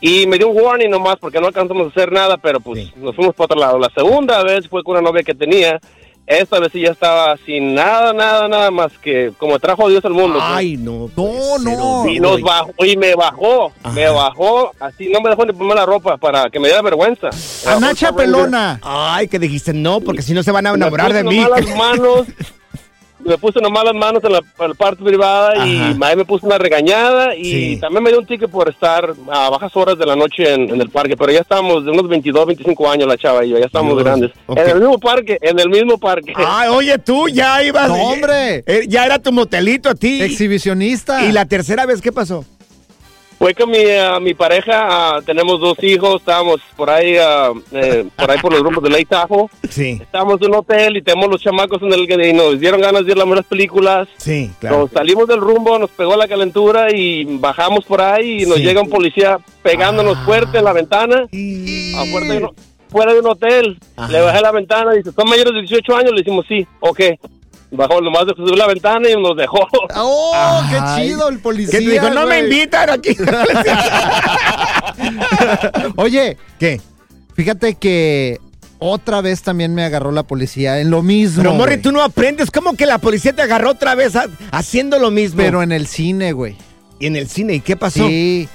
Y 0.00 0.26
me 0.26 0.36
dio 0.38 0.48
un 0.48 0.60
warning 0.60 0.90
nomás 0.90 1.16
porque 1.18 1.40
no 1.40 1.46
alcanzamos 1.46 1.86
a 1.86 1.90
hacer 1.90 2.12
nada, 2.12 2.36
pero 2.36 2.60
pues 2.60 2.94
nos 2.96 3.14
fuimos 3.16 3.34
para 3.34 3.44
otro 3.46 3.58
lado. 3.58 3.78
La 3.78 3.90
segunda 3.90 4.42
vez 4.42 4.68
fue 4.68 4.82
con 4.84 4.92
una 4.96 5.02
novia 5.08 5.22
que 5.22 5.34
tenía. 5.34 5.80
Esta 6.26 6.58
vez 6.58 6.72
sí 6.72 6.80
ya 6.80 6.90
estaba 6.90 7.36
sin 7.46 7.72
nada, 7.72 8.12
nada, 8.12 8.48
nada 8.48 8.70
más 8.72 8.90
que 8.98 9.32
como 9.38 9.60
trajo 9.60 9.88
Dios 9.88 10.04
al 10.04 10.12
mundo. 10.12 10.34
pues. 10.40 10.44
Ay, 10.44 10.76
no. 10.76 11.08
No, 11.16 11.56
no. 11.60 12.08
Y 12.08 12.18
nos 12.18 12.40
bajó, 12.42 12.72
y 12.84 12.96
me 12.96 13.14
bajó, 13.14 13.70
me 13.94 14.08
bajó, 14.08 14.72
así 14.80 15.08
no 15.08 15.20
me 15.20 15.30
dejó 15.30 15.46
ni 15.46 15.52
poner 15.52 15.76
la 15.76 15.86
ropa 15.86 16.16
para 16.16 16.50
que 16.50 16.58
me 16.58 16.66
diera 16.66 16.82
vergüenza. 16.82 17.30
Anacha 17.66 18.12
pelona. 18.12 18.80
Ay, 18.82 19.28
que 19.28 19.38
dijiste 19.38 19.72
no, 19.72 20.00
porque 20.00 20.20
si 20.22 20.34
no 20.34 20.42
se 20.42 20.50
van 20.50 20.66
a 20.66 20.72
Me 20.72 20.76
enamorar 20.78 21.12
de 21.12 21.22
mí. 21.22 21.40
las 21.48 21.76
manos, 21.76 22.26
me 23.18 23.38
puse 23.38 23.60
nomás 23.60 23.84
las 23.84 23.94
manos 23.94 24.22
en 24.24 24.32
la, 24.32 24.38
en 24.38 24.68
la 24.68 24.74
parte 24.74 25.02
privada 25.02 25.66
y 25.66 25.96
ahí 26.02 26.16
me 26.16 26.24
puso 26.24 26.46
una 26.46 26.58
regañada 26.58 27.34
y 27.34 27.44
Sí. 27.44 27.78
también 27.80 28.02
me 28.04 28.10
dio 28.10 28.18
un 28.20 28.26
ticket 28.26 28.50
por 28.50 28.68
estar 28.68 29.12
a 29.30 29.50
bajas 29.50 29.74
horas 29.76 29.98
de 29.98 30.06
la 30.06 30.14
noche 30.16 30.52
en, 30.52 30.68
en 30.70 30.80
el 30.80 30.90
parque, 30.90 31.16
pero 31.16 31.32
ya 31.32 31.40
estábamos 31.40 31.84
de 31.84 31.90
unos 31.90 32.08
22, 32.08 32.46
25 32.46 32.90
años 32.90 33.08
la 33.08 33.16
chava 33.16 33.44
y 33.44 33.50
yo, 33.50 33.58
ya 33.58 33.66
estábamos 33.66 33.94
Dios. 33.94 34.04
grandes. 34.04 34.30
En 34.48 34.70
el 34.70 34.80
mismo 34.80 34.98
parque, 34.98 35.38
en 35.40 35.58
el 35.58 35.68
mismo 35.68 35.98
parque. 35.98 36.32
Ay, 36.36 36.68
oye, 36.68 36.98
tú 36.98 37.28
ya 37.28 37.62
ibas. 37.62 37.88
No, 37.88 37.94
hombre. 37.94 38.62
Eh, 38.66 38.84
Ya 38.88 39.04
era 39.06 39.18
tu 39.18 39.32
motelito 39.32 39.88
a 39.90 39.94
ti. 39.94 40.20
Exhibicionista. 40.22 41.24
¿Y 41.24 41.32
la 41.32 41.46
tercera 41.46 41.86
vez 41.86 42.00
qué 42.00 42.12
pasó? 42.12 42.44
Fue 43.38 43.54
con 43.54 43.70
mi, 43.70 43.78
ah, 43.90 44.18
mi 44.18 44.32
pareja, 44.32 45.16
ah, 45.16 45.20
tenemos 45.24 45.60
dos 45.60 45.76
hijos, 45.82 46.20
estábamos 46.20 46.58
por 46.74 46.88
ahí, 46.88 47.16
ah, 47.18 47.52
eh, 47.70 48.06
por 48.16 48.30
ahí 48.30 48.38
por 48.40 48.50
los 48.52 48.62
rumbos 48.62 48.82
de 48.82 48.88
Lake 48.90 49.04
Tahoe. 49.06 49.48
Sí. 49.68 49.98
Estábamos 50.00 50.40
en 50.40 50.48
un 50.48 50.54
hotel 50.56 50.96
y 50.96 51.02
tenemos 51.02 51.28
los 51.30 51.42
chamacos 51.42 51.82
en 51.82 51.92
el 51.92 52.10
y 52.28 52.32
nos 52.32 52.58
dieron 52.58 52.80
ganas 52.80 53.04
de 53.04 53.12
ir 53.12 53.20
a 53.20 53.26
las 53.26 53.44
películas. 53.44 54.08
Sí, 54.16 54.50
claro. 54.58 54.78
Nos 54.80 54.90
salimos 54.90 55.28
del 55.28 55.40
rumbo, 55.40 55.78
nos 55.78 55.90
pegó 55.90 56.16
la 56.16 56.26
calentura 56.26 56.90
y 56.90 57.24
bajamos 57.38 57.84
por 57.84 58.00
ahí 58.00 58.42
y 58.42 58.46
nos 58.46 58.58
llega 58.58 58.80
un 58.80 58.88
policía 58.88 59.38
pegándonos 59.62 60.16
fuerte 60.24 60.58
en 60.58 60.64
la 60.64 60.72
ventana, 60.72 61.26
un- 62.38 62.50
fuera 62.88 63.12
de 63.12 63.20
un 63.20 63.26
hotel. 63.26 63.78
Le 64.08 64.20
bajé 64.22 64.40
la 64.40 64.52
ventana 64.52 64.94
y 64.94 64.98
dice, 64.98 65.12
¿son 65.12 65.28
mayores 65.28 65.52
de 65.52 65.60
18 65.60 65.94
años? 65.96 66.12
Le 66.12 66.18
decimos, 66.22 66.46
sí, 66.48 66.66
ok. 66.80 67.00
Bajó 67.70 68.00
nomás 68.00 68.26
de 68.26 68.34
subir 68.34 68.56
la 68.56 68.66
ventana 68.68 69.08
y 69.10 69.20
nos 69.20 69.36
dejó. 69.36 69.58
¡Oh, 69.96 70.62
qué 70.70 70.78
Ay. 70.80 71.08
chido 71.08 71.28
el 71.28 71.40
policía! 71.40 71.78
¿Qué 71.78 71.84
te 71.84 71.90
dijo? 71.92 72.08
No 72.10 72.26
me 72.26 72.40
güey. 72.40 72.44
invitan 72.44 72.90
aquí. 72.90 73.16
Oye, 75.96 76.36
¿Qué? 76.58 76.80
fíjate 77.34 77.74
que 77.74 78.38
otra 78.78 79.20
vez 79.20 79.42
también 79.42 79.74
me 79.74 79.84
agarró 79.84 80.12
la 80.12 80.22
policía 80.22 80.80
en 80.80 80.90
lo 80.90 81.02
mismo. 81.02 81.42
Pero, 81.42 81.54
Morri, 81.54 81.72
güey. 81.74 81.82
tú 81.82 81.92
no 81.92 82.02
aprendes. 82.02 82.50
¿Cómo 82.50 82.74
que 82.74 82.86
la 82.86 82.98
policía 82.98 83.32
te 83.32 83.42
agarró 83.42 83.70
otra 83.70 83.94
vez 83.94 84.16
ha- 84.16 84.26
haciendo 84.52 84.98
lo 84.98 85.10
mismo? 85.10 85.38
Pero 85.38 85.62
en 85.62 85.72
el 85.72 85.86
cine, 85.86 86.32
güey. 86.32 86.56
¿Y 87.00 87.06
en 87.06 87.16
el 87.16 87.28
cine? 87.28 87.54
¿Y 87.54 87.60
qué 87.60 87.76
pasó? 87.76 88.06
Sí. 88.06 88.48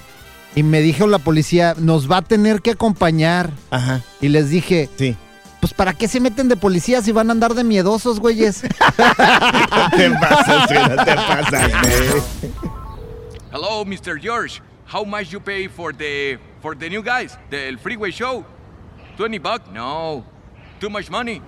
Y 0.55 0.63
me 0.63 0.81
dijo 0.81 1.07
la 1.07 1.19
policía, 1.19 1.75
nos 1.77 2.11
va 2.11 2.17
a 2.17 2.21
tener 2.21 2.61
que 2.61 2.71
acompañar. 2.71 3.51
Ajá. 3.71 4.01
Y 4.19 4.29
les 4.29 4.49
dije, 4.49 4.89
Sí. 4.97 5.15
Pues 5.61 5.73
¿para 5.73 5.93
qué 5.93 6.07
se 6.07 6.19
meten 6.19 6.49
de 6.49 6.57
policía 6.57 7.01
si 7.01 7.11
van 7.13 7.29
a 7.29 7.31
andar 7.31 7.53
de 7.53 7.63
miedosos, 7.63 8.19
güeyes? 8.19 8.63
No 8.63 8.69
te 9.95 10.09
pasas, 10.09 10.67
güey, 10.67 10.89
no 10.89 11.05
te 11.05 11.15
pasas, 11.15 11.71
güey. 11.81 12.51
Hello, 13.53 13.85
Mr. 13.85 14.19
George. 14.19 14.61
How 14.91 15.05
much 15.05 15.29
you 15.29 15.39
pay 15.39 15.69
for 15.69 15.95
the 15.95 16.37
for 16.61 16.75
the 16.77 16.89
new 16.89 17.01
guys? 17.01 17.37
The 17.49 17.77
freeway 17.81 18.11
show? 18.11 18.43
20 19.17 19.37
bucks? 19.39 19.69
No. 19.71 20.25
Too 20.79 20.89
much 20.89 21.09
money. 21.09 21.41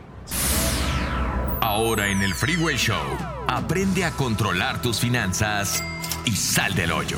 Ahora 1.59 2.07
en 2.07 2.21
el 2.21 2.33
Freeway 2.35 2.75
Show, 2.75 3.01
aprende 3.47 4.03
a 4.03 4.11
controlar 4.11 4.81
tus 4.81 4.99
finanzas 4.99 5.81
y 6.25 6.35
sal 6.35 6.75
del 6.75 6.91
hoyo. 6.91 7.17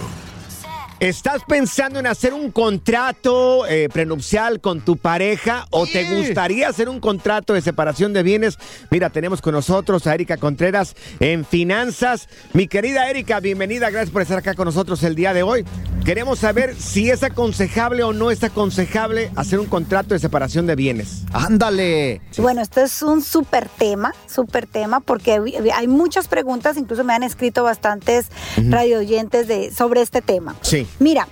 ¿Estás 1.01 1.41
pensando 1.45 1.99
en 1.99 2.07
hacer 2.07 2.33
un 2.33 2.51
contrato 2.51 3.67
eh, 3.67 3.89
prenupcial 3.91 4.61
con 4.61 4.79
tu 4.79 4.95
pareja 4.95 5.67
o 5.69 5.85
te 5.85 6.15
gustaría 6.15 6.69
hacer 6.69 6.87
un 6.87 7.01
contrato 7.01 7.53
de 7.53 7.61
separación 7.61 8.13
de 8.13 8.23
bienes? 8.23 8.57
Mira, 8.89 9.09
tenemos 9.09 9.41
con 9.41 9.53
nosotros 9.53 10.07
a 10.07 10.13
Erika 10.13 10.37
Contreras 10.37 10.95
en 11.19 11.43
Finanzas. 11.43 12.29
Mi 12.53 12.69
querida 12.69 13.09
Erika, 13.09 13.41
bienvenida, 13.41 13.89
gracias 13.89 14.09
por 14.09 14.21
estar 14.21 14.37
acá 14.37 14.53
con 14.53 14.65
nosotros 14.65 15.03
el 15.03 15.15
día 15.15 15.33
de 15.33 15.43
hoy. 15.43 15.65
Queremos 16.05 16.39
saber 16.39 16.75
si 16.77 17.09
es 17.09 17.23
aconsejable 17.23 18.03
o 18.03 18.13
no 18.13 18.31
es 18.31 18.41
aconsejable 18.43 19.31
hacer 19.35 19.59
un 19.59 19.65
contrato 19.65 20.13
de 20.13 20.19
separación 20.19 20.65
de 20.65 20.75
bienes. 20.75 21.23
Ándale. 21.33 22.21
Bueno, 22.37 22.61
esto 22.61 22.79
es 22.79 23.01
un 23.01 23.21
súper 23.21 23.67
tema, 23.67 24.13
súper 24.33 24.65
tema, 24.65 25.01
porque 25.01 25.41
hay 25.73 25.87
muchas 25.87 26.29
preguntas, 26.29 26.77
incluso 26.77 27.03
me 27.03 27.13
han 27.13 27.23
escrito 27.23 27.63
bastantes 27.63 28.27
Ujú. 28.57 28.71
radio 28.71 28.99
oyentes 28.99 29.49
de, 29.49 29.73
sobre 29.73 30.01
este 30.01 30.21
tema. 30.21 30.55
Sí. 30.61 30.84
Mira, 30.99 31.27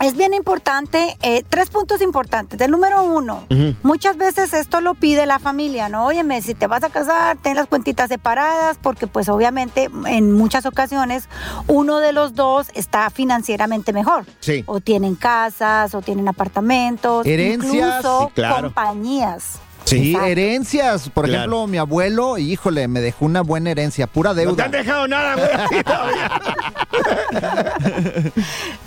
es 0.00 0.16
bien 0.16 0.34
importante, 0.34 1.16
eh, 1.22 1.44
tres 1.48 1.70
puntos 1.70 2.02
importantes. 2.02 2.60
El 2.60 2.70
número 2.70 3.04
uno, 3.04 3.46
muchas 3.82 4.16
veces 4.16 4.52
esto 4.52 4.80
lo 4.80 4.94
pide 4.94 5.24
la 5.24 5.38
familia, 5.38 5.88
¿no? 5.88 6.04
Óyeme, 6.06 6.42
si 6.42 6.54
te 6.54 6.66
vas 6.66 6.82
a 6.84 6.90
casar, 6.90 7.38
ten 7.40 7.56
las 7.56 7.68
cuentitas 7.68 8.08
separadas, 8.08 8.76
porque 8.82 9.06
pues 9.06 9.28
obviamente 9.28 9.88
en 10.06 10.32
muchas 10.32 10.66
ocasiones 10.66 11.28
uno 11.68 12.00
de 12.00 12.12
los 12.12 12.34
dos 12.34 12.68
está 12.74 13.08
financieramente 13.10 13.92
mejor. 13.92 14.26
Sí. 14.40 14.64
O 14.66 14.80
tienen 14.80 15.14
casas, 15.14 15.94
o 15.94 16.02
tienen 16.02 16.28
apartamentos, 16.28 17.24
Herencias, 17.24 17.72
incluso 17.72 18.26
sí, 18.26 18.32
claro. 18.34 18.62
compañías. 18.64 19.60
Sí, 19.84 20.10
Exacto. 20.12 20.26
herencias. 20.28 21.10
Por 21.10 21.24
Claro. 21.26 21.38
ejemplo, 21.40 21.66
mi 21.66 21.76
abuelo, 21.78 22.38
híjole, 22.38 22.88
me 22.88 23.00
dejó 23.00 23.26
una 23.26 23.42
buena 23.42 23.70
herencia, 23.70 24.06
pura 24.06 24.30
No 24.30 24.36
te 24.36 24.40
deuda. 24.46 24.64
han 24.64 24.70
dejado 24.70 25.08
nada, 25.08 25.34
güey. 25.36 25.48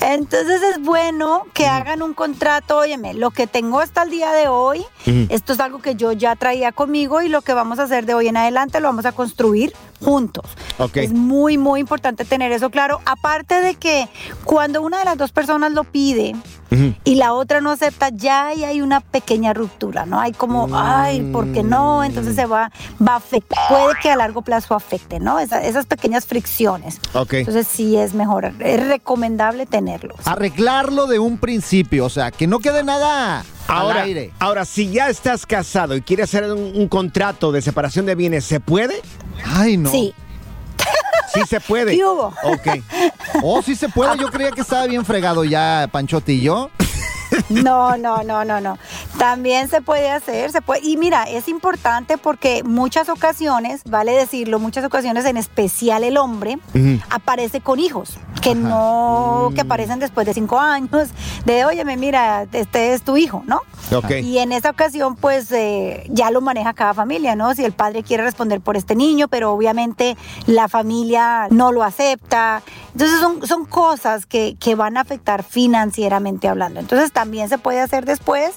Entonces 0.01 0.61
es 0.75 0.81
bueno 0.83 1.43
que 1.53 1.67
hagan 1.67 2.01
un 2.01 2.13
contrato, 2.13 2.77
óyeme, 2.77 3.13
lo 3.13 3.31
que 3.31 3.47
tengo 3.47 3.79
hasta 3.79 4.03
el 4.03 4.09
día 4.09 4.31
de 4.31 4.47
hoy, 4.47 4.85
esto 5.29 5.53
es 5.53 5.59
algo 5.59 5.79
que 5.79 5.95
yo 5.95 6.11
ya 6.11 6.35
traía 6.35 6.71
conmigo 6.71 7.21
y 7.21 7.29
lo 7.29 7.41
que 7.41 7.53
vamos 7.53 7.79
a 7.79 7.83
hacer 7.83 8.05
de 8.05 8.13
hoy 8.13 8.27
en 8.27 8.37
adelante 8.37 8.79
lo 8.79 8.87
vamos 8.87 9.05
a 9.05 9.11
construir 9.11 9.73
juntos. 10.03 10.45
Ok. 10.77 10.97
Es 10.97 11.13
muy, 11.13 11.57
muy 11.57 11.79
importante 11.79 12.25
tener 12.25 12.51
eso 12.51 12.69
claro. 12.69 12.99
Aparte 13.05 13.61
de 13.61 13.75
que 13.75 14.07
cuando 14.43 14.81
una 14.81 14.99
de 14.99 15.05
las 15.05 15.17
dos 15.17 15.31
personas 15.31 15.71
lo 15.71 15.83
pide 15.83 16.35
y 17.03 17.15
la 17.15 17.33
otra 17.33 17.61
no 17.61 17.71
acepta, 17.71 18.09
ya 18.09 18.47
ahí 18.47 18.63
hay 18.63 18.81
una 18.81 18.99
pequeña 19.01 19.53
ruptura, 19.53 20.05
¿no? 20.05 20.19
Hay 20.19 20.33
como, 20.33 20.67
ay, 20.75 21.21
¿por 21.31 21.51
qué 21.53 21.63
no? 21.63 22.03
Entonces 22.03 22.35
se 22.35 22.45
va, 22.45 22.71
va 23.05 23.13
a 23.13 23.17
afectar, 23.17 23.57
puede 23.69 23.95
que 24.01 24.09
a 24.11 24.15
largo 24.15 24.41
plazo 24.41 24.75
afecte, 24.75 25.19
¿no? 25.19 25.39
Esa- 25.39 25.63
esas 25.63 25.85
pequeñas 25.85 26.25
fricciones. 26.25 26.99
Ok. 27.13 27.33
Entonces 27.33 27.67
sí 27.67 27.95
es 27.95 28.13
mejor, 28.13 28.51
es 28.59 28.87
recomendable 28.87 29.65
tenerlo. 29.65 30.15
Arreglarlo 30.25 31.07
de 31.07 31.19
un 31.19 31.37
principio, 31.37 32.05
o 32.05 32.09
sea, 32.09 32.31
que 32.31 32.47
no 32.47 32.59
quede 32.59 32.83
nada 32.83 33.43
Ahora, 33.67 34.01
al 34.01 34.07
aire. 34.07 34.31
ahora, 34.39 34.65
si 34.65 34.91
ya 34.91 35.09
estás 35.09 35.45
casado 35.45 35.95
y 35.95 36.01
quieres 36.01 36.25
hacer 36.33 36.51
un, 36.51 36.73
un 36.75 36.87
contrato 36.87 37.51
de 37.51 37.61
separación 37.61 38.05
de 38.05 38.15
bienes, 38.15 38.45
¿se 38.45 38.59
puede? 38.59 39.01
Ay, 39.45 39.77
no. 39.77 39.89
Sí. 39.89 40.13
Sí 41.33 41.41
se 41.47 41.59
puede. 41.59 41.95
¿Qué 41.95 42.05
hubo? 42.05 42.33
Ok. 42.43 42.67
Oh, 43.43 43.61
sí 43.61 43.75
se 43.75 43.89
puede. 43.89 44.17
Yo 44.17 44.29
creía 44.29 44.51
que 44.51 44.61
estaba 44.61 44.85
bien 44.87 45.05
fregado 45.05 45.43
ya, 45.43 45.87
Panchote 45.91 46.33
y 46.33 46.41
yo. 46.41 46.69
No, 47.49 47.97
no, 47.97 48.23
no, 48.23 48.45
no, 48.45 48.61
no. 48.61 48.77
También 49.17 49.69
se 49.69 49.81
puede 49.81 50.11
hacer, 50.11 50.51
se 50.51 50.61
puede. 50.61 50.85
Y 50.85 50.97
mira, 50.97 51.23
es 51.23 51.47
importante 51.47 52.17
porque 52.17 52.63
muchas 52.63 53.09
ocasiones, 53.09 53.81
vale 53.85 54.11
decirlo, 54.13 54.59
muchas 54.59 54.85
ocasiones, 54.85 55.25
en 55.25 55.37
especial 55.37 56.03
el 56.03 56.17
hombre, 56.17 56.59
aparece 57.09 57.61
con 57.61 57.79
hijos 57.79 58.17
que 58.41 58.55
no, 58.55 59.51
que 59.55 59.61
aparecen 59.61 59.99
después 59.99 60.25
de 60.25 60.33
cinco 60.33 60.59
años, 60.59 61.09
de 61.45 61.65
óyeme, 61.65 61.97
mira, 61.97 62.45
este 62.51 62.93
es 62.93 63.01
tu 63.01 63.17
hijo, 63.17 63.43
¿no? 63.45 63.61
Y 64.21 64.37
en 64.37 64.51
esa 64.51 64.69
ocasión, 64.69 65.15
pues 65.15 65.51
eh, 65.51 66.05
ya 66.09 66.29
lo 66.31 66.41
maneja 66.41 66.73
cada 66.73 66.93
familia, 66.93 67.35
¿no? 67.35 67.53
Si 67.55 67.63
el 67.65 67.71
padre 67.71 68.03
quiere 68.03 68.23
responder 68.23 68.61
por 68.61 68.77
este 68.77 68.95
niño, 68.95 69.27
pero 69.27 69.51
obviamente 69.51 70.17
la 70.45 70.67
familia 70.67 71.47
no 71.49 71.71
lo 71.71 71.83
acepta. 71.83 72.61
Entonces 72.97 73.19
son, 73.19 73.45
son 73.45 73.65
cosas 73.65 74.25
que, 74.25 74.55
que 74.59 74.73
van 74.73 74.97
a 74.97 75.01
afectar 75.01 75.43
financieramente 75.43 76.47
hablando. 76.47 76.79
Entonces 76.79 77.11
también 77.11 77.47
se 77.47 77.59
puede 77.59 77.79
hacer 77.79 78.05
después 78.05 78.55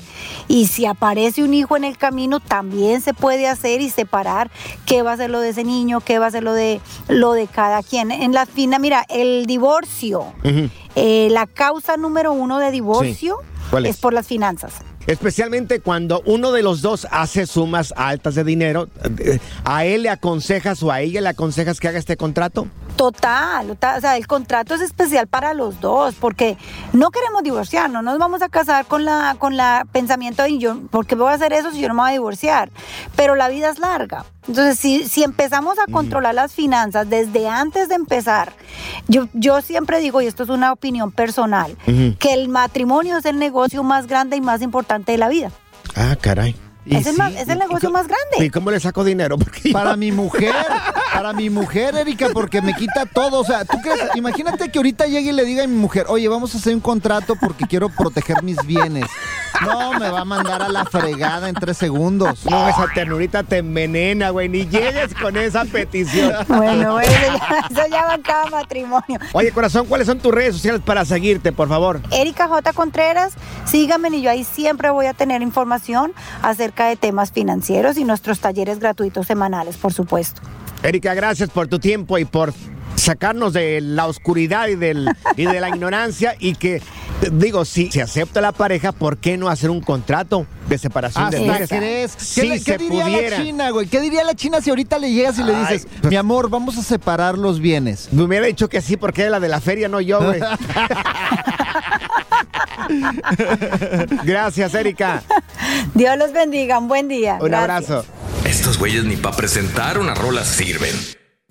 y 0.49 0.69
si 0.69 0.87
aparece 0.87 1.45
un 1.45 1.53
hijo 1.53 1.77
en 1.77 1.85
el 1.85 1.99
camino, 1.99 2.41
también 2.41 3.03
se 3.03 3.13
puede 3.13 3.47
hacer 3.47 3.83
y 3.83 3.91
separar 3.91 4.51
qué 4.87 5.03
va 5.03 5.13
a 5.13 5.17
ser 5.19 5.29
lo 5.29 5.41
de 5.41 5.51
ese 5.51 5.63
niño, 5.63 6.01
qué 6.01 6.19
va 6.19 6.29
a 6.29 6.31
ser 6.31 6.43
lo 6.43 6.55
de, 6.55 6.81
lo 7.07 7.35
de 7.35 7.49
cada 7.49 7.83
quien. 7.83 8.11
En 8.11 8.33
la 8.33 8.47
fina, 8.47 8.79
mira, 8.79 9.05
el 9.11 9.45
divorcio, 9.45 10.33
eh, 10.95 11.29
la 11.31 11.47
causa 11.47 11.99
número 11.99 12.33
uno 12.33 12.61
de 12.61 12.71
divorcio 12.71 13.37
¿Cuál 13.69 13.85
es? 13.85 13.97
es 13.97 14.01
por 14.01 14.15
las 14.15 14.27
finanzas. 14.27 14.73
Especialmente 15.07 15.81
cuando 15.81 16.23
uno 16.27 16.53
de 16.53 16.63
los 16.63 16.83
dos 16.83 17.07
hace 17.11 17.47
sumas 17.47 17.95
altas 17.97 18.35
de 18.35 18.45
dinero, 18.45 18.89
¿a 19.65 19.85
él 19.85 20.03
le 20.03 20.11
aconsejas 20.11 20.83
o 20.83 20.91
a 20.91 21.01
ella 21.01 21.21
le 21.21 21.29
aconsejas 21.29 21.81
que 21.81 21.89
haga 21.89 21.99
este 21.99 22.17
contrato? 22.17 22.69
Total, 22.97 23.71
o 23.71 24.01
sea, 24.01 24.19
el 24.19 24.27
contrato 24.27 24.75
es 24.75 24.83
especial 24.83 25.27
para 25.27 25.55
los 25.55 25.81
dos, 25.81 26.15
porque 26.17 26.59
no 26.93 27.11
queremos 27.11 27.43
divorciar, 27.43 27.89
no 27.89 28.03
nos 28.03 28.19
vamos 28.19 28.43
a 28.43 28.51
casar 28.51 28.85
con 28.85 29.07
la, 29.07 29.37
con 29.39 29.57
la 29.57 29.87
pensamiento 29.91 30.43
de 30.43 30.59
yo, 30.59 30.79
¿por 30.91 31.07
qué 31.07 31.15
voy 31.15 31.31
a 31.31 31.35
hacer 31.35 31.55
eso 31.55 31.71
si 31.71 31.81
yo 31.81 31.89
no 31.89 31.95
me 31.95 32.03
voy 32.03 32.11
a 32.11 32.13
divorciar? 32.13 32.71
Pero 33.17 33.37
la 33.37 33.49
vida 33.49 33.71
es 33.71 33.79
larga. 33.79 34.27
Entonces, 34.49 34.79
si, 34.79 35.07
si 35.09 35.23
empezamos 35.23 35.79
a 35.79 35.91
controlar 35.91 36.35
las 36.35 36.53
finanzas 36.53 37.09
desde 37.09 37.47
antes 37.49 37.89
de 37.89 37.95
empezar, 37.95 38.53
yo, 39.07 39.29
yo 39.33 39.61
siempre 39.61 40.01
digo, 40.01 40.21
y 40.21 40.27
esto 40.27 40.43
es 40.43 40.49
una 40.49 40.73
opinión 40.73 41.13
personal, 41.13 41.77
que 42.19 42.33
el 42.33 42.49
matrimonio 42.49 43.19
es 43.19 43.27
el 43.27 43.39
negocio 43.39 43.83
más 43.83 44.07
grande 44.07 44.37
y 44.37 44.41
más 44.41 44.61
importante 44.61 44.90
de 44.99 45.17
la 45.19 45.29
vida. 45.29 45.51
Ah, 45.95 46.17
caray. 46.21 46.57
Es 46.87 47.07
el, 47.07 47.17
más- 47.17 47.35
es 47.35 47.49
el 47.49 47.59
negocio 47.59 47.91
más 47.91 48.09
grande. 48.09 48.45
¿Y 48.45 48.51
cómo 48.51 48.71
le 48.71 48.81
saco 48.81 49.05
dinero? 49.05 49.39
Porque 49.39 49.71
Para 49.71 49.97
mi 49.97 50.11
mujer, 50.13 50.55
para 51.13 51.33
mi 51.33 51.51
mujer, 51.51 51.95
Erika, 51.95 52.31
porque 52.33 52.63
me 52.63 52.75
quita 52.75 53.05
todo. 53.07 53.41
O 53.41 53.45
sea, 53.45 53.65
¿tú 53.65 53.77
crees? 53.83 53.99
Imagínate 54.17 54.71
que 54.71 54.79
ahorita 54.79 55.07
llegue 55.07 55.31
y 55.31 55.33
le 55.33 55.45
diga 55.45 55.63
a 55.65 55.67
mi 55.67 55.77
mujer, 55.77 56.07
oye, 56.09 56.27
vamos 56.29 56.55
a 56.55 56.59
hacer 56.59 56.75
un 56.75 56.81
contrato 56.81 57.37
porque 57.37 57.67
quiero 57.67 57.91
proteger 57.91 58.43
mis 58.43 58.57
bienes. 58.67 59.05
No, 59.63 59.99
me 59.99 60.11
va 60.11 60.21
a 60.21 60.25
mandar 60.25 60.63
a 60.63 60.69
la 60.69 60.85
fregada 60.85 61.49
en 61.49 61.55
tres 61.55 61.77
segundos. 61.77 62.45
No, 62.47 62.69
esa 62.69 62.87
ternurita 62.95 63.43
te 63.43 63.59
envenena, 63.59 64.31
güey. 64.31 64.49
Ni 64.49 64.67
llegues 64.67 65.15
con 65.15 65.37
esa 65.37 65.65
petición. 65.65 66.33
Bueno, 66.49 67.01
eso 67.01 67.13
ya, 67.13 67.67
eso 67.71 67.83
ya 67.91 68.07
va 68.07 68.19
cada 68.19 68.47
matrimonio. 68.47 69.19
Oye, 69.33 69.53
corazón, 69.53 69.87
¿cuáles 69.87 70.07
son 70.07 70.19
tus 70.19 70.33
redes 70.33 70.55
sociales 70.55 70.81
para 70.85 71.05
seguirte, 71.05 71.53
por 71.53 71.69
favor? 71.69 72.01
Erika 72.11 72.49
J. 72.49 72.73
Contreras, 72.73 73.35
síganme 73.65 74.09
y 74.11 74.23
yo 74.23 74.31
ahí 74.31 74.45
siempre 74.45 74.91
voy 74.91 75.07
a 75.07 75.15
tener 75.15 75.43
información 75.43 76.13
acerca 76.43 76.87
de 76.87 76.97
temas 76.97 77.33
financieros 77.33 77.97
y 77.97 78.05
nuestros 78.05 78.41
talleres 78.41 78.79
gratuitos 78.79 79.27
semanales, 79.27 79.77
por 79.77 79.93
supuesto. 79.93 80.43
Erika, 80.83 81.15
gracias 81.15 81.51
por 81.51 81.69
tu 81.69 81.79
tiempo 81.79 82.19
y 82.19 82.25
por 82.25 82.53
sacarnos 83.01 83.53
de 83.53 83.81
la 83.81 84.07
oscuridad 84.07 84.69
y, 84.69 84.75
del, 84.77 85.09
y 85.37 85.45
de 85.47 85.61
la 85.61 85.69
ignorancia 85.69 86.35
y 86.39 86.55
que, 86.55 86.83
digo, 87.33 87.65
si 87.65 87.91
se 87.91 88.03
acepta 88.03 88.41
la 88.41 88.53
pareja, 88.53 88.93
¿por 88.93 89.19
qué 89.19 89.37
no 89.37 89.49
hacer 89.49 89.71
un 89.71 89.81
contrato 89.81 90.47
de 90.69 90.79
separación 90.79 91.31
de 91.31 91.37
¿Hasta 91.39 91.51
bienes? 91.53 91.69
crees? 91.69 92.17
¿Qué, 92.17 92.25
Si 92.25 92.43
le- 92.49 92.59
qué 92.59 92.73
se 92.73 92.79
diría 92.79 93.05
pudiera. 93.05 93.39
la 93.39 93.45
China, 93.45 93.71
güey? 93.71 93.87
¿Qué 93.87 94.01
diría 94.01 94.23
la 94.25 94.35
China 94.35 94.61
si 94.61 94.71
ahorita 94.71 94.99
le 94.99 95.13
llegas 95.13 95.39
y 95.39 95.43
le 95.45 95.55
Ay, 95.55 95.63
dices, 95.75 95.89
pues- 96.01 96.11
mi 96.11 96.17
amor, 96.17 96.49
vamos 96.51 96.77
a 96.79 96.83
separar 96.83 97.37
los 97.39 97.61
bienes? 97.61 98.09
Me 98.13 98.23
hubiera 98.23 98.47
dicho 98.47 98.69
que 98.69 98.81
sí, 98.81 98.97
porque 98.97 99.23
era 99.23 99.31
la 99.33 99.41
de 99.41 99.49
la 99.49 99.61
feria, 99.61 99.89
no 99.89 100.01
yo, 100.01 100.23
güey. 100.23 100.41
Gracias, 104.25 104.75
Erika. 104.75 105.23
Dios 105.95 106.17
los 106.19 106.33
bendiga, 106.33 106.79
un 106.79 106.89
buen 106.89 107.09
día. 107.09 107.39
Un 107.41 107.49
Gracias. 107.49 107.91
abrazo. 107.91 108.05
Estos 108.45 108.79
güeyes 108.79 109.05
ni 109.05 109.17
para 109.17 109.37
presentar 109.37 109.99
una 109.99 110.15
rola 110.15 110.45
sirven. 110.45 110.95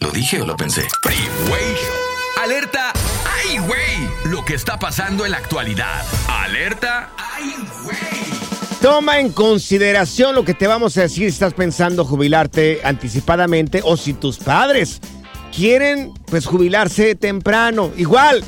¿Lo 0.01 0.11
dije 0.11 0.41
o 0.41 0.45
lo 0.45 0.55
pensé? 0.55 0.87
Freeway 1.01 1.75
Show. 1.75 2.43
Alerta. 2.43 2.93
¡Ay, 3.25 3.57
güey! 3.57 4.31
Lo 4.31 4.45
que 4.45 4.53
está 4.53 4.79
pasando 4.79 5.25
en 5.25 5.31
la 5.31 5.37
actualidad. 5.37 6.05
Alerta. 6.29 7.09
¡Ay, 7.17 7.53
güey! 7.83 7.97
Toma 8.81 9.19
en 9.19 9.33
consideración 9.33 10.35
lo 10.35 10.45
que 10.45 10.53
te 10.53 10.67
vamos 10.67 10.97
a 10.97 11.01
decir 11.01 11.29
si 11.29 11.33
estás 11.33 11.53
pensando 11.53 12.05
jubilarte 12.05 12.79
anticipadamente 12.85 13.81
o 13.83 13.97
si 13.97 14.13
tus 14.13 14.37
padres 14.37 15.01
quieren 15.53 16.13
pues 16.27 16.45
jubilarse 16.45 17.15
temprano. 17.15 17.91
Igual, 17.97 18.45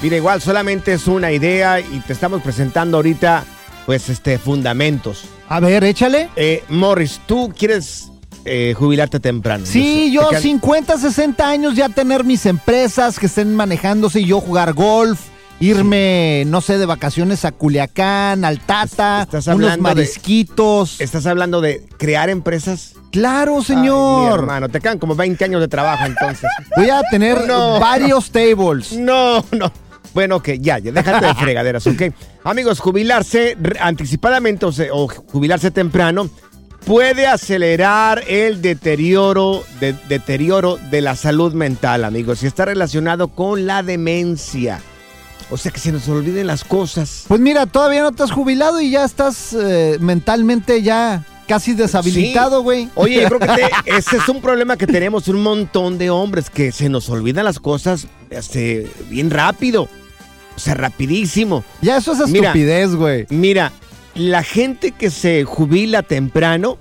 mira, 0.00 0.16
igual 0.16 0.40
solamente 0.40 0.92
es 0.92 1.08
una 1.08 1.32
idea 1.32 1.80
y 1.80 2.00
te 2.06 2.12
estamos 2.12 2.40
presentando 2.40 2.98
ahorita 2.98 3.44
pues 3.84 4.08
este 4.10 4.38
fundamentos. 4.38 5.24
A 5.48 5.58
ver, 5.58 5.82
échale. 5.82 6.30
Eh, 6.36 6.62
Morris, 6.68 7.20
¿tú 7.26 7.52
quieres 7.56 8.12
eh, 8.44 8.74
jubilarte 8.76 9.20
temprano? 9.20 9.64
Sí, 9.66 10.10
yo 10.12 10.28
quedan- 10.28 10.42
50, 10.42 10.98
60 10.98 11.48
años 11.48 11.74
ya 11.76 11.88
tener 11.88 12.24
mis 12.24 12.46
empresas 12.46 13.18
que 13.18 13.26
estén 13.26 13.54
manejándose 13.56 14.20
y 14.20 14.26
yo 14.26 14.40
jugar 14.40 14.72
golf, 14.72 15.20
irme, 15.60 16.44
no 16.46 16.60
sé, 16.60 16.78
de 16.78 16.86
vacaciones 16.86 17.44
a 17.44 17.52
Culiacán, 17.52 18.44
al 18.44 18.60
Tata, 18.60 19.22
Estás 19.22 19.46
unos 19.46 19.70
de- 19.72 19.76
marisquitos. 19.78 21.00
¿Estás 21.00 21.26
hablando 21.26 21.60
de 21.60 21.84
crear 21.96 22.28
empresas? 22.28 22.94
Claro, 23.10 23.52
Ay, 23.52 23.58
mi 23.60 23.64
señor. 23.64 24.38
hermano, 24.40 24.68
te 24.68 24.80
quedan 24.80 24.98
como 24.98 25.14
20 25.14 25.44
años 25.44 25.60
de 25.60 25.68
trabajo 25.68 26.04
entonces. 26.06 26.50
Voy 26.76 26.90
a 26.90 27.00
tener 27.10 27.46
No. 27.46 27.78
varios 27.80 28.30
tables. 28.30 28.92
No, 28.92 29.44
no. 29.52 29.72
Bueno, 30.12 30.36
ok, 30.36 30.50
ya, 30.60 30.78
ya, 30.78 30.92
déjate 30.92 31.26
de 31.26 31.34
fregaderas, 31.34 31.86
¿ok? 31.88 32.02
Amigos, 32.44 32.78
jubilarse 32.78 33.56
anticipadamente 33.80 34.64
o, 34.66 34.70
se- 34.72 34.90
o 34.92 35.08
jubilarse 35.08 35.70
temprano 35.72 36.28
puede 36.84 37.26
acelerar 37.26 38.22
el 38.28 38.60
deterioro 38.62 39.64
de, 39.80 39.94
deterioro 40.08 40.78
de 40.90 41.00
la 41.00 41.16
salud 41.16 41.52
mental, 41.54 42.04
amigos, 42.04 42.42
y 42.42 42.46
está 42.46 42.64
relacionado 42.66 43.28
con 43.28 43.66
la 43.66 43.82
demencia. 43.82 44.80
O 45.50 45.56
sea 45.56 45.70
que 45.70 45.78
se 45.78 45.92
nos 45.92 46.08
olviden 46.08 46.46
las 46.46 46.64
cosas. 46.64 47.24
Pues 47.28 47.40
mira, 47.40 47.66
todavía 47.66 48.02
no 48.02 48.10
has 48.24 48.30
jubilado 48.30 48.80
y 48.80 48.90
ya 48.90 49.04
estás 49.04 49.52
eh, 49.52 49.98
mentalmente 50.00 50.82
ya 50.82 51.24
casi 51.46 51.74
deshabilitado, 51.74 52.58
Sí. 52.58 52.62
güey. 52.64 52.88
Oye, 52.94 53.20
yo 53.22 53.28
creo 53.28 53.40
que 53.40 53.46
te- 53.48 53.70
ese 53.96 54.16
es 54.16 54.28
un 54.28 54.40
problema 54.40 54.76
que 54.78 54.86
tenemos 54.86 55.28
un 55.28 55.42
montón 55.42 55.98
de 55.98 56.08
hombres, 56.10 56.48
que 56.48 56.72
se 56.72 56.88
nos 56.88 57.10
olvidan 57.10 57.44
las 57.44 57.60
cosas 57.60 58.06
este, 58.30 58.90
bien 59.10 59.30
rápido. 59.30 59.88
O 60.56 60.58
sea, 60.60 60.74
rapidísimo. 60.74 61.64
Ya 61.82 61.96
eso 61.98 62.12
es 62.12 62.20
estupidez, 62.20 62.94
güey. 62.94 63.26
Mira, 63.28 63.72
la 64.14 64.42
gente 64.42 64.92
que 64.92 65.10
se 65.10 65.44
jubila 65.44 66.02
temprano, 66.02 66.78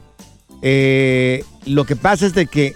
eh, 0.62 1.44
lo 1.66 1.86
que 1.86 1.96
pasa 1.96 2.26
es 2.26 2.34
de 2.34 2.48
que 2.48 2.76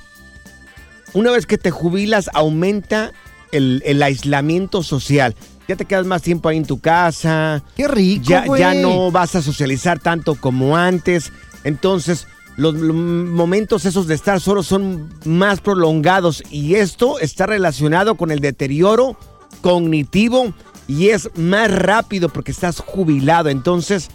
una 1.13 1.31
vez 1.31 1.45
que 1.45 1.57
te 1.57 1.71
jubilas 1.71 2.29
aumenta 2.33 3.11
el, 3.51 3.81
el 3.85 4.03
aislamiento 4.03 4.83
social. 4.83 5.35
Ya 5.67 5.75
te 5.75 5.85
quedas 5.85 6.05
más 6.05 6.21
tiempo 6.21 6.47
ahí 6.49 6.57
en 6.57 6.65
tu 6.65 6.79
casa. 6.79 7.63
Qué 7.75 7.87
rico, 7.87 8.23
Ya, 8.27 8.45
ya 8.57 8.73
no 8.73 9.11
vas 9.11 9.35
a 9.35 9.41
socializar 9.41 9.99
tanto 9.99 10.35
como 10.35 10.77
antes. 10.77 11.31
Entonces, 11.63 12.27
los 12.55 12.75
l- 12.75 12.93
momentos 12.93 13.85
esos 13.85 14.07
de 14.07 14.15
estar 14.15 14.39
solos 14.39 14.65
son 14.67 15.09
más 15.25 15.59
prolongados 15.59 16.43
y 16.51 16.75
esto 16.75 17.19
está 17.19 17.45
relacionado 17.47 18.15
con 18.15 18.31
el 18.31 18.39
deterioro 18.39 19.17
cognitivo 19.61 20.53
y 20.87 21.09
es 21.09 21.29
más 21.35 21.69
rápido 21.71 22.29
porque 22.29 22.51
estás 22.51 22.79
jubilado. 22.79 23.49
Entonces, 23.49 24.09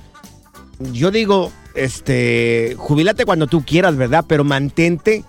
yo 0.93 1.11
digo, 1.11 1.53
este, 1.75 2.75
jubilate 2.79 3.25
cuando 3.25 3.47
tú 3.47 3.65
quieras, 3.65 3.97
¿verdad? 3.97 4.25
Pero 4.27 4.45
mantente 4.45 5.25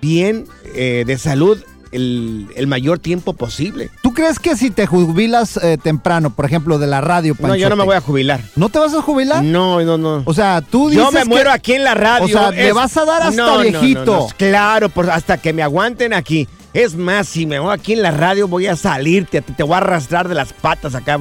bien 0.00 0.46
eh, 0.74 1.04
de 1.06 1.18
salud 1.18 1.58
el, 1.92 2.48
el 2.56 2.66
mayor 2.66 2.98
tiempo 2.98 3.34
posible. 3.34 3.90
¿Tú 4.02 4.14
crees 4.14 4.38
que 4.38 4.56
si 4.56 4.70
te 4.70 4.86
jubilas 4.86 5.58
eh, 5.62 5.76
temprano, 5.82 6.34
por 6.34 6.46
ejemplo, 6.46 6.78
de 6.78 6.86
la 6.86 7.02
radio, 7.02 7.36
No, 7.38 7.54
yo 7.54 7.68
no 7.68 7.76
me 7.76 7.80
Panchote, 7.82 7.84
voy 7.86 7.96
a 7.96 8.00
jubilar. 8.00 8.40
¿No 8.56 8.68
te 8.70 8.78
vas 8.78 8.94
a 8.94 9.02
jubilar? 9.02 9.44
No, 9.44 9.80
no, 9.82 9.98
no. 9.98 10.22
O 10.24 10.32
sea, 10.32 10.62
tú 10.62 10.88
dices 10.88 11.04
Yo 11.04 11.12
me 11.12 11.20
que- 11.20 11.28
muero 11.28 11.52
aquí 11.52 11.74
en 11.74 11.84
la 11.84 11.94
radio. 11.94 12.24
O 12.24 12.28
sea, 12.28 12.48
Es- 12.48 12.72
vas 12.74 12.96
a 12.96 13.04
dar 13.04 13.22
hasta 13.22 13.36
No, 13.42 13.46
no, 13.46 13.56
no, 13.58 13.62
viejito. 13.80 14.04
no. 14.06 14.26
Claro, 14.38 14.88
por- 14.88 15.10
hasta 15.10 15.36
que 15.36 15.52
me 15.52 15.62
aguanten 15.62 16.14
aquí. 16.14 16.48
Es 16.72 16.94
más, 16.96 17.28
si 17.28 17.44
me 17.44 17.58
voy 17.58 17.74
aquí 17.74 17.92
en 17.92 18.00
la 18.00 18.10
radio, 18.10 18.48
voy 18.48 18.66
a 18.66 18.76
salirte, 18.76 19.42
te, 19.42 19.52
te 19.52 19.62
voy 19.62 19.74
a 19.74 19.76
arrastrar 19.78 20.26
de 20.30 20.34
las 20.34 20.54
patas 20.54 20.94
acá. 20.94 21.18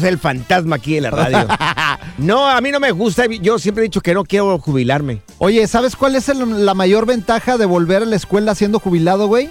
Ser 0.00 0.10
el 0.12 0.18
fantasma 0.18 0.76
aquí 0.76 0.96
en 0.96 1.04
la 1.04 1.10
radio. 1.10 1.46
no, 2.18 2.46
a 2.48 2.60
mí 2.60 2.70
no 2.70 2.80
me 2.80 2.90
gusta. 2.92 3.26
Yo 3.26 3.58
siempre 3.58 3.82
he 3.84 3.88
dicho 3.88 4.00
que 4.00 4.14
no 4.14 4.24
quiero 4.24 4.58
jubilarme. 4.58 5.22
Oye, 5.38 5.66
¿sabes 5.66 5.96
cuál 5.96 6.16
es 6.16 6.28
el- 6.28 6.64
la 6.66 6.74
mayor 6.74 7.06
ventaja 7.06 7.56
de 7.58 7.66
volver 7.66 8.02
a 8.02 8.06
la 8.06 8.16
escuela 8.16 8.54
siendo 8.54 8.78
jubilado, 8.80 9.26
güey? 9.26 9.50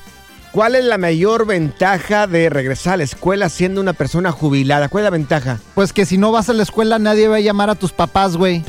¿Cuál 0.51 0.75
es 0.75 0.85
la 0.85 0.97
mayor 0.97 1.45
ventaja 1.45 2.27
de 2.27 2.49
regresar 2.49 2.93
a 2.93 2.97
la 2.97 3.03
escuela 3.03 3.49
siendo 3.49 3.81
una 3.81 3.91
persona 3.93 4.31
jubilada? 4.31 4.87
¿Cuál 4.87 5.03
es 5.03 5.05
la 5.05 5.09
ventaja? 5.17 5.59
Pues 5.73 5.91
que 5.91 6.05
si 6.05 6.17
no 6.17 6.31
vas 6.31 6.47
a 6.49 6.53
la 6.53 6.63
escuela 6.63 6.97
nadie 6.97 7.27
va 7.27 7.35
a 7.35 7.41
llamar 7.41 7.69
a 7.69 7.75
tus 7.75 7.91
papás, 7.91 8.37
güey. 8.37 8.63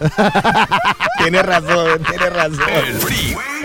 Tienes 1.18 1.46
razón, 1.46 2.02
tienes 2.08 2.32
razón. 2.32 2.58